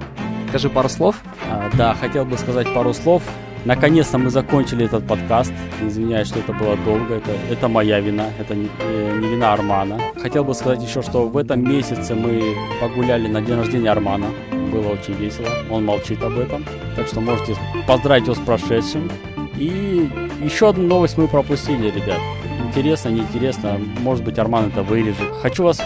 скажи 0.50 0.68
пару 0.68 0.90
слов. 0.90 1.16
А, 1.50 1.70
да, 1.78 1.94
хотел 1.94 2.26
бы 2.26 2.36
сказать 2.36 2.70
пару 2.74 2.92
слов. 2.92 3.22
Наконец-то 3.64 4.18
мы 4.18 4.28
закончили 4.28 4.84
этот 4.84 5.06
подкаст. 5.06 5.54
Извиняюсь, 5.82 6.28
что 6.28 6.40
это 6.40 6.52
было 6.52 6.76
долго. 6.76 7.14
Это, 7.14 7.30
это 7.50 7.68
моя 7.68 7.98
вина, 8.00 8.26
это 8.38 8.54
не, 8.54 8.68
э, 8.80 9.18
не 9.18 9.28
вина 9.28 9.54
Армана. 9.54 9.98
Хотел 10.20 10.44
бы 10.44 10.52
сказать 10.52 10.82
еще, 10.82 11.00
что 11.00 11.26
в 11.26 11.38
этом 11.38 11.64
месяце 11.66 12.14
мы 12.14 12.54
погуляли 12.78 13.26
на 13.26 13.40
день 13.40 13.56
рождения 13.56 13.90
Армана. 13.90 14.26
Было 14.76 14.92
очень 14.92 15.14
весело. 15.14 15.48
Он 15.70 15.84
молчит 15.84 16.22
об 16.22 16.38
этом. 16.38 16.64
Так 16.96 17.06
что 17.06 17.20
можете 17.20 17.56
поздравить 17.86 18.24
его 18.24 18.34
с 18.34 18.38
прошедшим. 18.38 19.10
И 19.56 20.08
еще 20.44 20.68
одну 20.68 20.86
новость 20.86 21.16
мы 21.16 21.28
пропустили, 21.28 21.86
ребят. 21.90 22.18
Интересно, 22.66 23.08
неинтересно. 23.08 23.80
Может 24.00 24.22
быть, 24.24 24.38
Арман 24.38 24.66
это 24.66 24.82
вырежет. 24.82 25.30
Хочу 25.40 25.62
вас 25.64 25.80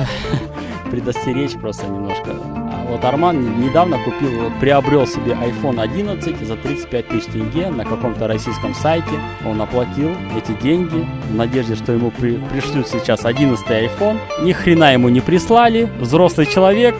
предостеречь 0.91 1.53
просто 1.53 1.87
немножко. 1.87 2.31
А 2.33 2.87
Вот 2.91 3.05
Арман 3.05 3.61
недавно 3.61 3.99
купил, 3.99 4.51
приобрел 4.61 5.07
себе 5.07 5.33
iPhone 5.33 5.81
11 5.81 6.45
за 6.45 6.57
35 6.57 7.09
тысяч 7.09 7.27
тенге 7.27 7.71
на 7.71 7.85
каком-то 7.85 8.27
российском 8.27 8.75
сайте. 8.75 9.07
Он 9.47 9.61
оплатил 9.62 10.11
эти 10.37 10.53
деньги 10.61 11.07
в 11.31 11.35
надежде, 11.37 11.77
что 11.77 11.93
ему 11.93 12.11
при- 12.11 12.39
пришлют 12.53 12.89
сейчас 12.89 13.25
11 13.25 13.65
iPhone. 13.69 14.19
Ни 14.43 14.53
хрена 14.53 14.93
ему 14.95 15.09
не 15.11 15.21
прислали. 15.21 15.89
Взрослый 16.01 16.47
человек, 16.47 16.97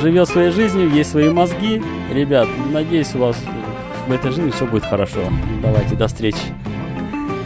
живет 0.00 0.28
своей 0.28 0.50
жизнью, 0.50 0.90
есть 0.90 1.10
свои 1.10 1.30
мозги. 1.30 1.82
Ребят, 2.12 2.48
надеюсь, 2.72 3.14
у 3.14 3.18
вас 3.18 3.36
в 4.06 4.12
этой 4.12 4.30
жизни 4.30 4.50
все 4.50 4.66
будет 4.66 4.84
хорошо. 4.84 5.20
Давайте, 5.62 5.94
до 5.94 6.08
встречи. 6.08 6.38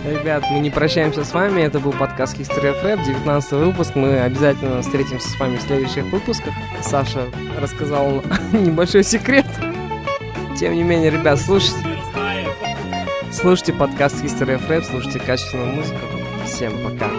Ребят, 0.05 0.45
мы 0.51 0.61
не 0.61 0.71
прощаемся 0.71 1.25
с 1.25 1.33
вами. 1.33 1.62
Это 1.62 1.81
был 1.81 1.93
подкаст 1.93 2.39
History 2.39 2.75
of 2.75 2.85
Rap, 2.85 3.05
19 3.07 3.53
выпуск. 3.53 3.95
Мы 3.95 4.19
обязательно 4.21 4.83
встретимся 4.83 5.29
с 5.29 5.39
вами 5.41 5.57
в 5.57 5.62
следующих 5.62 6.05
выпусках. 6.05 6.53
Саша 6.83 7.27
рассказал 7.59 8.23
небольшой 8.53 9.03
секрет. 9.03 9.47
Тем 10.59 10.75
не 10.75 10.83
менее, 10.83 11.11
ребят, 11.11 11.41
слушайте. 11.41 11.79
Слушайте 13.33 13.73
подкаст 13.73 14.23
History 14.23 14.59
of 14.59 14.69
Rap, 14.69 14.85
слушайте 14.89 15.19
качественную 15.19 15.75
музыку. 15.75 15.99
Всем 16.47 16.73
пока. 16.85 17.14